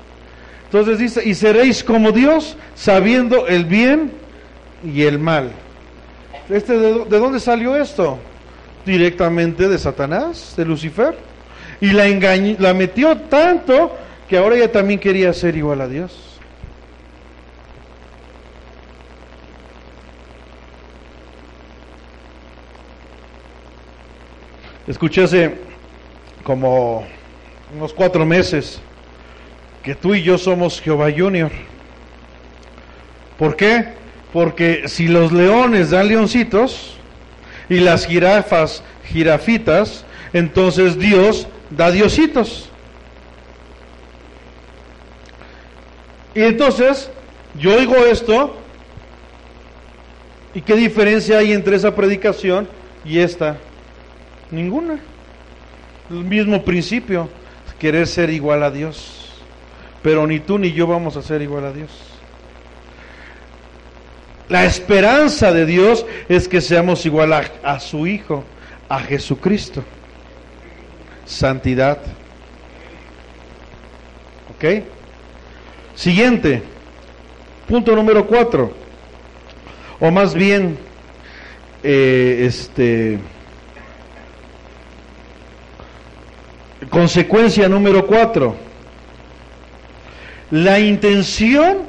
Entonces 0.66 0.98
dice, 0.98 1.28
y 1.28 1.36
seréis 1.36 1.84
como 1.84 2.12
Dios, 2.12 2.58
sabiendo 2.74 3.48
el 3.48 3.66
bien 3.66 4.12
y 4.84 5.04
el 5.04 5.20
mal. 5.20 5.52
Este, 6.50 6.78
de, 6.78 7.06
¿De 7.06 7.20
dónde 7.20 7.40
salió 7.40 7.76
esto? 7.76 8.20
Directamente 8.86 9.68
de 9.68 9.78
Satanás, 9.78 10.54
de 10.56 10.66
Lucifer. 10.66 11.18
Y 11.82 11.92
la, 11.92 12.08
engañó, 12.08 12.56
la 12.60 12.74
metió 12.74 13.18
tanto 13.18 13.96
que 14.30 14.38
ahora 14.38 14.56
ella 14.56 14.72
también 14.72 15.00
quería 15.00 15.34
ser 15.34 15.56
igual 15.56 15.82
a 15.82 15.88
Dios. 15.88 16.40
Escuché 24.88 25.24
hace 25.24 25.56
como 26.44 27.08
unos 27.76 27.92
cuatro 27.92 28.24
meses 28.24 28.80
que 29.84 29.96
tú 29.96 30.14
y 30.14 30.22
yo 30.22 30.38
somos 30.38 30.80
Jehová 30.80 31.08
Junior. 31.16 31.52
¿Por 33.38 33.56
qué? 33.56 33.94
Porque 34.32 34.88
si 34.88 35.08
los 35.08 35.32
leones 35.32 35.90
dan 35.90 36.08
leoncitos 36.08 36.95
y 37.70 37.80
las 37.80 38.06
jirafas 38.06 38.84
jirafitas, 39.06 40.04
entonces 40.34 40.98
Dios 40.98 41.48
da 41.70 41.92
diositos. 41.92 42.70
Y 46.34 46.42
entonces 46.42 47.10
yo 47.58 47.76
oigo 47.76 47.96
esto 48.06 48.58
y 50.54 50.62
qué 50.62 50.76
diferencia 50.76 51.40
hay 51.40 51.54
entre 51.54 51.76
esa 51.76 51.96
predicación 51.96 52.68
y 53.04 53.20
esta? 53.20 53.58
Ninguna. 54.52 55.00
El 56.10 56.24
mismo 56.24 56.64
principio, 56.64 57.30
querer 57.80 58.08
ser 58.08 58.30
igual 58.30 58.64
a 58.64 58.72
Dios. 58.72 59.30
Pero 60.02 60.28
ni 60.28 60.40
tú 60.40 60.58
ni 60.58 60.72
yo 60.72 60.88
vamos 60.88 61.18
a 61.18 61.22
ser 61.22 61.42
igual 61.42 61.66
a 61.66 61.72
Dios. 61.72 61.90
La 64.48 64.66
esperanza 64.66 65.52
de 65.52 65.66
Dios 65.66 66.06
es 66.30 66.48
que 66.48 66.62
seamos 66.62 67.06
igual 67.06 67.34
a, 67.34 67.80
su 67.80 68.06
Hijo, 68.06 68.44
a 68.88 69.00
Jesucristo. 69.00 69.84
Santidad. 71.26 71.98
¿Ok? 74.56 74.84
Siguiente, 75.96 76.62
punto 77.68 77.96
número 77.96 78.28
cuatro, 78.28 78.74
o 80.00 80.12
más 80.12 80.34
bien, 80.34 80.78
eh, 81.82 82.44
este, 82.46 83.18
consecuencia 86.90 87.68
número 87.70 88.06
cuatro, 88.06 88.56
la 90.52 90.80
intención 90.80 91.80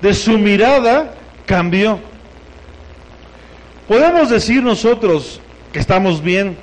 de 0.00 0.14
su 0.14 0.38
mirada 0.38 1.14
cambió. 1.50 1.98
Podemos 3.88 4.30
decir 4.30 4.62
nosotros 4.62 5.40
que 5.72 5.80
estamos 5.80 6.22
bien, 6.22 6.56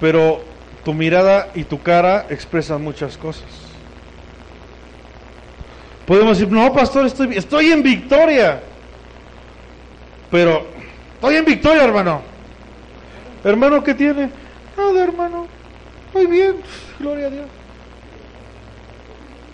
pero 0.00 0.42
tu 0.82 0.94
mirada 0.94 1.50
y 1.54 1.64
tu 1.64 1.82
cara 1.82 2.24
expresan 2.30 2.82
muchas 2.82 3.18
cosas. 3.18 3.44
Podemos 6.06 6.38
decir, 6.38 6.50
no, 6.50 6.72
pastor, 6.72 7.04
estoy, 7.04 7.36
estoy 7.36 7.72
en 7.72 7.82
victoria. 7.82 8.62
Pero, 10.30 10.66
estoy 11.16 11.36
en 11.36 11.44
victoria, 11.44 11.84
hermano. 11.84 12.22
Hermano, 13.44 13.84
¿qué 13.84 13.92
tiene? 13.92 14.30
Nada, 14.78 15.04
hermano. 15.04 15.46
Muy 16.14 16.24
bien, 16.26 16.56
gloria 16.98 17.26
a 17.26 17.30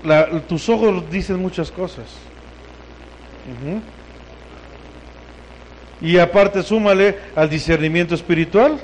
Dios. 0.05 0.43
Tus 0.47 0.69
ojos 0.69 1.11
dicen 1.11 1.43
muchas 1.43 1.73
cosas. 1.73 2.05
Y 6.01 6.19
aparte, 6.19 6.63
súmale 6.63 7.17
al 7.35 7.49
discernimiento 7.49 8.15
espiritual. 8.15 8.79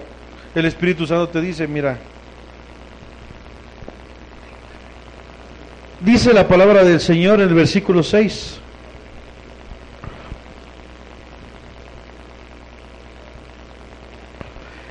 El 0.55 0.65
Espíritu 0.65 1.07
Santo 1.07 1.29
te 1.29 1.41
dice, 1.41 1.67
mira, 1.67 1.99
Dice 6.05 6.33
la 6.33 6.49
palabra 6.49 6.83
del 6.83 7.01
Señor 7.01 7.41
en 7.41 7.49
el 7.49 7.55
versículo 7.55 8.03
6. 8.03 8.59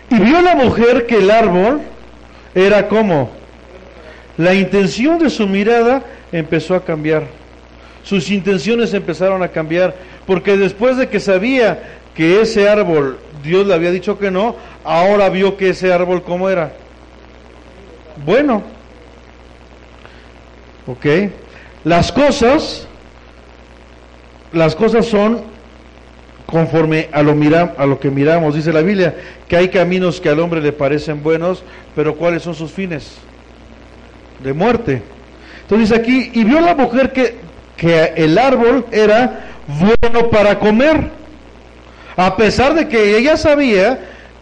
Y 0.09 0.19
vio 0.19 0.41
la 0.41 0.55
mujer 0.55 1.05
que 1.07 1.17
el 1.17 1.29
árbol 1.29 1.81
era 2.55 2.87
como. 2.87 3.29
La 4.37 4.53
intención 4.53 5.19
de 5.19 5.29
su 5.29 5.47
mirada 5.47 6.01
empezó 6.31 6.75
a 6.75 6.85
cambiar. 6.85 7.40
Sus 8.03 8.29
intenciones 8.29 8.93
empezaron 8.93 9.43
a 9.43 9.49
cambiar. 9.49 9.95
Porque 10.25 10.57
después 10.57 10.97
de 10.97 11.09
que 11.09 11.19
sabía 11.19 11.99
que 12.15 12.41
ese 12.41 12.69
árbol, 12.69 13.19
Dios 13.43 13.67
le 13.67 13.73
había 13.73 13.91
dicho 13.91 14.19
que 14.19 14.31
no, 14.31 14.55
ahora 14.83 15.29
vio 15.29 15.57
que 15.57 15.69
ese 15.69 15.91
árbol 15.93 16.23
cómo 16.23 16.49
era. 16.49 16.73
Bueno, 18.25 18.63
¿Ok? 20.87 21.05
Las 21.83 22.11
cosas, 22.11 22.87
las 24.51 24.75
cosas 24.75 25.05
son 25.05 25.41
conforme 26.45 27.07
a 27.11 27.21
lo, 27.21 27.33
mira, 27.33 27.75
a 27.77 27.85
lo 27.85 27.99
que 27.99 28.09
miramos. 28.09 28.55
Dice 28.55 28.73
la 28.73 28.81
Biblia 28.81 29.15
que 29.47 29.55
hay 29.55 29.69
caminos 29.69 30.19
que 30.19 30.29
al 30.29 30.39
hombre 30.39 30.61
le 30.61 30.73
parecen 30.73 31.23
buenos, 31.23 31.63
pero 31.95 32.15
¿cuáles 32.15 32.43
son 32.43 32.55
sus 32.55 32.71
fines? 32.71 33.17
De 34.43 34.53
muerte. 34.53 35.01
Entonces 35.61 35.97
aquí, 35.97 36.31
y 36.33 36.43
vio 36.43 36.59
la 36.59 36.75
mujer 36.75 37.13
que, 37.13 37.35
que 37.77 38.13
el 38.15 38.37
árbol 38.37 38.85
era 38.91 39.45
bueno 39.67 40.29
para 40.29 40.59
comer, 40.59 41.09
a 42.15 42.35
pesar 42.35 42.73
de 42.73 42.87
que 42.87 43.17
ella 43.17 43.37
sabía 43.37 43.99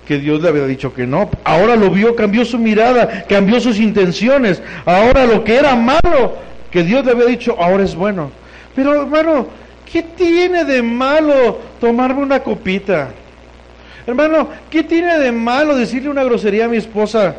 que 0.10 0.18
Dios 0.18 0.42
le 0.42 0.50
había 0.50 0.66
dicho 0.66 0.92
que 0.92 1.06
no. 1.06 1.30
Ahora 1.44 1.76
lo 1.76 1.92
vio, 1.92 2.16
cambió 2.16 2.44
su 2.44 2.58
mirada, 2.58 3.26
cambió 3.30 3.60
sus 3.60 3.80
intenciones. 3.80 4.60
Ahora 4.84 5.26
lo 5.26 5.44
que 5.44 5.56
era 5.56 5.76
malo, 5.76 6.36
que 6.72 6.84
Dios 6.84 7.06
le 7.06 7.12
había 7.12 7.26
dicho, 7.26 7.56
ahora 7.60 7.84
es 7.84 7.94
bueno. 7.94 8.32
Pero 8.76 9.02
hermano, 9.02 9.48
¿qué 9.92 10.02
tiene 10.02 10.66
de 10.66 10.82
malo 10.82 11.60
tomarme 11.80 12.24
una 12.24 12.40
copita? 12.40 13.10
Hermano, 14.08 14.50
¿qué 14.72 14.82
tiene 14.82 15.20
de 15.20 15.32
malo 15.32 15.76
decirle 15.76 16.10
una 16.10 16.24
grosería 16.24 16.66
a 16.66 16.70
mi 16.70 16.78
esposa? 16.78 17.36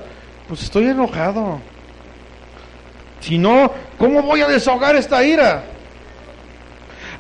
Pues 0.47 0.63
estoy 0.63 0.87
enojado. 0.87 1.59
Si 3.19 3.37
no, 3.37 3.73
¿cómo 3.99 4.23
voy 4.23 4.43
a 4.43 4.47
desahogar 4.47 4.95
esta 4.95 5.25
ira? 5.25 5.65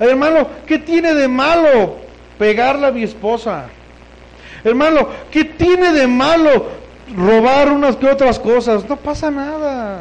Hermano, 0.00 0.48
¿qué 0.66 0.78
tiene 0.78 1.14
de 1.14 1.28
malo 1.28 1.96
pegarle 2.38 2.86
a 2.86 2.90
mi 2.90 3.02
esposa? 3.02 3.66
Hermano, 4.64 5.08
¿qué 5.30 5.44
tiene 5.44 5.92
de 5.92 6.06
malo 6.06 6.68
robar 7.14 7.70
unas 7.70 7.96
que 7.96 8.06
otras 8.06 8.38
cosas? 8.38 8.88
No 8.88 8.96
pasa 8.96 9.30
nada. 9.30 10.00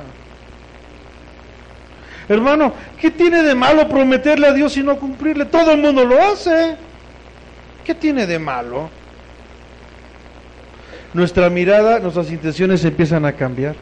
Hermano, 2.29 2.73
¿qué 2.99 3.11
tiene 3.11 3.43
de 3.43 3.55
malo 3.55 3.89
prometerle 3.89 4.47
a 4.47 4.53
Dios 4.53 4.77
y 4.77 4.83
no 4.83 4.97
cumplirle? 4.97 5.45
Todo 5.45 5.71
el 5.71 5.79
mundo 5.79 6.05
lo 6.05 6.21
hace. 6.21 6.77
¿Qué 7.83 7.93
tiene 7.93 8.25
de 8.25 8.39
malo? 8.39 8.89
Nuestra 11.13 11.49
mirada, 11.49 11.99
nuestras 11.99 12.31
intenciones 12.31 12.85
empiezan 12.85 13.25
a 13.25 13.33
cambiar. 13.33 13.75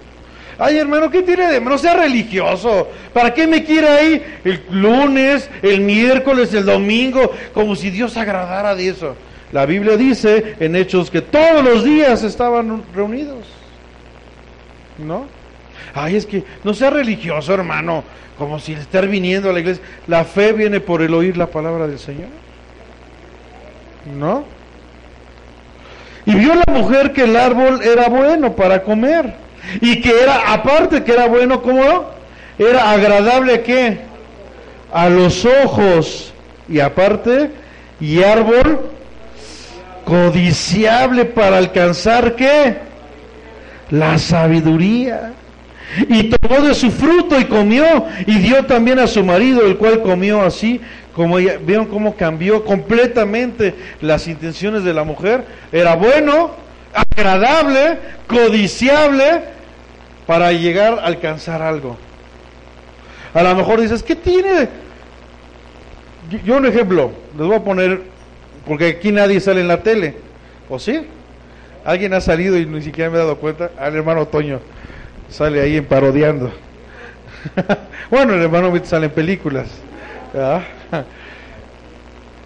Ay, 0.59 0.77
hermano, 0.77 1.09
¿qué 1.11 1.21
tiene 1.21 1.51
de? 1.51 1.61
No 1.61 1.77
sea 1.77 1.93
religioso. 1.93 2.87
¿Para 3.13 3.33
qué 3.33 3.45
me 3.45 3.63
quiere 3.63 3.87
ahí 3.87 4.23
el 4.43 4.63
lunes, 4.71 5.49
el 5.61 5.81
miércoles, 5.81 6.53
el 6.53 6.65
domingo? 6.65 7.31
Como 7.53 7.75
si 7.75 7.91
Dios 7.91 8.17
agradara 8.17 8.73
de 8.73 8.89
eso. 8.89 9.15
La 9.51 9.65
Biblia 9.65 9.95
dice 9.97 10.55
en 10.59 10.75
Hechos 10.75 11.11
que 11.11 11.21
todos 11.21 11.63
los 11.63 11.83
días 11.83 12.23
estaban 12.23 12.83
reunidos. 12.93 13.45
¿No? 14.97 15.27
Ay, 15.93 16.15
es 16.15 16.25
que 16.25 16.43
no 16.63 16.73
sea 16.73 16.89
religioso, 16.89 17.53
hermano, 17.53 18.03
como 18.37 18.59
si 18.59 18.73
estar 18.73 19.07
viniendo 19.07 19.51
a 19.51 19.53
la 19.53 19.59
iglesia. 19.59 19.83
La 20.07 20.25
fe 20.25 20.53
viene 20.53 20.79
por 20.79 21.03
el 21.03 21.13
oír 21.13 21.37
la 21.37 21.47
palabra 21.47 21.87
del 21.87 21.99
Señor. 21.99 22.29
¿No? 24.17 24.43
Y 26.25 26.33
vio 26.33 26.55
la 26.55 26.73
mujer 26.73 27.13
que 27.13 27.23
el 27.23 27.35
árbol 27.35 27.81
era 27.83 28.09
bueno 28.09 28.55
para 28.55 28.83
comer. 28.83 29.46
Y 29.81 30.01
que 30.01 30.11
era, 30.21 30.53
aparte 30.53 31.03
que 31.03 31.11
era 31.11 31.27
bueno, 31.27 31.61
¿cómo? 31.61 32.05
Era 32.57 32.91
agradable 32.91 33.61
qué? 33.61 33.99
A 34.91 35.09
los 35.09 35.45
ojos. 35.45 36.33
Y 36.69 36.79
aparte, 36.79 37.51
y 37.99 38.23
árbol 38.23 38.91
codiciable 40.05 41.25
para 41.25 41.57
alcanzar 41.57 42.35
qué? 42.35 42.77
La 43.91 44.17
sabiduría. 44.17 45.33
Y 46.09 46.23
tomó 46.23 46.61
de 46.61 46.73
su 46.73 46.91
fruto 46.91 47.39
y 47.39 47.45
comió 47.45 48.05
y 48.25 48.39
dio 48.39 48.65
también 48.65 48.99
a 48.99 49.07
su 49.07 49.23
marido, 49.23 49.65
el 49.65 49.77
cual 49.77 50.01
comió 50.01 50.41
así, 50.41 50.81
como 51.13 51.39
ella, 51.39 51.57
vieron 51.61 51.87
cómo 51.87 52.15
cambió 52.15 52.63
completamente 52.63 53.73
las 54.01 54.27
intenciones 54.27 54.83
de 54.83 54.93
la 54.93 55.03
mujer. 55.03 55.45
Era 55.71 55.95
bueno, 55.95 56.51
agradable, 56.97 57.99
codiciable 58.27 59.43
para 60.25 60.51
llegar 60.51 60.99
a 60.99 61.05
alcanzar 61.05 61.61
algo. 61.61 61.97
A 63.33 63.43
lo 63.43 63.55
mejor 63.55 63.81
dices, 63.81 64.03
¿qué 64.03 64.15
tiene? 64.15 64.69
Yo 66.43 66.57
un 66.57 66.65
ejemplo, 66.65 67.11
les 67.37 67.47
voy 67.47 67.55
a 67.55 67.63
poner 67.63 68.01
porque 68.67 68.87
aquí 68.87 69.11
nadie 69.11 69.39
sale 69.39 69.61
en 69.61 69.67
la 69.67 69.81
tele. 69.81 70.15
¿O 70.69 70.77
sí? 70.77 71.01
Alguien 71.85 72.13
ha 72.13 72.21
salido 72.21 72.57
y 72.57 72.65
ni 72.65 72.81
siquiera 72.81 73.09
me 73.09 73.15
he 73.15 73.19
dado 73.19 73.37
cuenta. 73.37 73.71
Al 73.79 73.95
hermano 73.95 74.27
Toño 74.27 74.59
sale 75.29 75.61
ahí 75.61 75.77
en 75.77 75.85
parodiando. 75.85 76.51
bueno, 78.11 78.33
el 78.33 78.41
hermano 78.41 78.73
sale 78.83 79.05
en 79.05 79.11
películas. 79.11 79.67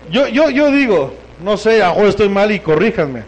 Yo, 0.09 0.27
yo, 0.27 0.49
yo 0.49 0.71
digo, 0.71 1.13
no 1.41 1.55
sé, 1.55 1.81
a 1.81 1.93
estoy 2.05 2.27
mal 2.27 2.51
y 2.51 2.59
corríjanme. 2.59 3.23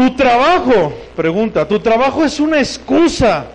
Tu 0.00 0.12
trabajo, 0.12 0.94
pregunta, 1.14 1.68
tu 1.68 1.78
trabajo 1.78 2.24
es 2.24 2.40
una 2.40 2.58
excusa 2.58 3.48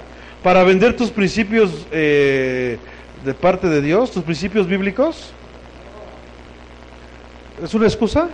para 0.44 0.64
vender 0.64 0.96
tus 0.96 1.10
principios 1.10 1.72
eh, 1.92 2.78
de 3.24 3.34
parte 3.34 3.68
de 3.68 3.82
Dios, 3.82 4.12
tus 4.12 4.22
principios 4.22 4.68
bíblicos. 4.68 5.32
¿Es 7.64 7.74
una 7.74 7.88
excusa? 7.88 8.30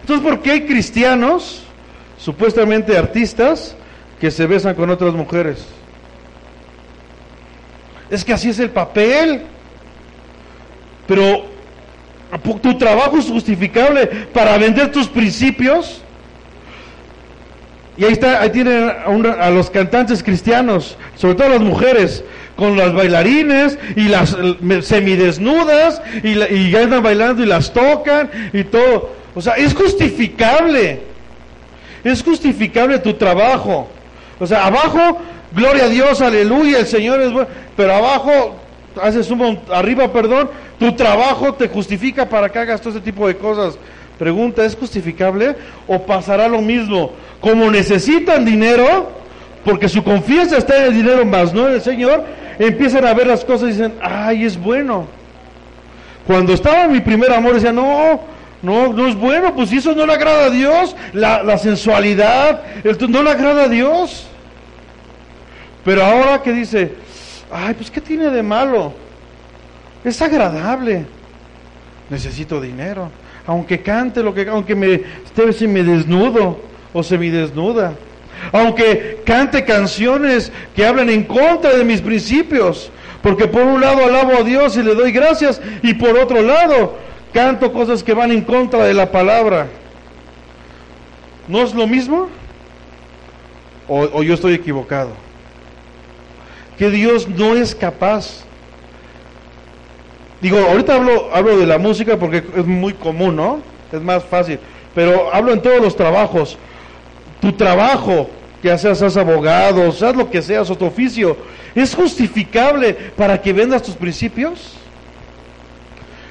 Entonces, 0.00 0.28
¿por 0.28 0.42
qué 0.42 0.50
hay 0.50 0.66
cristianos, 0.66 1.62
supuestamente 2.18 2.98
artistas, 2.98 3.76
que 4.20 4.32
se 4.32 4.44
besan 4.48 4.74
con 4.74 4.90
otras 4.90 5.14
mujeres? 5.14 5.64
Es 8.10 8.24
que 8.24 8.32
así 8.32 8.48
es 8.48 8.58
el 8.58 8.70
papel. 8.70 9.42
Pero 11.06 11.44
tu 12.60 12.76
trabajo 12.76 13.16
es 13.16 13.26
justificable 13.26 14.08
para 14.34 14.58
vender 14.58 14.90
tus 14.90 15.06
principios. 15.06 16.02
Y 17.96 18.04
ahí 18.04 18.12
está, 18.12 18.40
ahí 18.40 18.50
tienen 18.50 18.90
a, 18.90 19.44
a, 19.44 19.50
los 19.50 19.70
cantantes 19.70 20.22
cristianos, 20.22 20.98
sobre 21.16 21.34
todo 21.34 21.48
las 21.48 21.60
mujeres, 21.60 22.24
con 22.56 22.76
las 22.76 22.92
bailarines 22.92 23.78
y 23.96 24.08
las 24.08 24.36
semidesnudas 24.82 26.02
y, 26.22 26.38
y 26.54 26.70
ya 26.70 26.82
andan 26.82 27.02
bailando 27.02 27.42
y 27.42 27.46
las 27.46 27.72
tocan 27.72 28.30
y 28.52 28.64
todo. 28.64 29.14
O 29.34 29.40
sea, 29.40 29.54
es 29.54 29.74
justificable. 29.74 31.00
Es 32.02 32.22
justificable 32.22 32.98
tu 32.98 33.14
trabajo. 33.14 33.88
O 34.38 34.46
sea, 34.46 34.66
abajo, 34.66 35.18
gloria 35.52 35.84
a 35.84 35.88
Dios, 35.88 36.20
aleluya, 36.20 36.78
el 36.78 36.86
Señor 36.86 37.20
es 37.20 37.32
bueno. 37.32 37.48
Pero 37.76 37.94
abajo, 37.94 38.56
haces 39.02 39.30
un, 39.30 39.60
arriba, 39.72 40.12
perdón, 40.12 40.50
tu 40.78 40.92
trabajo 40.92 41.54
te 41.54 41.68
justifica 41.68 42.28
para 42.28 42.50
que 42.50 42.58
hagas 42.58 42.80
todo 42.80 42.90
ese 42.90 43.00
tipo 43.00 43.26
de 43.26 43.36
cosas. 43.36 43.78
Pregunta, 44.18 44.64
¿es 44.64 44.74
justificable 44.74 45.56
o 45.86 46.02
pasará 46.02 46.48
lo 46.48 46.62
mismo? 46.62 47.12
Como 47.40 47.70
necesitan 47.70 48.44
dinero, 48.44 49.10
porque 49.64 49.88
su 49.88 50.02
confianza 50.02 50.56
está 50.56 50.78
en 50.78 50.84
el 50.84 50.94
dinero 50.94 51.24
más, 51.26 51.52
no 51.52 51.66
en 51.68 51.74
el 51.74 51.82
Señor, 51.82 52.24
empiezan 52.58 53.04
a 53.04 53.12
ver 53.12 53.26
las 53.26 53.44
cosas 53.44 53.68
y 53.68 53.72
dicen, 53.72 53.94
ay, 54.00 54.44
es 54.44 54.58
bueno. 54.58 55.06
Cuando 56.26 56.54
estaba 56.54 56.88
mi 56.88 57.00
primer 57.00 57.32
amor 57.32 57.54
decía, 57.54 57.72
no, 57.72 58.20
no, 58.62 58.92
no 58.92 59.06
es 59.06 59.14
bueno, 59.14 59.54
pues 59.54 59.70
si 59.70 59.76
eso 59.76 59.94
no 59.94 60.06
le 60.06 60.14
agrada 60.14 60.46
a 60.46 60.50
Dios, 60.50 60.96
la, 61.12 61.58
sensualidad, 61.58 62.62
no 63.08 63.22
le 63.22 63.30
agrada 63.30 63.64
a 63.64 63.68
Dios. 63.68 64.26
Pero 65.84 66.04
ahora 66.04 66.42
que 66.42 66.52
dice, 66.52 66.94
ay, 67.52 67.74
pues 67.74 67.90
¿qué 67.90 68.00
tiene 68.00 68.30
de 68.30 68.42
malo? 68.42 68.92
Es 70.04 70.20
agradable. 70.22 71.04
Necesito 72.08 72.60
dinero. 72.60 73.10
Aunque 73.46 73.80
cante 73.80 74.22
lo 74.22 74.34
que, 74.34 74.48
aunque 74.48 74.74
me 74.74 74.94
esté 75.24 75.52
si 75.52 75.68
me 75.68 75.82
desnudo 75.82 76.60
o 76.92 77.02
se 77.02 77.16
me 77.16 77.30
desnuda 77.30 77.94
aunque 78.52 79.22
cante 79.24 79.64
canciones 79.64 80.52
que 80.74 80.86
hablan 80.86 81.10
en 81.10 81.24
contra 81.24 81.76
de 81.76 81.84
mis 81.84 82.00
principios, 82.00 82.90
porque 83.22 83.46
por 83.46 83.62
un 83.62 83.80
lado 83.80 84.04
alabo 84.04 84.38
a 84.38 84.42
Dios 84.42 84.76
y 84.76 84.82
le 84.82 84.94
doy 84.94 85.12
gracias, 85.12 85.60
y 85.82 85.94
por 85.94 86.16
otro 86.16 86.42
lado 86.42 86.96
canto 87.32 87.72
cosas 87.72 88.02
que 88.02 88.14
van 88.14 88.30
en 88.30 88.42
contra 88.42 88.84
de 88.84 88.94
la 88.94 89.10
palabra. 89.10 89.66
¿No 91.48 91.62
es 91.62 91.74
lo 91.74 91.86
mismo? 91.86 92.28
¿O, 93.88 94.22
yo 94.22 94.34
estoy 94.34 94.54
equivocado? 94.54 95.10
Que 96.78 96.90
Dios 96.90 97.28
no 97.28 97.54
es 97.54 97.74
capaz. 97.74 98.45
Digo, 100.40 100.58
ahorita 100.58 100.94
hablo, 100.94 101.30
hablo 101.32 101.56
de 101.56 101.66
la 101.66 101.78
música 101.78 102.16
porque 102.16 102.44
es 102.56 102.66
muy 102.66 102.92
común, 102.92 103.36
¿no? 103.36 103.60
Es 103.92 104.00
más 104.00 104.24
fácil. 104.24 104.58
Pero 104.94 105.32
hablo 105.32 105.52
en 105.52 105.62
todos 105.62 105.80
los 105.80 105.96
trabajos 105.96 106.58
tu 107.40 107.52
trabajo, 107.52 108.28
ya 108.62 108.78
seas, 108.78 108.98
seas 108.98 109.16
abogado, 109.16 109.92
seas 109.92 110.16
lo 110.16 110.30
que 110.30 110.42
seas, 110.42 110.70
o 110.70 110.76
tu 110.76 110.86
oficio, 110.86 111.36
¿es 111.74 111.94
justificable 111.94 112.94
para 113.16 113.40
que 113.40 113.52
vendas 113.52 113.82
tus 113.82 113.94
principios? 113.94 114.74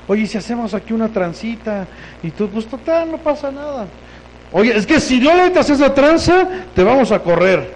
Oye, 0.07 0.27
si 0.27 0.37
hacemos 0.37 0.73
aquí 0.73 0.93
una 0.93 1.09
transita 1.09 1.87
y 2.21 2.31
tú, 2.31 2.47
pues 2.49 2.67
total, 2.67 3.11
no 3.11 3.17
pasa 3.17 3.51
nada. 3.51 3.87
Oye, 4.51 4.75
es 4.75 4.85
que 4.85 4.99
si 4.99 5.19
no 5.19 5.33
le 5.35 5.45
entras 5.45 5.69
esa 5.69 5.93
tranza, 5.93 6.47
te 6.75 6.83
vamos 6.83 7.11
a 7.11 7.19
correr. 7.19 7.73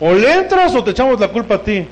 O 0.00 0.12
le 0.12 0.32
entras 0.32 0.74
o 0.74 0.84
te 0.84 0.90
echamos 0.90 1.18
la 1.18 1.28
culpa 1.28 1.54
a 1.54 1.62
ti. 1.62 1.86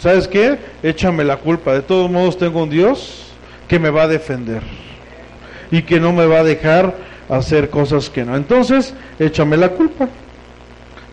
¿Sabes 0.00 0.28
qué? 0.28 0.58
Échame 0.82 1.24
la 1.24 1.36
culpa. 1.38 1.74
De 1.74 1.82
todos 1.82 2.10
modos 2.10 2.38
tengo 2.38 2.62
un 2.62 2.70
Dios 2.70 3.32
que 3.66 3.78
me 3.78 3.90
va 3.90 4.04
a 4.04 4.08
defender 4.08 4.62
y 5.70 5.82
que 5.82 5.98
no 5.98 6.12
me 6.12 6.26
va 6.26 6.40
a 6.40 6.44
dejar 6.44 6.94
hacer 7.28 7.68
cosas 7.68 8.08
que 8.08 8.24
no. 8.24 8.36
Entonces, 8.36 8.94
échame 9.18 9.56
la 9.56 9.70
culpa. 9.70 10.08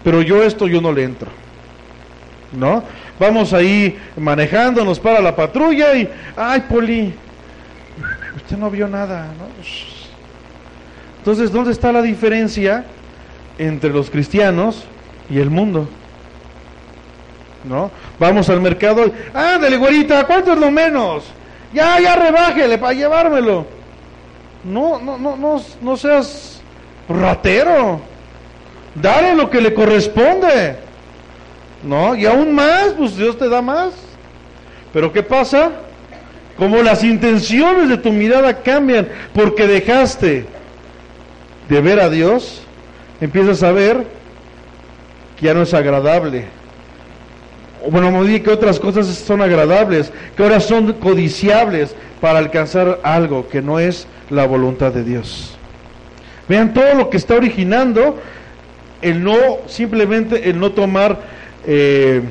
Pero 0.04 0.22
yo 0.22 0.44
esto 0.44 0.68
yo 0.68 0.82
no 0.82 0.92
le 0.92 1.04
entro. 1.04 1.30
¿No? 2.54 2.84
Vamos 3.20 3.54
ahí 3.54 3.98
manejándonos 4.16 5.00
para 5.00 5.20
la 5.20 5.36
patrulla 5.36 5.96
y, 5.96 6.08
ay, 6.38 6.64
Poli, 6.70 7.14
usted 8.36 8.58
no 8.58 8.70
vio 8.70 8.88
nada, 8.88 9.28
¿no? 9.38 9.46
Entonces, 11.18 11.52
¿dónde 11.52 11.72
está 11.72 11.92
la 11.92 12.04
diferencia 12.04 12.86
entre 13.58 13.90
los 13.90 14.12
cristianos 14.12 14.84
y 15.30 15.40
el 15.40 15.50
mundo? 15.50 15.90
¿No? 17.68 17.90
Vamos 18.20 18.50
al 18.50 18.62
mercado, 18.62 19.12
ándale, 19.34 19.78
güerita, 19.78 20.24
¿cuánto 20.26 20.54
es 20.54 20.60
lo 20.60 20.70
menos? 20.70 21.24
Ya, 21.74 22.00
ya 22.00 22.16
rebájele 22.16 22.78
para 22.78 22.94
llevármelo. 22.94 23.66
No, 24.64 25.00
no, 25.00 25.18
no, 25.18 25.36
no, 25.36 25.62
no 25.82 25.98
seas 25.98 26.62
ratero. 27.10 28.00
Dale 28.94 29.36
lo 29.36 29.50
que 29.50 29.62
le 29.62 29.74
corresponde. 29.74 30.78
¿No? 31.84 32.16
Y 32.16 32.26
aún 32.26 32.54
más, 32.54 32.94
pues 32.98 33.18
Dios 33.18 33.38
te 33.38 33.50
da 33.50 33.62
más. 33.62 33.94
Pero 34.94 35.12
¿qué 35.12 35.22
pasa? 35.22 35.72
como 36.58 36.82
las 36.82 37.04
intenciones 37.04 37.90
de 37.90 37.98
tu 37.98 38.12
mirada 38.12 38.62
cambian 38.62 39.08
porque 39.34 39.68
dejaste 39.68 40.46
de 41.68 41.82
ver 41.82 42.00
a 42.00 42.10
Dios, 42.10 42.62
empiezas 43.20 43.62
a 43.64 43.72
ver 43.72 44.06
que 45.38 45.46
ya 45.46 45.54
no 45.54 45.64
es 45.64 45.74
agradable. 45.74 46.46
Bueno, 47.90 48.12
me 48.12 48.26
dije 48.26 48.42
que 48.42 48.50
otras 48.50 48.80
cosas 48.80 49.08
son 49.08 49.42
agradables, 49.42 50.12
que 50.36 50.44
ahora 50.44 50.60
son 50.60 50.94
codiciables 50.94 51.96
para 52.20 52.40
alcanzar 52.40 53.00
algo 53.04 53.48
que 53.48 53.62
no 53.62 53.80
es 53.80 54.08
la 54.30 54.46
voluntad 54.46 54.92
de 54.92 55.04
Dios. 55.04 55.58
Vean 56.48 56.74
todo 56.74 56.94
lo 56.96 57.10
que 57.10 57.18
está 57.18 57.36
originando 57.36 58.18
el 59.02 59.24
no, 59.24 59.36
simplemente 59.68 60.50
el 60.50 60.60
no 60.60 60.72
tomar 60.72 61.20
eh, 61.68 62.22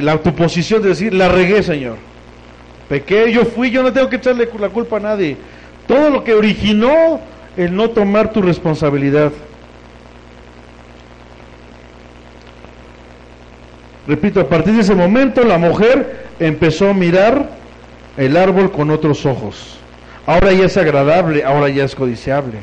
la 0.00 0.12
autoposición 0.12 0.82
de 0.82 0.90
decir, 0.90 1.14
la 1.14 1.28
regué, 1.28 1.62
Señor. 1.62 1.96
Pequé, 2.88 3.32
yo 3.32 3.44
fui, 3.44 3.70
yo 3.70 3.82
no 3.82 3.92
tengo 3.92 4.08
que 4.08 4.16
echarle 4.16 4.48
la 4.58 4.68
culpa 4.70 4.96
a 4.96 5.00
nadie. 5.00 5.36
Todo 5.86 6.10
lo 6.10 6.24
que 6.24 6.34
originó 6.34 7.20
el 7.56 7.74
no 7.74 7.90
tomar 7.90 8.32
tu 8.32 8.42
responsabilidad. 8.42 9.32
Repito, 14.08 14.40
a 14.40 14.48
partir 14.48 14.72
de 14.72 14.80
ese 14.80 14.94
momento 14.94 15.44
la 15.44 15.58
mujer 15.58 16.24
empezó 16.40 16.88
a 16.88 16.94
mirar 16.94 17.50
el 18.16 18.38
árbol 18.38 18.72
con 18.72 18.90
otros 18.90 19.26
ojos. 19.26 19.78
Ahora 20.24 20.50
ya 20.50 20.64
es 20.64 20.78
agradable, 20.78 21.44
ahora 21.44 21.68
ya 21.68 21.84
es 21.84 21.94
codiciable. 21.94 22.58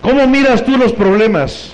¿Cómo 0.00 0.26
miras 0.26 0.64
tú 0.64 0.78
los 0.78 0.94
problemas? 0.94 1.72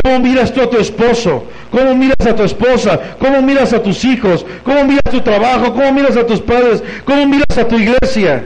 ¿Cómo 0.00 0.20
miras 0.20 0.52
tú 0.52 0.62
a 0.62 0.70
tu 0.70 0.78
esposo? 0.78 1.44
¿Cómo 1.72 1.92
miras 1.96 2.24
a 2.24 2.36
tu 2.36 2.44
esposa? 2.44 3.00
¿Cómo 3.18 3.42
miras 3.42 3.72
a 3.72 3.82
tus 3.82 4.04
hijos? 4.04 4.46
¿Cómo 4.62 4.84
miras 4.84 5.02
tu 5.10 5.20
trabajo? 5.22 5.72
¿Cómo 5.72 5.92
miras 5.92 6.16
a 6.16 6.24
tus 6.24 6.40
padres? 6.40 6.84
¿Cómo 7.04 7.26
miras 7.26 7.58
a 7.58 7.66
tu 7.66 7.76
iglesia? 7.76 8.44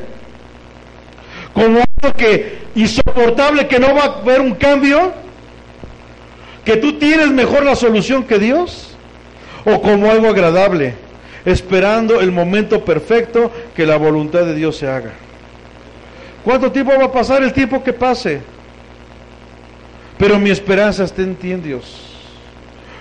¿Como 1.52 1.80
algo 2.02 2.16
que 2.16 2.60
insoportable 2.74 3.68
que 3.68 3.78
no 3.78 3.94
va 3.94 4.04
a 4.04 4.20
haber 4.22 4.40
un 4.40 4.54
cambio? 4.54 5.23
¿Que 6.64 6.76
tú 6.76 6.94
tienes 6.98 7.30
mejor 7.30 7.64
la 7.64 7.76
solución 7.76 8.24
que 8.24 8.38
Dios? 8.38 8.96
¿O 9.64 9.80
como 9.80 10.10
algo 10.10 10.28
agradable, 10.28 10.94
esperando 11.44 12.20
el 12.20 12.32
momento 12.32 12.84
perfecto 12.84 13.50
que 13.74 13.86
la 13.86 13.96
voluntad 13.96 14.44
de 14.44 14.54
Dios 14.54 14.76
se 14.76 14.88
haga? 14.88 15.12
¿Cuánto 16.44 16.70
tiempo 16.70 16.92
va 16.98 17.06
a 17.06 17.12
pasar? 17.12 17.42
El 17.42 17.52
tiempo 17.52 17.82
que 17.82 17.92
pase. 17.92 18.40
Pero 20.18 20.38
mi 20.38 20.50
esperanza 20.50 21.04
está 21.04 21.22
en 21.22 21.34
ti, 21.34 21.52
en 21.52 21.62
Dios. 21.62 22.00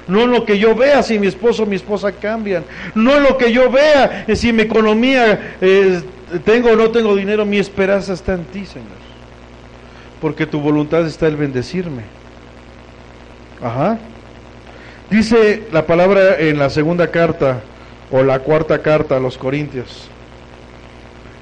No 0.08 0.24
en 0.24 0.32
lo 0.32 0.46
que 0.46 0.58
yo 0.60 0.76
vea 0.76 1.04
si 1.04 1.20
mi 1.20 1.28
esposo 1.28 1.64
o 1.64 1.66
mi 1.66 1.76
esposa 1.76 2.12
cambian. 2.12 2.64
No 2.96 3.16
en 3.18 3.24
lo 3.24 3.38
que 3.38 3.52
yo 3.52 3.70
vea 3.70 4.26
si 4.34 4.52
mi 4.52 4.64
economía 4.64 5.56
eh, 5.62 6.02
tengo 6.44 6.72
o 6.72 6.76
no 6.76 6.90
tengo 6.92 7.16
dinero. 7.16 7.46
Mi 7.46 7.58
esperanza 7.58 8.14
está 8.14 8.34
en 8.34 8.46
ti, 8.46 8.66
Señor. 8.66 9.04
Porque 10.20 10.46
tu 10.46 10.60
voluntad 10.60 11.06
está 11.06 11.28
el 11.28 11.36
bendecirme. 11.36 12.04
Ajá. 13.64 13.98
Dice 15.10 15.64
la 15.72 15.86
palabra 15.86 16.38
en 16.38 16.60
la 16.60 16.70
segunda 16.70 17.10
carta 17.10 17.62
o 18.12 18.22
la 18.22 18.40
cuarta 18.40 18.82
carta 18.82 19.16
a 19.16 19.20
los 19.20 19.38
Corintios, 19.38 20.10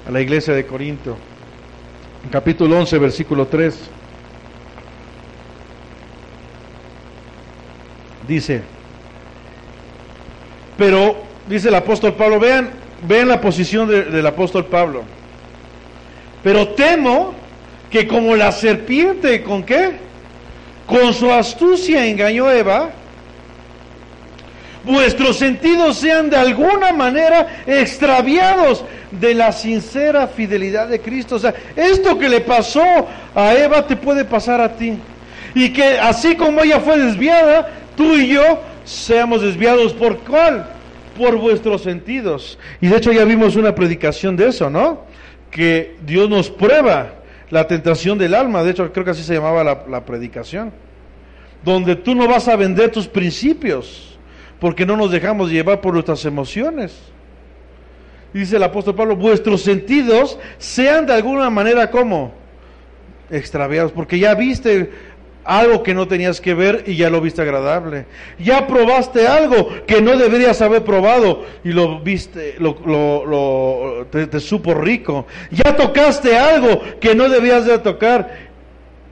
a 0.06 0.10
la 0.12 0.20
iglesia 0.20 0.54
de 0.54 0.64
Corinto, 0.64 1.16
capítulo 2.30 2.78
11, 2.78 2.98
versículo 2.98 3.46
3. 3.46 3.90
dice, 8.28 8.62
pero 10.78 11.16
dice 11.48 11.68
el 11.68 11.74
apóstol 11.74 12.14
Pablo, 12.14 12.38
vean, 12.38 12.70
vean 13.06 13.28
la 13.28 13.40
posición 13.40 13.88
del 13.88 14.26
apóstol 14.26 14.66
Pablo, 14.66 15.02
pero 16.42 16.68
temo 16.68 17.34
que 17.90 18.06
como 18.06 18.36
la 18.36 18.52
serpiente, 18.52 19.42
¿con 19.42 19.64
qué? 19.64 20.11
Con 20.86 21.14
su 21.14 21.32
astucia 21.32 22.06
engañó 22.06 22.46
a 22.46 22.56
Eva, 22.56 22.90
vuestros 24.84 25.36
sentidos 25.36 25.96
sean 25.96 26.28
de 26.28 26.36
alguna 26.36 26.92
manera 26.92 27.62
extraviados 27.66 28.84
de 29.10 29.34
la 29.34 29.52
sincera 29.52 30.26
fidelidad 30.26 30.88
de 30.88 31.00
Cristo. 31.00 31.36
O 31.36 31.38
sea, 31.38 31.54
esto 31.76 32.18
que 32.18 32.28
le 32.28 32.40
pasó 32.40 32.82
a 33.34 33.54
Eva 33.54 33.86
te 33.86 33.96
puede 33.96 34.24
pasar 34.24 34.60
a 34.60 34.76
ti. 34.76 34.94
Y 35.54 35.72
que 35.72 35.98
así 35.98 36.34
como 36.34 36.62
ella 36.62 36.80
fue 36.80 36.98
desviada, 36.98 37.70
tú 37.96 38.14
y 38.14 38.28
yo 38.28 38.60
seamos 38.84 39.42
desviados 39.42 39.92
por 39.92 40.18
cuál? 40.18 40.66
Por 41.16 41.36
vuestros 41.36 41.82
sentidos. 41.82 42.58
Y 42.80 42.88
de 42.88 42.96
hecho 42.96 43.12
ya 43.12 43.24
vimos 43.24 43.56
una 43.56 43.74
predicación 43.74 44.36
de 44.36 44.48
eso, 44.48 44.70
¿no? 44.70 45.02
Que 45.50 45.96
Dios 46.04 46.28
nos 46.30 46.50
prueba 46.50 47.21
la 47.52 47.66
tentación 47.66 48.16
del 48.16 48.34
alma. 48.34 48.64
De 48.64 48.70
hecho 48.70 48.90
creo 48.92 49.04
que 49.04 49.10
así 49.10 49.22
se 49.22 49.34
llamaba 49.34 49.62
la, 49.62 50.04
predicación. 50.04 50.72
Donde 51.62 51.94
tú 51.94 52.14
no 52.14 52.26
vas 52.26 52.48
a 52.48 52.56
vender 52.56 52.90
tus 52.90 53.06
principios, 53.06 54.18
porque 54.58 54.86
no 54.86 54.96
nos 54.96 55.12
dejamos 55.12 55.50
llevar 55.50 55.80
por 55.82 55.92
nuestras 55.92 56.24
emociones. 56.24 56.98
Dice 58.32 58.56
el 58.56 58.62
apóstol 58.62 58.94
Pablo, 58.94 59.16
vuestros 59.16 59.60
sentidos 59.60 60.38
sean 60.56 61.04
de 61.04 61.12
alguna 61.12 61.50
manera 61.50 61.90
como 61.90 62.32
extraviados, 63.30 63.92
porque 63.92 64.18
ya 64.18 64.34
viste 64.34 64.90
algo 65.44 65.82
que 65.82 65.94
no 65.94 66.06
tenías 66.06 66.40
que 66.40 66.54
ver 66.54 66.84
y 66.86 66.96
ya 66.96 67.10
lo 67.10 67.20
viste 67.20 67.42
agradable. 67.42 68.06
Ya 68.38 68.66
probaste 68.66 69.26
algo 69.26 69.68
que 69.86 70.00
no 70.00 70.16
deberías 70.16 70.60
haber 70.62 70.84
probado 70.84 71.44
y 71.64 71.72
lo 71.72 72.00
viste, 72.00 72.56
lo, 72.58 74.06
te, 74.10 74.40
supo 74.40 74.74
rico. 74.74 75.26
Ya 75.50 75.76
tocaste 75.76 76.36
algo 76.36 76.80
que 77.00 77.14
no 77.14 77.28
debías 77.28 77.66
de 77.66 77.78
tocar 77.78 78.52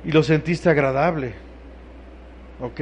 y 0.04 0.12
lo 0.12 0.22
sentiste 0.22 0.68
agradable. 0.68 1.34
¿Ok? 2.60 2.80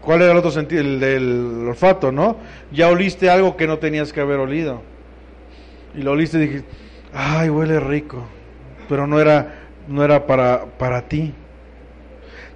¿Cuál 0.00 0.22
era 0.22 0.32
el 0.32 0.38
otro 0.38 0.50
sentido? 0.50 0.80
El 0.80 0.98
del 0.98 1.66
olfato, 1.68 2.10
¿no? 2.10 2.38
Ya 2.72 2.88
oliste 2.88 3.28
algo 3.28 3.56
que 3.56 3.66
no 3.66 3.78
tenías 3.78 4.12
que 4.12 4.20
haber 4.20 4.38
olido. 4.38 4.82
Y 5.94 6.02
lo 6.02 6.12
oliste 6.12 6.38
y 6.38 6.40
dijiste, 6.40 6.68
ay, 7.12 7.50
huele 7.50 7.78
rico. 7.80 8.24
Pero 8.88 9.06
no 9.06 9.20
era 9.20 9.59
no 9.90 10.04
era 10.04 10.26
para, 10.26 10.64
para 10.78 11.08
ti. 11.08 11.34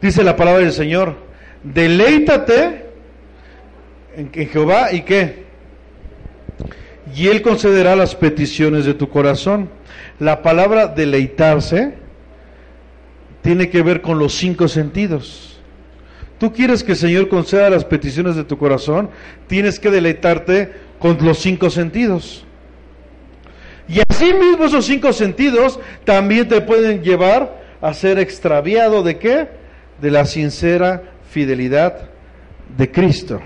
Dice 0.01 0.22
la 0.22 0.37
palabra 0.37 0.61
del 0.61 0.72
Señor, 0.72 1.16
deleítate 1.64 2.87
en, 4.16 4.30
Jehová 4.49 4.93
y 4.93 5.03
qué. 5.03 5.45
Y 7.14 7.28
Él 7.28 7.43
concederá 7.43 7.97
las 7.97 8.14
peticiones 8.14 8.85
de 8.85 8.95
tu 8.95 9.09
corazón. 9.09 9.68
La 10.20 10.43
palabra 10.43 10.87
deleitarse 10.87 11.95
tiene 13.43 13.68
que 13.68 13.82
ver 13.82 14.01
con 14.01 14.18
los 14.18 14.35
cinco 14.35 14.68
sentidos. 14.68 15.61
Tú 16.39 16.53
quieres 16.53 16.85
que 16.85 16.93
el 16.93 16.99
Señor 16.99 17.28
conceda 17.28 17.68
las 17.68 17.85
peticiones 17.85 18.37
de 18.37 18.45
tu 18.45 18.59
corazón, 18.59 19.11
tienes 19.49 19.80
que 19.80 19.91
deleitarte 19.91 20.72
con 20.99 21.18
los 21.20 21.39
cinco 21.39 21.68
sentidos. 21.68 22.43
Y 23.89 24.01
así 24.09 24.32
mismo 24.32 24.64
esos 24.64 24.87
cinco 24.87 25.12
sentidos 25.12 25.78
también 26.05 26.49
te 26.49 26.61
pueden 26.61 27.03
llevar 27.03 27.62
a 27.80 27.93
ser 27.93 28.18
extraviado 28.18 29.03
de 29.03 29.18
qué? 29.18 29.49
De 30.01 30.11
la 30.11 30.24
sincera 30.24 31.03
fidelidad 31.30 32.09
de 32.76 32.91
Cristo. 32.91 33.41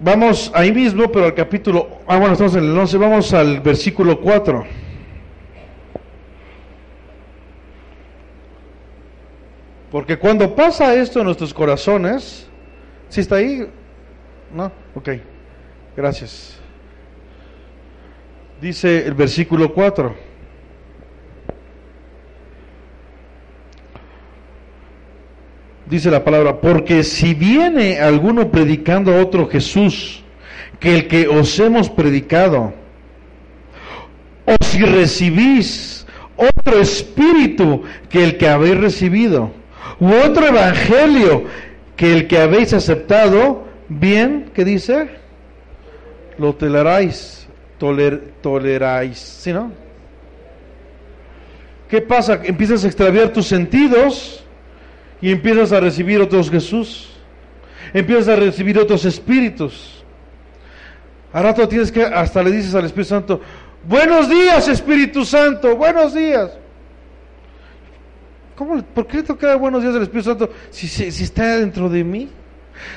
Vamos 0.00 0.52
ahí 0.54 0.72
mismo, 0.72 1.10
pero 1.10 1.24
al 1.24 1.34
capítulo, 1.34 2.02
ah 2.06 2.18
bueno, 2.18 2.34
estamos 2.34 2.54
en 2.54 2.64
el 2.64 2.78
11, 2.78 2.98
vamos 2.98 3.34
al 3.34 3.60
versículo 3.60 4.20
4. 4.20 4.64
Porque 9.90 10.18
cuando 10.18 10.54
pasa 10.54 10.94
esto 10.94 11.18
en 11.18 11.24
nuestros 11.24 11.52
corazones, 11.52 12.46
si 13.08 13.22
está 13.22 13.36
ahí? 13.36 13.66
¿No? 14.52 14.72
Ok, 14.94 15.10
gracias. 15.96 16.58
Dice 18.60 19.06
el 19.06 19.14
versículo 19.14 19.72
4. 19.72 20.28
Dice 25.86 26.10
la 26.10 26.22
palabra, 26.22 26.60
porque 26.60 27.02
si 27.02 27.34
viene 27.34 27.98
alguno 27.98 28.50
predicando 28.50 29.16
otro 29.16 29.48
Jesús, 29.48 30.22
que 30.80 30.94
el 30.94 31.08
que 31.08 31.28
os 31.28 31.58
hemos 31.60 31.88
predicado, 31.88 32.74
o 34.44 34.64
si 34.64 34.82
recibís 34.82 36.06
otro 36.36 36.80
espíritu 36.80 37.82
que 38.10 38.22
el 38.22 38.36
que 38.36 38.48
habéis 38.48 38.76
recibido, 38.78 39.50
u 39.98 40.12
otro 40.12 40.46
evangelio 40.46 41.44
que 41.96 42.12
el 42.12 42.26
que 42.28 42.38
habéis 42.38 42.72
aceptado, 42.74 43.67
bien, 43.88 44.50
¿qué 44.54 44.64
dice? 44.64 45.08
Lo 46.38 46.54
toleráis, 46.54 47.46
toler, 47.78 48.34
toleráis, 48.40 49.18
¿sí 49.18 49.52
no? 49.52 49.72
¿qué 51.88 52.02
pasa? 52.02 52.40
Empiezas 52.44 52.84
a 52.84 52.86
extraviar 52.86 53.32
tus 53.32 53.46
sentidos 53.46 54.44
y 55.20 55.32
empiezas 55.32 55.72
a 55.72 55.80
recibir 55.80 56.20
otros 56.20 56.50
Jesús. 56.50 57.08
Empiezas 57.92 58.28
a 58.28 58.36
recibir 58.36 58.78
otros 58.78 59.04
espíritus. 59.04 60.04
A 61.32 61.42
rato 61.42 61.66
tienes 61.66 61.90
que, 61.90 62.04
hasta 62.04 62.42
le 62.42 62.50
dices 62.50 62.74
al 62.74 62.84
Espíritu 62.84 63.10
Santo, 63.10 63.40
buenos 63.86 64.28
días 64.28 64.66
Espíritu 64.68 65.24
Santo, 65.24 65.76
buenos 65.76 66.14
días. 66.14 66.50
¿Cómo, 68.54 68.82
¿Por 68.82 69.06
qué 69.06 69.18
le 69.18 69.22
toca 69.22 69.54
buenos 69.56 69.82
días 69.82 69.94
al 69.94 70.02
Espíritu 70.02 70.30
Santo 70.30 70.50
si, 70.70 70.88
si 70.88 71.24
está 71.24 71.56
dentro 71.56 71.88
de 71.88 72.04
mí? 72.04 72.28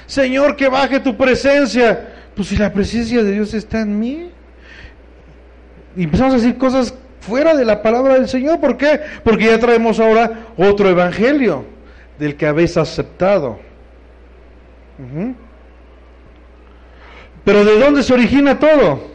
Señor, 0.06 0.56
que 0.56 0.70
baje 0.70 1.00
tu 1.00 1.16
presencia. 1.16 2.10
Pues 2.36 2.48
si 2.48 2.58
la 2.58 2.72
presencia 2.72 3.24
de 3.24 3.32
Dios 3.32 3.54
está 3.54 3.82
en 3.82 4.00
mí. 4.00 4.32
Y 5.96 6.04
empezamos 6.04 6.34
a 6.34 6.38
decir 6.38 6.58
cosas 6.58 6.94
fuera 7.22 7.56
de 7.56 7.66
la 7.66 7.82
palabra 7.82 8.16
del 8.16 8.28
Señor. 8.28 8.60
¿Por 8.60 8.78
qué? 8.78 9.00
Porque 9.24 9.46
ya 9.46 9.60
traemos 9.60 10.00
ahora 10.00 10.48
otro 10.58 10.90
evangelio 10.90 11.66
del 12.20 12.36
que 12.36 12.48
habéis 12.48 12.78
aceptado. 12.78 13.60
Pero 17.44 17.66
¿de 17.66 17.80
dónde 17.80 18.04
se 18.04 18.14
origina 18.14 18.60
todo? 18.60 19.12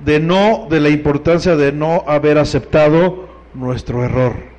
De 0.00 0.20
no, 0.20 0.68
de 0.70 0.80
la 0.80 0.88
importancia 0.88 1.56
de 1.56 1.72
no 1.72 2.04
haber 2.06 2.38
aceptado 2.38 3.28
nuestro 3.54 4.04
error. 4.04 4.55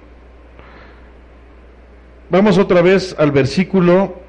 Vamos 2.30 2.58
otra 2.58 2.82
vez 2.82 3.16
al 3.18 3.32
versículo 3.32 4.28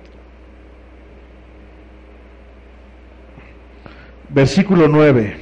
versículo 4.29 4.87
9. 4.89 5.37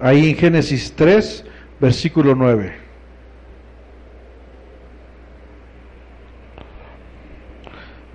Ahí 0.00 0.30
en 0.30 0.36
Génesis 0.36 0.92
3, 0.94 1.44
versículo 1.80 2.34
9. 2.34 2.74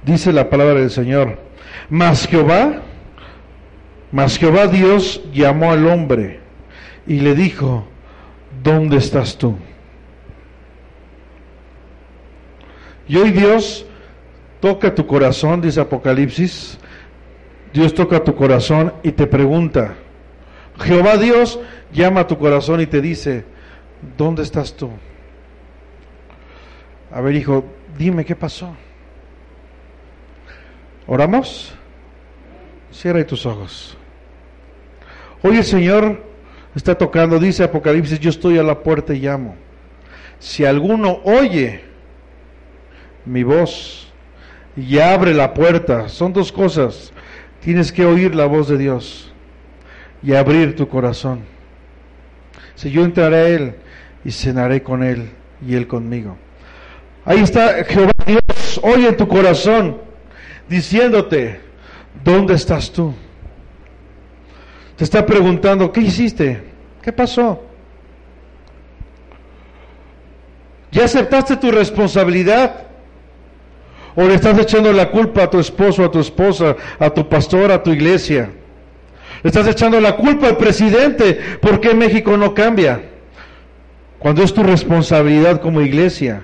Dice 0.06 0.32
la 0.32 0.50
palabra 0.50 0.76
del 0.76 0.92
Señor, 0.92 1.40
mas 1.90 2.28
Jehová, 2.28 2.82
mas 4.12 4.38
Jehová 4.38 4.68
Dios 4.68 5.24
llamó 5.34 5.72
al 5.72 5.88
hombre 5.88 6.40
y 7.08 7.22
le 7.22 7.34
dijo, 7.34 7.88
¿dónde 8.64 8.98
estás 8.98 9.38
tú? 9.38 9.56
Y 13.10 13.18
hoy 13.18 13.32
Dios 13.32 13.88
toca 14.60 14.94
tu 14.94 15.08
corazón, 15.08 15.62
dice 15.62 15.82
Apocalipsis, 15.82 16.78
Dios 17.74 17.92
toca 17.96 18.24
tu 18.24 18.36
corazón 18.36 18.94
y 19.02 19.12
te 19.12 19.26
pregunta, 19.26 19.96
Jehová 20.80 21.18
Dios 21.18 21.60
llama 21.92 22.22
a 22.22 22.28
tu 22.28 22.38
corazón 22.38 22.82
y 22.82 22.86
te 22.86 23.02
dice, 23.02 23.46
¿dónde 24.16 24.44
estás 24.44 24.76
tú? 24.76 24.92
A 27.12 27.20
ver, 27.22 27.34
hijo, 27.34 27.66
dime 27.98 28.24
qué 28.24 28.36
pasó. 28.36 28.76
¿Oramos? 31.08 31.74
Cierra 32.92 33.26
tus 33.26 33.44
ojos. 33.48 33.98
Hoy 35.42 35.58
el 35.58 35.64
Señor 35.64 36.24
está 36.76 36.96
tocando, 36.96 37.40
dice 37.40 37.64
Apocalipsis, 37.64 38.20
yo 38.20 38.30
estoy 38.30 38.60
a 38.60 38.64
la 38.64 38.84
puerta 38.84 39.16
y 39.16 39.22
llamo. 39.22 39.56
Si 40.38 40.64
alguno 40.64 41.22
oye 41.24 41.89
mi 43.30 43.44
voz 43.44 44.08
y 44.76 44.98
abre 44.98 45.34
la 45.34 45.54
puerta, 45.54 46.10
son 46.10 46.34
dos 46.34 46.52
cosas. 46.52 47.14
Tienes 47.62 47.92
que 47.92 48.06
oír 48.06 48.34
la 48.34 48.46
voz 48.46 48.68
de 48.68 48.78
Dios 48.78 49.32
y 50.24 50.34
abrir 50.34 50.76
tu 50.76 50.88
corazón. 50.88 51.42
Si 52.76 52.90
yo 52.90 53.04
entraré 53.04 53.36
a 53.36 53.48
Él 53.50 53.76
y 54.26 54.32
cenaré 54.32 54.82
con 54.82 55.04
Él 55.04 55.30
y 55.66 55.76
Él 55.76 55.88
conmigo. 55.88 56.38
Ahí 57.24 57.40
está 57.40 57.84
Jehová 57.84 58.12
Dios, 58.26 58.80
hoy 58.82 59.06
en 59.06 59.16
tu 59.16 59.28
corazón, 59.28 59.98
diciéndote, 60.68 61.60
¿dónde 62.24 62.56
estás 62.56 62.92
tú? 62.92 63.14
Te 64.96 65.04
está 65.04 65.26
preguntando, 65.26 65.92
¿qué 65.92 66.02
hiciste? 66.02 66.64
¿Qué 67.02 67.14
pasó? 67.14 67.64
¿Ya 70.92 71.06
aceptaste 71.06 71.58
tu 71.58 71.70
responsabilidad? 71.70 72.89
¿O 74.20 74.28
le 74.28 74.36
estás 74.36 74.60
echando 74.60 74.92
la 74.92 75.12
culpa 75.12 75.44
a 75.44 75.50
tu 75.50 75.60
esposo, 75.60 76.04
a 76.04 76.12
tu 76.12 76.20
esposa, 76.20 76.76
a 77.00 77.10
tu 77.10 77.30
pastor, 77.30 77.72
a 77.72 77.82
tu 77.82 77.92
iglesia? 77.92 78.50
Le 79.42 79.48
estás 79.48 79.66
echando 79.66 79.98
la 80.02 80.18
culpa 80.18 80.48
al 80.48 80.58
presidente. 80.58 81.40
¿Por 81.62 81.80
qué 81.80 81.94
México 81.94 82.36
no 82.36 82.54
cambia? 82.54 83.02
Cuando 84.20 84.44
es 84.44 84.54
tu 84.54 84.62
responsabilidad 84.62 85.62
como 85.62 85.80
iglesia. 85.80 86.42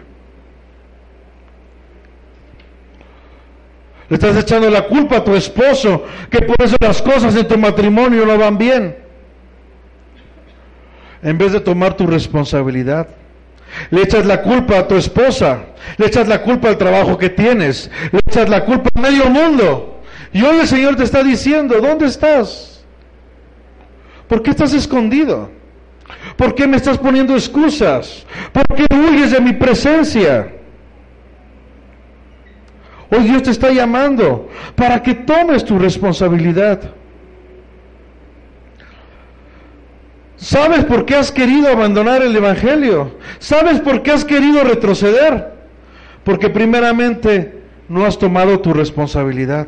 Le 4.07 4.15
estás 4.15 4.38
echando 4.38 4.69
la 4.69 4.84
culpa 4.84 5.17
a 5.17 5.23
tu 5.26 5.36
esposo, 5.36 6.05
que 6.30 6.43
por 6.43 6.55
eso 6.63 6.78
las 6.80 7.01
cosas 7.01 7.36
en 7.36 7.45
tu 7.45 7.57
matrimonio 7.57 8.26
no 8.26 8.38
van 8.38 8.57
bien. 8.57 8.95
En 11.21 11.38
vez 11.38 11.51
de 11.51 11.59
tomar 11.59 11.97
tu 11.97 12.07
responsabilidad. 12.07 13.09
Le 13.91 14.01
echas 14.01 14.26
la 14.26 14.41
culpa 14.41 14.80
a 14.80 14.88
tu 14.88 14.95
esposa, 14.95 15.66
le 15.97 16.05
echas 16.05 16.28
la 16.28 16.41
culpa 16.41 16.70
al 16.70 16.78
trabajo 16.78 17.18
que 17.18 17.30
tienes, 17.30 17.89
le 18.11 18.20
echas 18.28 18.49
la 18.49 18.63
culpa 18.66 18.89
a 18.95 18.99
medio 18.99 19.30
mundo. 19.30 20.01
Y 20.32 20.41
hoy 20.43 20.59
el 20.59 20.68
Señor 20.68 20.95
te 20.95 21.03
está 21.03 21.24
diciendo, 21.24 21.80
¿dónde 21.82 22.07
estás? 22.07 22.84
¿Por 24.28 24.41
qué 24.41 24.51
estás 24.51 24.74
escondido? 24.74 25.49
¿Por 26.38 26.55
qué 26.55 26.68
me 26.68 26.78
estás 26.78 26.97
poniendo 26.97 27.34
excusas? 27.34 28.26
¿Por 28.51 28.66
qué 28.76 28.86
huyes 28.93 29.32
de 29.32 29.39
mi 29.39 29.53
presencia? 29.53 30.51
Hoy 33.09 33.24
Dios 33.24 33.43
te 33.43 33.51
está 33.51 33.72
llamando 33.72 34.49
para 34.76 35.01
que 35.01 35.13
tomes 35.13 35.63
tu 35.63 35.78
responsabilidad. 35.78 36.82
¿Sabes 40.38 40.83
por 40.86 41.05
qué 41.05 41.15
has 41.15 41.31
querido 41.31 41.69
abandonar 41.69 42.21
el 42.21 42.36
Evangelio? 42.36 43.17
¿Sabes 43.39 43.79
por 43.79 44.03
qué 44.03 44.11
has 44.11 44.25
querido 44.25 44.63
retroceder? 44.63 45.53
Porque 46.23 46.49
primeramente 46.49 47.61
no 47.88 48.05
has 48.05 48.17
tomado 48.17 48.59
tu 48.59 48.73
responsabilidad. 48.73 49.67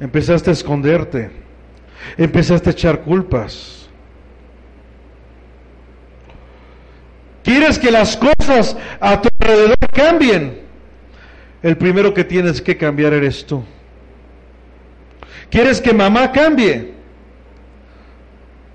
Empezaste 0.00 0.50
a 0.50 0.52
esconderte. 0.54 1.30
Empezaste 2.16 2.70
a 2.70 2.72
echar 2.72 3.00
culpas. 3.02 3.88
¿Quieres 7.44 7.78
que 7.78 7.90
las 7.90 8.16
cosas 8.16 8.76
a 9.00 9.20
tu 9.20 9.28
alrededor 9.40 9.76
cambien? 9.92 10.60
El 11.62 11.76
primero 11.76 12.14
que 12.14 12.24
tienes 12.24 12.62
que 12.62 12.76
cambiar 12.76 13.12
eres 13.12 13.44
tú. 13.44 13.62
¿Quieres 15.50 15.80
que 15.80 15.92
mamá 15.92 16.32
cambie? 16.32 16.99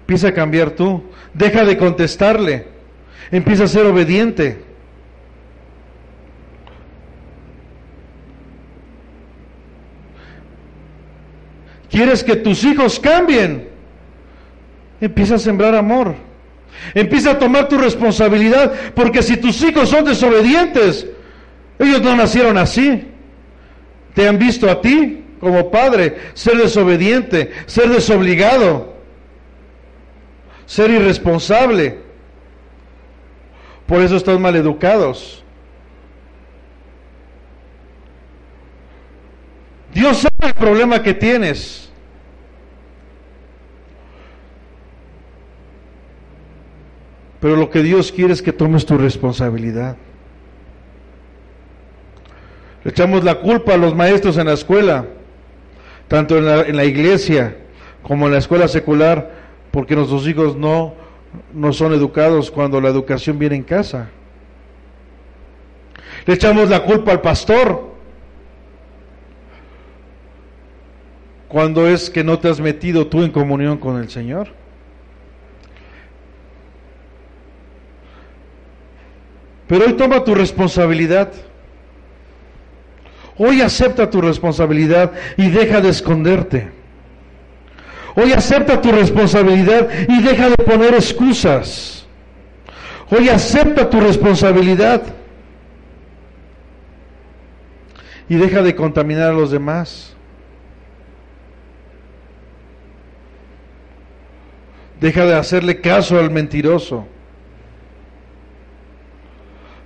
Empieza 0.05 0.27
a 0.27 0.33
cambiar 0.35 0.69
tú. 0.69 1.03
Deja 1.33 1.65
de 1.65 1.77
contestarle. 1.77 2.67
Empieza 3.31 3.63
a 3.63 3.67
ser 3.67 3.87
obediente. 3.87 4.59
¿Quieres 11.89 12.23
que 12.23 12.35
tus 12.35 12.63
hijos 12.63 12.99
cambien? 12.99 13.67
Empieza 15.01 15.35
a 15.35 15.39
sembrar 15.39 15.73
amor. 15.73 16.13
Empieza 16.93 17.31
a 17.31 17.39
tomar 17.39 17.67
tu 17.67 17.79
responsabilidad, 17.79 18.73
porque 18.93 19.23
si 19.23 19.37
tus 19.37 19.59
hijos 19.63 19.89
son 19.89 20.05
desobedientes, 20.05 21.07
ellos 21.79 22.03
no 22.03 22.15
nacieron 22.15 22.59
así. 22.59 23.07
Te 24.13 24.27
han 24.27 24.37
visto 24.37 24.69
a 24.69 24.81
ti 24.81 25.23
como 25.39 25.71
padre 25.71 26.15
ser 26.35 26.57
desobediente, 26.57 27.51
ser 27.65 27.89
desobligado, 27.89 28.94
ser 30.65 30.89
irresponsable. 30.89 31.99
Por 33.85 34.01
eso 34.01 34.15
están 34.15 34.41
mal 34.41 34.55
educados. 34.55 35.43
Dios 39.93 40.17
sabe 40.17 40.49
el 40.49 40.53
problema 40.53 41.01
que 41.01 41.13
tienes. 41.13 41.89
Pero 47.39 47.55
lo 47.55 47.69
que 47.69 47.83
Dios 47.83 48.11
quiere 48.11 48.33
es 48.33 48.41
que 48.41 48.51
tomes 48.51 48.85
tu 48.85 48.97
responsabilidad. 48.97 49.97
Le 52.83 52.91
echamos 52.91 53.23
la 53.23 53.35
culpa 53.35 53.75
a 53.75 53.77
los 53.77 53.95
maestros 53.95 54.37
en 54.37 54.47
la 54.47 54.53
escuela, 54.53 55.05
tanto 56.07 56.37
en 56.37 56.45
la, 56.45 56.61
en 56.63 56.75
la 56.75 56.85
iglesia 56.85 57.55
como 58.03 58.25
en 58.27 58.33
la 58.33 58.39
escuela 58.39 58.67
secular, 58.67 59.44
porque 59.75 59.93
nuestros 59.93 60.25
hijos 60.25 60.55
no, 60.55 60.93
no 61.53 61.73
son 61.73 61.91
educados 61.91 62.49
cuando 62.49 62.79
la 62.79 62.87
educación 62.87 63.37
viene 63.37 63.57
en 63.57 63.63
casa. 63.63 64.07
Le 66.25 66.33
echamos 66.33 66.69
la 66.69 66.81
culpa 66.81 67.11
al 67.11 67.19
pastor, 67.19 67.93
cuando 71.49 71.89
es 71.89 72.09
que 72.09 72.23
no 72.23 72.39
te 72.39 72.47
has 72.47 72.61
metido 72.61 73.07
tú 73.07 73.21
en 73.21 73.31
comunión 73.31 73.77
con 73.77 73.97
el 73.97 74.07
Señor. 74.07 74.47
Pero 79.67 79.87
hoy 79.87 79.93
toma 79.95 80.23
tu 80.23 80.33
responsabilidad. 80.35 81.33
Hoy 83.37 83.59
acepta 83.59 84.09
tu 84.09 84.21
responsabilidad 84.21 85.11
y 85.35 85.49
deja 85.49 85.81
de 85.81 85.89
esconderte. 85.89 86.84
Hoy 88.15 88.31
acepta 88.31 88.81
tu 88.81 88.91
responsabilidad 88.91 89.89
y 90.07 90.21
deja 90.21 90.49
de 90.49 90.55
poner 90.55 90.93
excusas. 90.93 92.05
Hoy 93.09 93.29
acepta 93.29 93.89
tu 93.89 93.99
responsabilidad 93.99 95.03
y 98.29 98.35
deja 98.35 98.61
de 98.61 98.73
contaminar 98.73 99.31
a 99.31 99.33
los 99.33 99.51
demás. 99.51 100.15
Deja 104.99 105.25
de 105.25 105.35
hacerle 105.35 105.81
caso 105.81 106.17
al 106.17 106.31
mentiroso. 106.31 107.05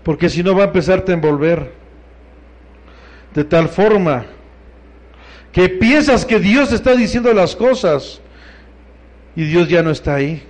Porque 0.03 0.29
si 0.29 0.43
no 0.43 0.55
va 0.55 0.63
a 0.63 0.67
empezarte 0.67 1.11
a 1.11 1.15
envolver 1.15 1.73
de 3.33 3.43
tal 3.43 3.69
forma 3.69 4.25
que 5.51 5.69
piensas 5.69 6.25
que 6.25 6.39
Dios 6.39 6.71
está 6.71 6.95
diciendo 6.95 7.33
las 7.33 7.55
cosas 7.55 8.21
y 9.35 9.43
Dios 9.43 9.69
ya 9.69 9.81
no 9.81 9.91
está 9.91 10.15
ahí. 10.15 10.43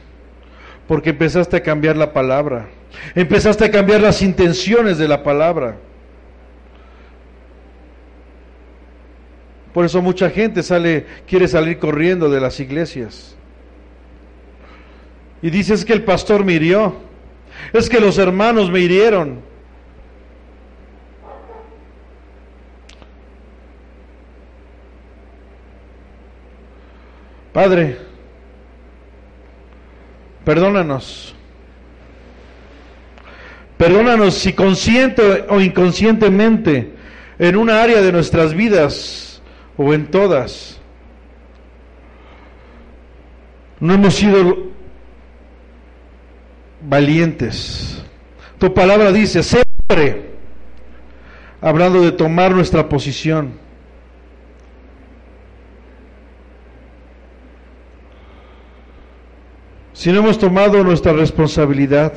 Porque 0.87 1.11
empezaste 1.11 1.57
a 1.57 1.63
cambiar 1.63 1.95
la 1.95 2.13
palabra. 2.13 2.67
Empezaste 3.15 3.65
a 3.65 3.71
cambiar 3.71 4.01
las 4.01 4.21
intenciones 4.21 4.97
de 4.97 5.07
la 5.07 5.23
palabra. 5.23 5.77
Por 9.73 9.85
eso 9.85 10.01
mucha 10.01 10.29
gente 10.29 10.63
sale, 10.63 11.05
quiere 11.27 11.47
salir 11.47 11.77
corriendo 11.77 12.29
de 12.29 12.41
las 12.41 12.59
iglesias. 12.59 13.35
Y 15.41 15.49
dices 15.51 15.85
que 15.85 15.93
el 15.93 16.03
pastor 16.03 16.43
me 16.43 16.53
hirió. 16.53 16.95
Es 17.71 17.89
que 17.89 17.99
los 17.99 18.17
hermanos 18.17 18.71
me 18.71 18.79
hirieron. 18.79 19.41
Padre, 27.59 27.97
perdónanos. 30.45 31.35
Perdónanos 33.77 34.35
si 34.35 34.53
consciente 34.53 35.43
o 35.49 35.59
inconscientemente 35.59 36.93
en 37.37 37.57
una 37.57 37.83
área 37.83 38.01
de 38.01 38.13
nuestras 38.13 38.53
vidas 38.53 39.41
o 39.75 39.93
en 39.93 40.09
todas 40.09 40.79
no 43.81 43.93
hemos 43.93 44.15
sido 44.15 44.69
valientes. 46.81 48.01
Tu 48.57 48.73
palabra 48.73 49.11
dice, 49.11 49.43
siempre, 49.43 50.31
hablando 51.59 51.99
de 52.03 52.13
tomar 52.13 52.55
nuestra 52.55 52.87
posición. 52.87 53.51
Si 59.99 60.13
no 60.13 60.19
hemos 60.19 60.39
tomado 60.39 60.81
nuestra 60.81 61.11
responsabilidad, 61.11 62.13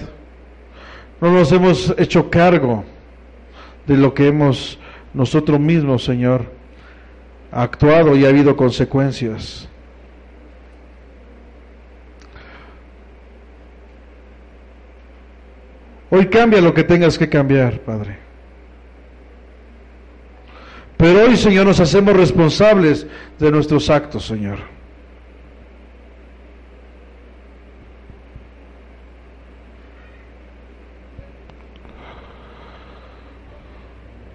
no 1.20 1.32
nos 1.32 1.50
hemos 1.50 1.92
hecho 1.98 2.30
cargo 2.30 2.84
de 3.88 3.96
lo 3.96 4.14
que 4.14 4.28
hemos 4.28 4.78
nosotros 5.12 5.58
mismos, 5.58 6.04
Señor, 6.04 6.44
actuado 7.50 8.14
y 8.14 8.24
ha 8.24 8.28
habido 8.28 8.56
consecuencias. 8.56 9.68
Hoy 16.08 16.26
cambia 16.26 16.60
lo 16.60 16.72
que 16.72 16.84
tengas 16.84 17.18
que 17.18 17.28
cambiar, 17.28 17.80
Padre. 17.80 18.16
Pero 20.96 21.24
hoy, 21.24 21.36
Señor, 21.36 21.66
nos 21.66 21.80
hacemos 21.80 22.14
responsables 22.14 23.08
de 23.40 23.50
nuestros 23.50 23.90
actos, 23.90 24.24
Señor. 24.24 24.71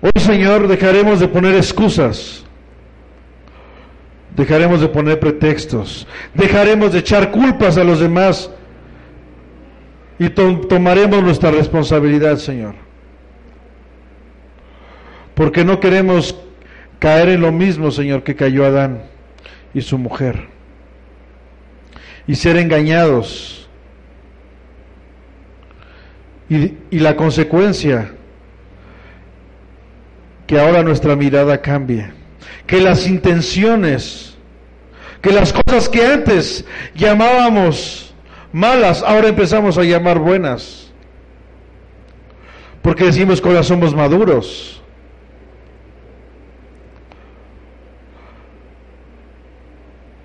Hoy, 0.01 0.11
Señor, 0.17 0.67
dejaremos 0.67 1.19
de 1.19 1.27
poner 1.27 1.55
excusas, 1.55 2.43
dejaremos 4.35 4.79
de 4.79 4.87
poner 4.87 5.19
pretextos, 5.19 6.07
dejaremos 6.35 6.93
de 6.93 6.99
echar 6.99 7.31
culpas 7.31 7.77
a 7.77 7.83
los 7.83 7.99
demás 7.99 8.51
y 10.19 10.29
tomaremos 10.29 11.23
nuestra 11.23 11.49
responsabilidad, 11.49 12.37
Señor. 12.37 12.75
Porque 15.33 15.65
no 15.65 15.79
queremos 15.79 16.35
caer 16.99 17.29
en 17.29 17.41
lo 17.41 17.51
mismo, 17.51 17.89
Señor, 17.89 18.23
que 18.23 18.35
cayó 18.35 18.65
Adán 18.65 19.03
y 19.73 19.81
su 19.81 19.97
mujer. 19.97 20.47
Y 22.27 22.35
ser 22.35 22.57
engañados. 22.57 23.67
Y, 26.49 26.73
y 26.89 26.99
la 26.99 27.15
consecuencia, 27.15 28.16
que 30.47 30.59
ahora 30.59 30.81
nuestra 30.81 31.15
mirada 31.15 31.61
cambie. 31.61 32.09
Que 32.65 32.81
las 32.81 33.05
intenciones, 33.05 34.35
que 35.21 35.31
las 35.31 35.53
cosas 35.53 35.89
que 35.89 36.05
antes 36.05 36.65
llamábamos 36.95 38.13
malas, 38.51 39.03
ahora 39.03 39.27
empezamos 39.27 39.77
a 39.77 39.83
llamar 39.83 40.19
buenas. 40.19 40.91
Porque 42.81 43.05
decimos 43.05 43.41
que 43.41 43.49
ahora 43.49 43.63
somos 43.63 43.93
maduros. 43.93 44.81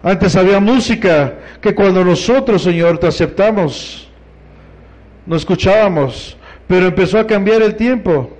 Antes 0.04 0.34
había 0.34 0.58
música 0.58 1.34
que 1.60 1.74
cuando 1.74 2.04
nosotros, 2.04 2.62
Señor, 2.62 2.98
te 2.98 3.06
aceptamos, 3.06 4.08
no 5.26 5.36
escuchábamos, 5.36 6.36
pero 6.66 6.86
empezó 6.86 7.18
a 7.18 7.26
cambiar 7.26 7.62
el 7.62 7.76
tiempo. 7.76 8.36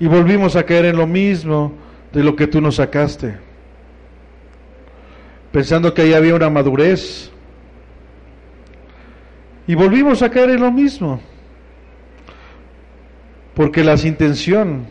Y 0.00 0.08
volvimos 0.08 0.56
a 0.56 0.64
caer 0.64 0.86
en 0.86 0.96
lo 0.96 1.06
mismo 1.06 1.72
de 2.12 2.24
lo 2.24 2.34
que 2.34 2.48
tú 2.48 2.60
nos 2.60 2.76
sacaste 2.76 3.50
pensando 5.52 5.92
que 5.92 6.02
ahí 6.02 6.14
había 6.14 6.34
una 6.34 6.50
madurez. 6.50 7.30
Y 9.66 9.74
volvimos 9.74 10.22
a 10.22 10.30
caer 10.30 10.50
en 10.50 10.60
lo 10.60 10.72
mismo, 10.72 11.20
porque 13.54 13.84
las 13.84 14.04
intenciones, 14.04 14.88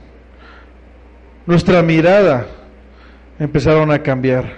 nuestra 1.45 1.81
mirada, 1.81 2.47
empezaron 3.39 3.91
a 3.91 4.01
cambiar. 4.01 4.53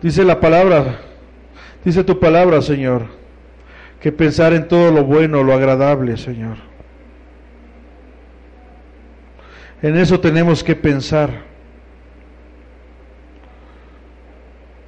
Dice 0.00 0.24
la 0.24 0.40
palabra, 0.40 1.00
dice 1.84 2.04
tu 2.04 2.18
palabra, 2.18 2.62
Señor, 2.62 3.06
que 4.00 4.12
pensar 4.12 4.54
en 4.54 4.66
todo 4.66 4.90
lo 4.90 5.04
bueno, 5.04 5.42
lo 5.42 5.52
agradable, 5.52 6.16
Señor. 6.16 6.56
En 9.82 9.96
eso 9.96 10.20
tenemos 10.20 10.62
que 10.62 10.76
pensar. 10.76 11.42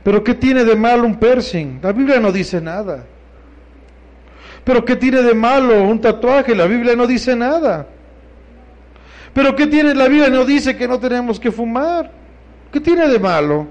Pero 0.04 0.22
¿qué 0.22 0.34
tiene 0.34 0.64
de 0.64 0.76
malo 0.76 1.04
un 1.04 1.16
piercing? 1.16 1.80
La 1.82 1.92
Biblia 1.92 2.20
no 2.20 2.30
dice 2.30 2.60
nada. 2.60 3.04
Pero 4.62 4.84
¿qué 4.84 4.94
tiene 4.96 5.22
de 5.22 5.34
malo 5.34 5.82
un 5.82 6.00
tatuaje? 6.00 6.54
La 6.54 6.66
Biblia 6.66 6.94
no 6.94 7.06
dice 7.06 7.34
nada. 7.34 7.88
Pero 9.32 9.56
¿qué 9.56 9.66
tiene 9.66 9.94
la 9.94 10.06
Biblia? 10.06 10.30
No 10.30 10.44
dice 10.44 10.76
que 10.76 10.86
no 10.86 11.00
tenemos 11.00 11.40
que 11.40 11.50
fumar. 11.50 12.10
¿Qué 12.70 12.80
tiene 12.80 13.08
de 13.08 13.18
malo? 13.18 13.66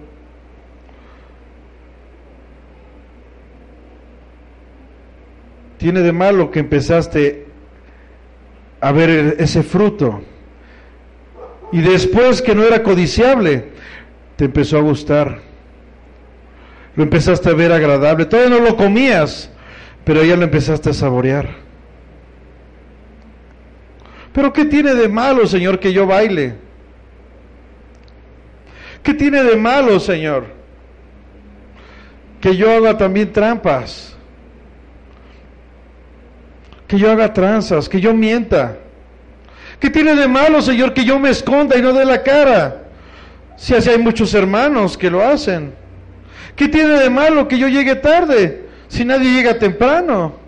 Tiene 5.78 6.02
de 6.02 6.12
malo 6.12 6.52
que 6.52 6.60
empezaste 6.60 7.48
a 8.82 8.92
ver 8.92 9.38
ese 9.40 9.64
fruto. 9.64 10.22
Y 11.74 11.82
después 11.82 12.42
que 12.42 12.56
no 12.56 12.64
era 12.64 12.82
codiciable, 12.82 13.66
te 14.38 14.46
empezó 14.46 14.78
a 14.78 14.82
gustar 14.82 15.54
lo 16.96 17.04
empezaste 17.04 17.50
a 17.50 17.54
ver 17.54 17.72
agradable. 17.72 18.26
Todavía 18.26 18.58
no 18.58 18.64
lo 18.64 18.76
comías, 18.76 19.50
pero 20.04 20.24
ya 20.24 20.36
lo 20.36 20.44
empezaste 20.44 20.92
a 20.92 20.94
saborear. 20.94 21.50
Pero 24.32 24.52
¿qué 24.54 24.66
tiene 24.66 24.94
de 24.96 25.08
malo, 25.08 25.48
Señor, 25.48 25.80
que 25.80 25.94
yo 25.94 26.08
baile? 26.08 26.56
¿Qué 29.02 29.14
tiene 29.14 29.44
de 29.44 29.56
malo, 29.56 30.00
Señor? 30.00 30.46
Que 32.40 32.56
yo 32.56 32.72
haga 32.72 32.98
también 32.98 33.32
trampas. 33.32 34.16
Que 36.88 36.98
yo 36.98 37.12
haga 37.12 37.34
tranzas, 37.34 37.90
que 37.90 38.00
yo 38.00 38.14
mienta. 38.14 38.78
¿Qué 39.80 39.90
tiene 39.90 40.16
de 40.16 40.28
malo, 40.28 40.62
Señor, 40.62 40.94
que 40.94 41.04
yo 41.04 41.20
me 41.20 41.30
esconda 41.30 41.78
y 41.78 41.82
no 41.82 41.94
dé 41.94 42.06
la 42.06 42.24
cara? 42.24 42.84
Si 43.58 43.76
así 43.76 43.90
hay 43.90 43.98
muchos 43.98 44.34
hermanos 44.34 44.98
que 44.98 45.10
lo 45.10 45.22
hacen. 45.22 45.74
¿Qué 46.56 46.68
tiene 46.68 47.00
de 47.00 47.10
malo 47.10 47.48
que 47.48 47.58
yo 47.58 47.68
llegue 47.68 47.96
tarde 47.96 48.68
si 48.88 49.04
nadie 49.04 49.32
llega 49.32 49.58
temprano? 49.58 50.44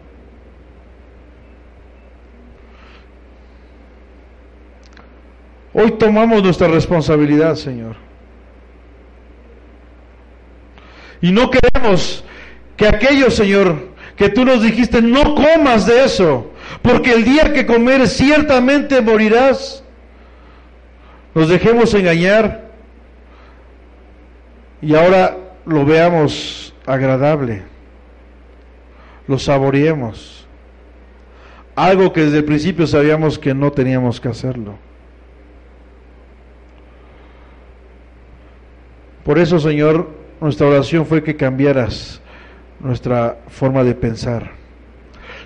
Hoy 5.74 5.92
tomamos 5.92 6.42
nuestra 6.42 6.70
responsabilidad, 6.70 7.56
Señor. 7.56 7.98
Y 11.22 11.32
no 11.32 11.50
queremos 11.50 12.24
que 12.78 12.88
aquello, 12.88 13.30
Señor, 13.30 13.90
que 14.16 14.30
tú 14.30 14.46
nos 14.46 14.62
dijiste, 14.62 15.02
no 15.02 15.36
comas 15.36 15.86
de 15.86 16.06
eso, 16.06 16.52
porque 16.82 17.14
el 17.14 17.24
día 17.24 17.54
que 17.54 17.66
comeres 17.66 18.14
ciertamente 18.14 19.02
morirás. 19.02 19.84
Nos 21.34 21.50
dejemos 21.50 21.94
engañar 21.94 22.72
y 24.82 24.96
ahora 24.96 25.38
lo 25.66 25.86
veamos 25.86 26.74
agradable, 26.86 27.64
lo 29.28 29.38
saboreemos. 29.38 30.48
Algo 31.76 32.14
que 32.14 32.22
desde 32.22 32.38
el 32.38 32.46
principio 32.46 32.88
sabíamos 32.88 33.38
que 33.38 33.54
no 33.54 33.72
teníamos 33.72 34.22
que 34.22 34.30
hacerlo. 34.30 34.76
Por 39.26 39.40
eso, 39.40 39.60
Señor, 39.60 40.08
nuestra 40.40 40.68
oración 40.68 41.06
fue 41.06 41.24
que 41.24 41.36
cambiaras 41.36 42.22
nuestra 42.80 43.40
forma 43.48 43.84
de 43.84 43.96
pensar. 43.96 44.52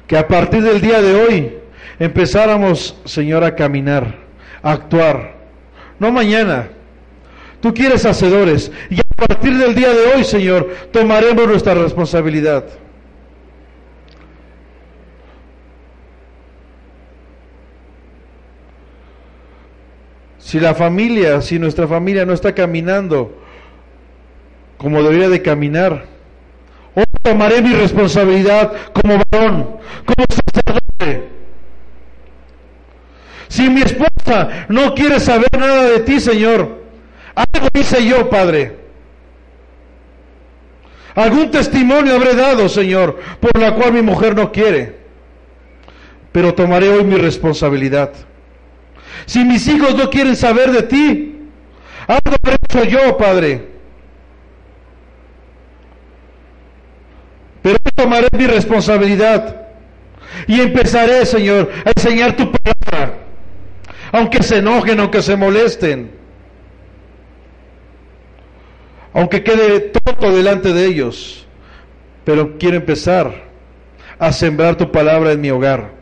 Que 0.10 0.18
a 0.18 0.28
partir 0.28 0.64
del 0.64 0.82
día 0.82 1.04
de 1.04 1.14
hoy 1.14 1.54
empezáramos, 2.00 3.00
Señor, 3.06 3.44
a 3.44 3.56
caminar, 3.56 4.16
a 4.64 4.72
actuar. 4.72 5.36
No 6.00 6.12
mañana. 6.12 6.70
Tú 7.62 7.76
quieres 7.76 8.08
hacedores. 8.08 8.72
Y 8.90 9.00
a 9.00 9.28
partir 9.28 9.56
del 9.56 9.76
día 9.76 9.90
de 9.90 10.08
hoy, 10.08 10.24
Señor, 10.24 10.68
tomaremos 10.92 11.48
nuestra 11.48 11.76
responsabilidad. 11.76 12.66
Si 20.40 20.60
la 20.60 20.74
familia, 20.74 21.40
si 21.42 21.60
nuestra 21.60 21.88
familia 21.88 22.26
no 22.26 22.34
está 22.34 22.56
caminando 22.56 23.38
como 24.80 25.04
debería 25.04 25.30
de 25.30 25.44
caminar. 25.44 26.19
Tomaré 27.22 27.62
mi 27.62 27.74
responsabilidad 27.74 28.72
como 28.94 29.22
varón, 29.32 29.78
como 30.06 30.26
sacerdote. 30.30 31.30
Si 33.48 33.70
mi 33.70 33.82
esposa 33.82 34.66
no 34.70 34.94
quiere 34.94 35.20
saber 35.20 35.50
nada 35.58 35.84
de 35.90 36.00
ti, 36.00 36.20
Señor, 36.20 36.80
algo 37.36 37.68
hice 37.74 38.06
yo, 38.06 38.30
Padre. 38.30 38.78
Algún 41.16 41.52
testimonio 41.52 42.16
habré 42.16 42.36
dado, 42.36 42.70
Señor, 42.70 43.20
por 43.40 43.60
la 43.60 43.74
cual 43.76 43.94
mi 43.94 44.02
mujer 44.02 44.36
no 44.36 44.52
quiere. 44.52 44.98
Pero 46.32 46.54
tomaré 46.54 46.90
hoy 46.90 47.04
mi 47.04 47.16
responsabilidad. 47.16 48.12
Si 49.26 49.44
mis 49.44 49.68
hijos 49.68 49.96
no 49.96 50.10
quieren 50.10 50.36
saber 50.36 50.72
de 50.72 50.84
ti, 50.84 51.50
algo 52.08 52.36
habré 52.42 52.56
hecho 52.64 52.84
yo, 52.84 53.18
Padre. 53.18 53.68
Pero 57.62 57.78
tomaré 57.96 58.28
mi 58.38 58.48
responsabilidad 58.48 59.68
y 60.48 60.62
empezaré, 60.62 61.26
Señor, 61.26 61.70
a 61.86 61.92
enseñar 61.96 62.36
tu 62.36 62.52
palabra, 62.52 63.18
aunque 64.12 64.42
se 64.42 64.58
enojen, 64.58 65.00
aunque 65.00 65.22
se 65.22 65.36
molesten, 65.36 66.12
aunque 69.14 69.44
quede 69.44 69.92
tonto 70.04 70.32
delante 70.32 70.72
de 70.72 70.86
ellos, 70.86 71.46
pero 72.24 72.58
quiero 72.58 72.78
empezar 72.78 73.34
a 74.18 74.32
sembrar 74.32 74.76
tu 74.76 74.92
palabra 74.92 75.32
en 75.32 75.42
mi 75.42 75.50
hogar. 75.50 76.00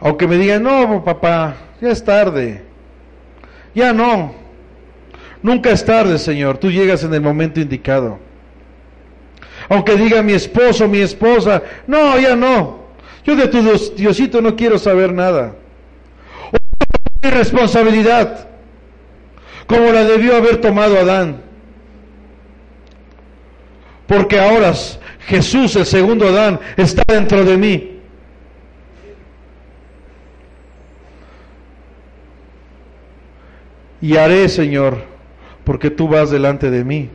Aunque 0.00 0.26
me 0.26 0.38
digan, 0.38 0.62
no, 0.62 1.04
papá, 1.04 1.56
ya 1.80 1.90
es 1.90 2.02
tarde. 2.02 2.69
Ya 3.74 3.92
no. 3.92 4.34
Nunca 5.42 5.70
es 5.70 5.84
tarde, 5.84 6.18
Señor. 6.18 6.58
Tú 6.58 6.70
llegas 6.70 7.02
en 7.04 7.14
el 7.14 7.20
momento 7.20 7.60
indicado. 7.60 8.18
Aunque 9.68 9.96
diga 9.96 10.22
mi 10.22 10.32
esposo, 10.32 10.88
mi 10.88 10.98
esposa, 10.98 11.62
no, 11.86 12.18
ya 12.18 12.34
no. 12.34 12.80
Yo 13.24 13.36
de 13.36 13.48
tu 13.48 13.62
Diosito 13.96 14.40
no 14.40 14.56
quiero 14.56 14.78
saber 14.78 15.12
nada. 15.12 15.54
Mi 17.22 17.30
responsabilidad, 17.30 18.48
como 19.66 19.92
la 19.92 20.04
debió 20.04 20.36
haber 20.36 20.60
tomado 20.60 20.98
Adán. 20.98 21.42
Porque 24.06 24.40
ahora 24.40 24.72
Jesús, 25.26 25.76
el 25.76 25.86
segundo 25.86 26.26
Adán, 26.26 26.58
está 26.76 27.02
dentro 27.06 27.44
de 27.44 27.56
mí. 27.56 27.99
Y 34.00 34.16
haré, 34.16 34.48
Señor, 34.48 35.04
porque 35.64 35.90
tú 35.90 36.08
vas 36.08 36.30
delante 36.30 36.70
de 36.70 36.84
mí. 36.84 37.10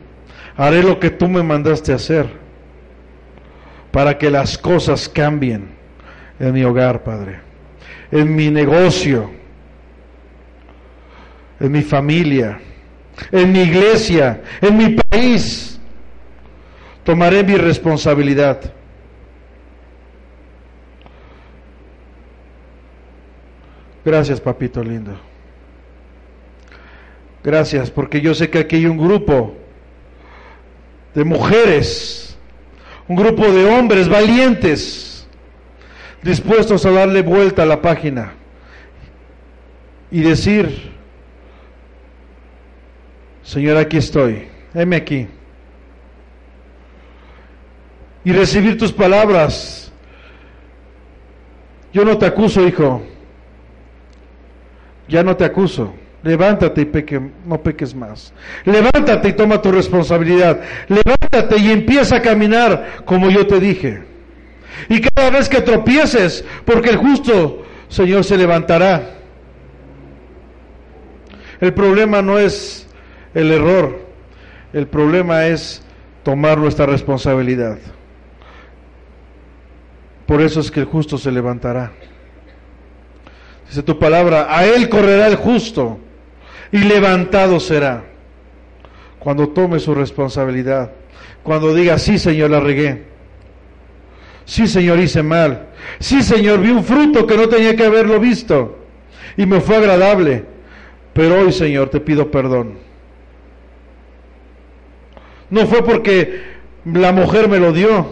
Haré 0.56 0.82
lo 0.82 0.98
que 0.98 1.10
tú 1.10 1.28
me 1.28 1.42
mandaste 1.42 1.92
hacer 1.92 2.26
para 3.90 4.16
que 4.18 4.30
las 4.30 4.56
cosas 4.56 5.08
cambien 5.08 5.68
en 6.38 6.52
mi 6.52 6.62
hogar, 6.64 7.02
Padre, 7.02 7.40
en 8.10 8.34
mi 8.34 8.50
negocio, 8.50 9.30
en 11.60 11.72
mi 11.72 11.82
familia, 11.82 12.58
en 13.32 13.52
mi 13.52 13.60
iglesia, 13.60 14.42
en 14.60 14.76
mi 14.76 14.96
país. 15.10 15.80
Tomaré 17.04 17.42
mi 17.44 17.56
responsabilidad. 17.56 18.60
Gracias, 24.04 24.40
papito 24.40 24.82
lindo. 24.82 25.18
Gracias, 27.46 27.92
porque 27.92 28.20
yo 28.20 28.34
sé 28.34 28.50
que 28.50 28.58
aquí 28.58 28.74
hay 28.74 28.86
un 28.86 28.98
grupo 28.98 29.54
de 31.14 31.22
mujeres, 31.22 32.36
un 33.06 33.14
grupo 33.14 33.46
de 33.52 33.66
hombres 33.66 34.08
valientes, 34.08 35.28
dispuestos 36.24 36.84
a 36.84 36.90
darle 36.90 37.22
vuelta 37.22 37.62
a 37.62 37.66
la 37.66 37.80
página 37.80 38.32
y 40.10 40.22
decir, 40.22 40.90
Señor, 43.44 43.76
aquí 43.76 43.98
estoy, 43.98 44.48
heme 44.74 44.96
aquí. 44.96 45.28
Y 48.24 48.32
recibir 48.32 48.76
tus 48.76 48.90
palabras. 48.90 49.92
Yo 51.92 52.04
no 52.04 52.18
te 52.18 52.26
acuso, 52.26 52.66
hijo. 52.66 53.02
Ya 55.06 55.22
no 55.22 55.36
te 55.36 55.44
acuso. 55.44 55.94
Levántate 56.26 56.80
y 56.80 56.84
peque, 56.86 57.20
no 57.46 57.62
peques 57.62 57.94
más. 57.94 58.32
Levántate 58.64 59.28
y 59.28 59.32
toma 59.34 59.62
tu 59.62 59.70
responsabilidad. 59.70 60.60
Levántate 60.88 61.56
y 61.56 61.70
empieza 61.70 62.16
a 62.16 62.22
caminar 62.22 63.04
como 63.04 63.30
yo 63.30 63.46
te 63.46 63.60
dije. 63.60 64.02
Y 64.88 65.00
cada 65.00 65.30
vez 65.30 65.48
que 65.48 65.60
tropieces, 65.60 66.44
porque 66.64 66.90
el 66.90 66.96
justo 66.96 67.64
Señor 67.88 68.24
se 68.24 68.36
levantará. 68.36 69.14
El 71.60 71.72
problema 71.72 72.22
no 72.22 72.40
es 72.40 72.88
el 73.32 73.52
error, 73.52 74.04
el 74.72 74.88
problema 74.88 75.46
es 75.46 75.80
tomar 76.24 76.58
nuestra 76.58 76.86
responsabilidad. 76.86 77.78
Por 80.26 80.42
eso 80.42 80.58
es 80.58 80.72
que 80.72 80.80
el 80.80 80.86
justo 80.86 81.18
se 81.18 81.30
levantará. 81.30 81.92
Dice 83.68 83.84
tu 83.84 83.96
palabra, 83.96 84.48
a 84.50 84.66
él 84.66 84.88
correrá 84.88 85.28
el 85.28 85.36
justo 85.36 86.00
y 86.72 86.78
levantado 86.78 87.60
será. 87.60 88.04
Cuando 89.18 89.48
tome 89.48 89.78
su 89.78 89.94
responsabilidad, 89.94 90.92
cuando 91.42 91.74
diga, 91.74 91.98
sí 91.98 92.18
Señor, 92.18 92.50
la 92.50 92.60
regué, 92.60 93.04
sí 94.44 94.66
Señor, 94.66 95.00
hice 95.00 95.22
mal, 95.22 95.66
sí 95.98 96.22
Señor, 96.22 96.60
vi 96.60 96.70
un 96.70 96.84
fruto 96.84 97.26
que 97.26 97.36
no 97.36 97.48
tenía 97.48 97.74
que 97.74 97.84
haberlo 97.84 98.20
visto 98.20 98.78
y 99.36 99.46
me 99.46 99.60
fue 99.60 99.76
agradable, 99.76 100.44
pero 101.12 101.40
hoy 101.40 101.52
Señor 101.52 101.88
te 101.90 102.00
pido 102.00 102.30
perdón. 102.30 102.78
No 105.50 105.66
fue 105.66 105.84
porque 105.84 106.42
la 106.84 107.12
mujer 107.12 107.48
me 107.48 107.58
lo 107.58 107.72
dio, 107.72 108.06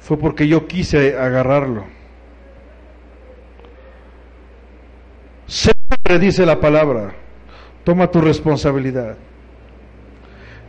fue 0.00 0.16
porque 0.16 0.46
yo 0.46 0.66
quise 0.66 1.16
agarrarlo. 1.16 1.84
Dice 6.20 6.46
la 6.46 6.60
palabra, 6.60 7.14
toma 7.84 8.10
tu 8.10 8.20
responsabilidad 8.20 9.16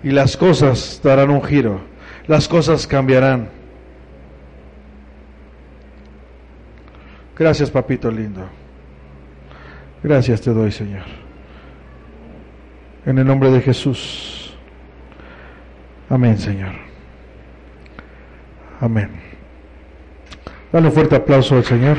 y 0.04 0.12
las 0.12 0.38
cosas 0.38 1.02
darán 1.04 1.30
un 1.30 1.44
giro. 1.44 1.82
las 2.28 2.48
cosas 2.48 2.86
cambiarán. 2.86 3.50
Gracias, 7.36 7.72
papito 7.72 8.12
lindo. 8.12 8.48
Gracias 10.04 10.42
te 10.42 10.52
doy, 10.52 10.72
Señor. 10.72 11.04
En 13.06 13.18
el 13.18 13.26
nombre 13.26 13.50
de 13.50 13.62
Jesús. 13.62 14.56
Amén, 16.10 16.38
Señor. 16.38 16.74
Amén. 18.80 19.10
Dale 20.72 20.88
un 20.88 20.94
fuerte 20.94 21.16
aplauso 21.16 21.56
al 21.56 21.66
Señor. 21.66 21.98